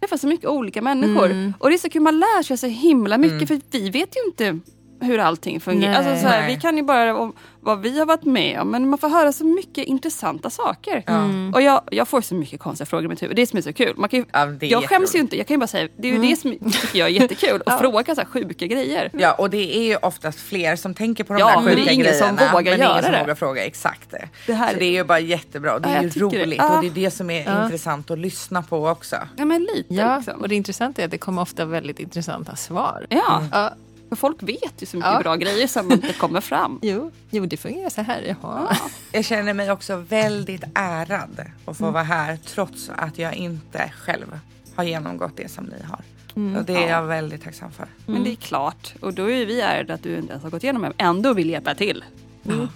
träffar 0.00 0.16
så 0.16 0.26
mycket 0.26 0.46
olika 0.46 0.82
människor. 0.82 1.26
Mm. 1.26 1.54
Och 1.58 1.68
det 1.68 1.76
är 1.76 1.78
så 1.78 1.90
kul, 1.90 2.02
man 2.02 2.18
lär 2.18 2.42
sig 2.42 2.56
så 2.56 2.66
himla 2.66 3.18
mycket 3.18 3.48
för 3.48 3.60
vi 3.70 3.90
vet 3.90 4.16
ju 4.16 4.26
inte 4.26 4.60
hur 5.00 5.18
allting 5.18 5.60
fungerar. 5.60 5.92
Nej. 6.02 6.10
Alltså, 6.10 6.22
så 6.22 6.28
här, 6.28 6.46
vi 6.48 6.56
kan 6.60 6.76
ju 6.76 6.82
bara 6.82 7.16
om 7.16 7.32
vad 7.60 7.80
vi 7.80 7.98
har 7.98 8.06
varit 8.06 8.24
med 8.24 8.60
om 8.60 8.70
men 8.70 8.88
man 8.88 8.98
får 8.98 9.08
höra 9.08 9.32
så 9.32 9.44
mycket 9.46 9.84
intressanta 9.84 10.50
saker. 10.50 11.02
Mm. 11.06 11.54
Och 11.54 11.62
jag, 11.62 11.80
jag 11.90 12.08
får 12.08 12.20
så 12.20 12.34
mycket 12.34 12.60
konstiga 12.60 12.86
frågor 12.86 13.04
i 13.04 13.08
mitt 13.08 13.22
huvud. 13.22 13.36
Det 13.36 13.42
är 13.42 13.46
som 13.46 13.56
är 13.56 13.62
så 13.62 13.72
kul. 13.72 13.94
Man 13.96 14.08
kan 14.08 14.18
ju, 14.20 14.24
Ja, 14.32 14.46
det 14.46 14.66
är 14.66 14.70
jag 14.70 14.88
skäms 14.88 15.14
ju 15.14 15.18
inte, 15.18 15.36
jag 15.36 15.46
kan 15.46 15.54
ju 15.54 15.58
bara 15.58 15.66
säga, 15.66 15.88
det 15.98 16.08
är 16.08 16.12
Mm. 16.12 16.24
ju 16.24 16.30
det 16.30 16.36
som 16.40 16.50
tycker 16.72 16.98
jag 16.98 17.08
är 17.08 17.12
jättekul. 17.12 17.62
Att 17.66 17.80
fråga 17.80 18.14
så 18.14 18.20
här 18.20 18.28
sjuka 18.28 18.66
grejer. 18.66 19.10
Ja 19.12 19.32
och 19.32 19.50
det 19.50 19.76
är 19.76 19.82
ju 19.82 19.96
oftast 19.96 20.40
fler 20.40 20.76
som 20.76 20.94
tänker 20.94 21.24
på 21.24 21.32
de 21.32 21.38
Ja, 21.40 21.46
där 21.46 21.56
men 21.56 21.64
det 21.64 21.70
är 21.72 21.76
sjuka 21.76 21.94
grejerna. 21.94 22.32
vågar 22.52 22.52
men 22.52 22.64
det 22.64 22.70
är 22.70 22.74
ingen 22.74 22.86
göra 22.86 23.02
som 23.02 23.12
det. 23.12 23.20
vågar 23.20 23.34
fråga 23.34 23.64
exakt 23.64 24.10
det. 24.10 24.28
Det 24.46 24.52
här- 24.54 24.72
Så 24.72 24.78
det 24.78 24.84
är 24.84 24.92
ju 24.92 25.04
bara 25.04 25.20
jättebra 25.20 25.78
det 25.78 25.88
Ja, 25.88 25.94
är 25.96 26.02
ju 26.02 26.08
det. 26.08 26.20
roligt 26.20 26.58
Ja. 26.58 26.76
och 26.76 26.82
det 26.82 26.88
är 26.88 27.04
det 27.04 27.10
som 27.10 27.30
är 27.30 27.44
Ja. 27.46 27.64
intressant 27.64 28.10
att 28.10 28.18
lyssna 28.18 28.62
på 28.62 28.88
också. 28.88 29.16
Ja 29.36 29.44
men 29.44 29.62
lite 29.62 29.94
Ja, 29.94 30.16
liksom. 30.16 30.40
och 30.40 30.48
det 30.48 30.54
intressanta 30.54 31.02
är 31.02 31.04
att 31.04 31.10
det 31.10 31.18
kommer 31.18 31.42
ofta 31.42 31.64
väldigt 31.64 32.00
intressanta 32.00 32.56
svar. 32.56 33.06
Ja, 33.10 33.42
Ja, 33.52 33.70
för 34.08 34.16
folk 34.16 34.42
vet 34.42 34.82
ju 34.82 34.86
så 34.86 34.96
mycket 34.96 35.12
Ja. 35.12 35.20
bra 35.20 35.36
grejer 35.36 35.66
som 35.66 35.92
inte 35.92 36.12
kommer 36.12 36.40
fram. 36.40 36.78
jo, 36.82 37.10
jo, 37.30 37.46
det 37.46 37.56
fungerar 37.56 37.90
så 37.90 38.02
här. 38.02 38.36
Jaha. 38.42 38.76
Jag 39.12 39.24
känner 39.24 39.54
mig 39.54 39.70
också 39.72 39.96
väldigt 39.96 40.64
ärad 40.74 41.40
att 41.66 41.76
få 41.76 41.84
Mm. 41.84 41.92
vara 41.94 42.04
här 42.04 42.36
trots 42.36 42.90
att 42.96 43.18
jag 43.18 43.34
inte 43.34 43.92
själv 44.00 44.38
har 44.74 44.84
genomgått 44.84 45.36
det 45.36 45.50
som 45.50 45.64
ni 45.64 45.82
har. 45.84 46.00
Mm. 46.36 46.56
Och 46.56 46.64
det 46.64 46.84
är 46.84 46.88
jag 46.90 47.02
väldigt 47.02 47.42
tacksam 47.44 47.70
för. 47.72 47.86
Men 48.06 48.24
det 48.24 48.30
är 48.30 48.36
klart. 48.36 48.94
Och 49.00 49.14
då 49.14 49.30
är 49.30 49.46
vi 49.46 49.60
ärade 49.60 49.94
att 49.94 50.02
du 50.02 50.16
inte 50.16 50.30
ens 50.30 50.42
har 50.42 50.50
gått 50.50 50.62
igenom 50.64 50.82
det. 50.82 50.92
Ändå 50.98 51.32
vill 51.32 51.50
hjälpa 51.50 51.74
till. 51.74 52.04
Ja, 52.42 52.68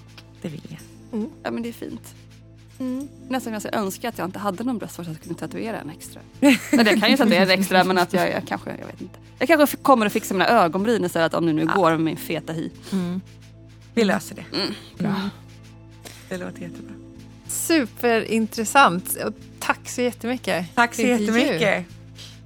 det 0.42 0.48
vill 0.48 0.62
jag. 0.68 0.78
Ja 1.42 1.50
men 1.50 1.62
det 1.62 1.68
är 1.68 1.72
fint. 1.72 2.14
Nästan 3.28 3.52
jag 3.52 3.62
skulle 3.62 3.78
önska 3.78 4.08
att 4.08 4.18
jag 4.18 4.24
inte 4.24 4.38
hade 4.38 4.64
någon 4.64 4.78
bröstvårta 4.78 5.04
så 5.04 5.10
att 5.10 5.16
jag 5.16 5.22
kunde 5.24 5.38
tatuera 5.40 5.80
en 5.80 5.90
extra. 5.90 6.20
Eller 6.40 6.90
jag 6.90 7.00
kan 7.00 7.10
ju 7.10 7.16
tatuera 7.16 7.42
en 7.42 7.50
extra 7.50 7.84
men 7.84 7.98
att 7.98 8.12
jag, 8.12 8.30
jag 8.30 8.42
kanske, 8.46 8.70
jag 8.80 8.86
vet 8.86 9.00
inte. 9.00 9.18
Jag 9.38 9.48
kanske 9.48 9.76
kommer 9.76 10.06
att 10.06 10.12
fixa 10.12 10.34
mina 10.34 10.48
ögonbryn 10.48 11.04
istället 11.04 11.34
om 11.34 11.46
det 11.46 11.52
nu 11.52 11.66
går 11.66 11.90
med 11.90 12.00
min 12.00 12.16
feta 12.16 12.52
hy. 12.52 12.70
Vi 13.94 14.04
löser 14.04 14.34
det. 14.36 14.56
Mm. 14.56 14.74
Bra. 14.98 15.14
Det 16.28 16.36
låter 16.36 16.60
jättebra. 16.62 16.94
Superintressant. 17.48 19.16
Och 19.26 19.32
tack 19.58 19.88
så 19.88 20.02
jättemycket. 20.02 20.66
Tack 20.74 20.94
så 20.94 21.02
jättemycket. 21.02 21.84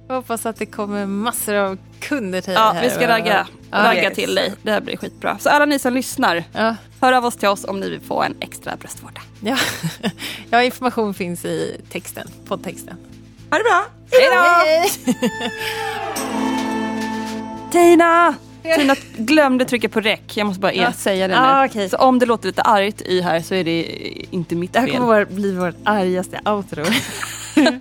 Jag 0.07 0.15
hoppas 0.15 0.45
att 0.45 0.55
det 0.55 0.65
kommer 0.65 1.05
massor 1.05 1.53
av 1.55 1.77
kunder 1.99 2.41
till 2.41 2.53
Ja, 2.53 2.71
här. 2.75 2.83
vi 2.83 2.89
ska 2.89 3.07
ragga, 3.07 3.47
Ja. 3.83 3.83
ragga 3.89 4.03
Yes. 4.03 4.15
till 4.15 4.35
dig. 4.35 4.53
Det 4.63 4.71
här 4.71 4.81
blir 4.81 4.97
skitbra. 4.97 5.37
Så 5.39 5.49
alla 5.49 5.65
ni 5.65 5.79
som 5.79 5.93
lyssnar, 5.93 6.43
Ja. 6.53 6.75
hör 7.01 7.13
av 7.13 7.25
oss 7.25 7.35
till 7.35 7.47
oss 7.49 7.63
om 7.63 7.79
ni 7.79 7.89
vill 7.89 8.01
få 8.01 8.23
en 8.23 8.35
extra 8.39 8.75
bröstvårta. 8.75 9.21
Ja. 9.41 9.57
ja, 10.49 10.63
information 10.63 11.13
finns 11.13 11.45
i 11.45 11.81
texten, 11.91 12.27
poddtexten. 12.47 12.97
Ha 13.51 13.57
det 13.57 13.63
bra. 13.63 13.85
Hej 14.11 14.29
då! 14.31 15.11
Tina! 17.71 18.35
Tina 18.77 18.95
glömde 19.17 19.65
trycka 19.65 19.89
på 19.89 19.99
räck. 20.01 20.37
Jag 20.37 20.47
måste 20.47 20.59
bara 20.61 20.73
Ja. 20.73 20.91
säga 20.93 21.27
det 21.27 21.33
nu. 21.35 21.39
Ah, 21.41 21.65
okej. 21.65 21.89
Så 21.89 21.97
om 21.97 22.19
det 22.19 22.25
låter 22.25 22.47
lite 22.47 22.61
argt 22.61 23.01
i 23.01 23.21
här 23.21 23.41
så 23.41 23.55
är 23.55 23.63
det 23.63 23.81
inte 24.31 24.55
mitt 24.55 24.73
Det 24.73 24.79
här 24.79 24.87
fel. 24.87 24.97
kommer 24.97 25.25
bli 25.25 25.51
vårt 25.51 25.75
argaste 25.83 26.39
outro. 26.45 26.83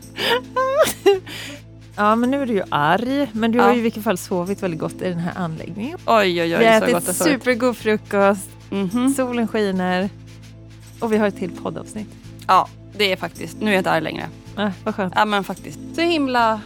ja, 1.97 2.17
men 2.17 2.31
nu 2.31 2.43
är 2.43 2.47
du 2.47 2.53
ju 2.53 2.63
arg. 2.69 3.31
Men 3.33 3.53
du 3.53 3.59
har 3.61 3.67
Ja. 3.69 3.73
ju 3.73 3.79
i 3.79 3.83
vilket 3.83 4.03
fall 4.05 4.19
sovit 4.19 4.63
väldigt 4.63 4.81
gott 4.81 5.03
i 5.03 5.09
den 5.09 5.19
här 5.19 5.33
anläggningen. 5.37 5.99
Oj, 6.07 6.43
oj, 6.43 6.43
oj. 6.43 6.59
Vi 6.59 6.67
har 6.67 6.79
så 6.81 6.85
ätit 6.87 7.07
gott 7.07 7.17
supergod 7.17 7.77
frukost, 7.77 8.49
Mhm. 8.71 9.15
solen 9.17 9.49
skiner 9.49 10.09
och 11.01 11.13
vi 11.13 11.17
har 11.17 11.27
ett 11.27 11.37
till 11.37 11.51
poddavsnitt. 11.51 12.09
Ja, 12.47 12.69
det 12.97 13.13
är 13.13 13.17
faktiskt. 13.17 13.61
Nu 13.61 13.67
är 13.67 13.73
jag 13.75 13.81
inte 13.81 13.91
arg 13.91 14.01
längre. 14.03 14.27
Ah, 14.57 14.71
vad 14.85 14.95
skönt. 14.95 15.13
Ja, 15.17 15.25
men 15.25 15.45
faktiskt. 15.45 15.79
Så 15.95 16.01
himla, 16.01 16.61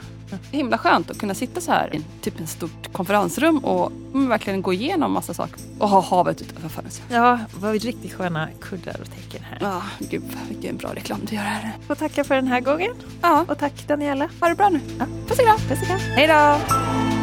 himla 0.50 0.78
skönt 0.78 1.10
att 1.10 1.18
kunna 1.18 1.34
sitta 1.34 1.60
så 1.60 1.72
här 1.72 1.94
i 1.96 2.04
typ 2.20 2.40
ett 2.40 2.48
stort 2.48 2.92
konferensrum 2.92 3.58
och 3.58 3.92
mm, 4.14 4.28
verkligen 4.28 4.62
gå 4.62 4.72
igenom 4.72 5.12
massa 5.12 5.34
saker. 5.34 5.60
Och 5.78 5.88
ha 5.88 6.00
havet 6.00 6.40
utanför 6.42 6.68
fönstret. 6.68 7.06
Ja, 7.10 7.38
vad 7.60 7.72
riktigt 7.82 8.12
sköna 8.12 8.48
kuddar 8.60 8.96
och 9.00 9.10
tecken 9.10 9.42
här. 9.50 9.58
Ja, 9.60 9.82
gud 9.98 10.22
vilken 10.48 10.76
bra 10.76 10.94
reklam 10.94 11.20
du 11.24 11.34
gör 11.34 11.42
här. 11.42 11.72
Får 11.86 11.94
tacka 11.94 12.24
för 12.24 12.34
den 12.34 12.46
här 12.46 12.60
gången. 12.60 12.90
Ja, 13.22 13.44
Och 13.48 13.58
tack 13.58 13.88
Daniela. 13.88 14.28
ha 14.40 14.48
det 14.48 14.54
bra 14.54 14.68
nu. 14.68 14.80
Ja. 14.98 15.04
Puss 15.28 15.38
och 15.38 15.44
kram. 15.44 15.58
Puss 15.68 15.80
och 15.80 15.86
kram. 15.86 15.98
Hej 16.00 16.26
då! 16.26 17.17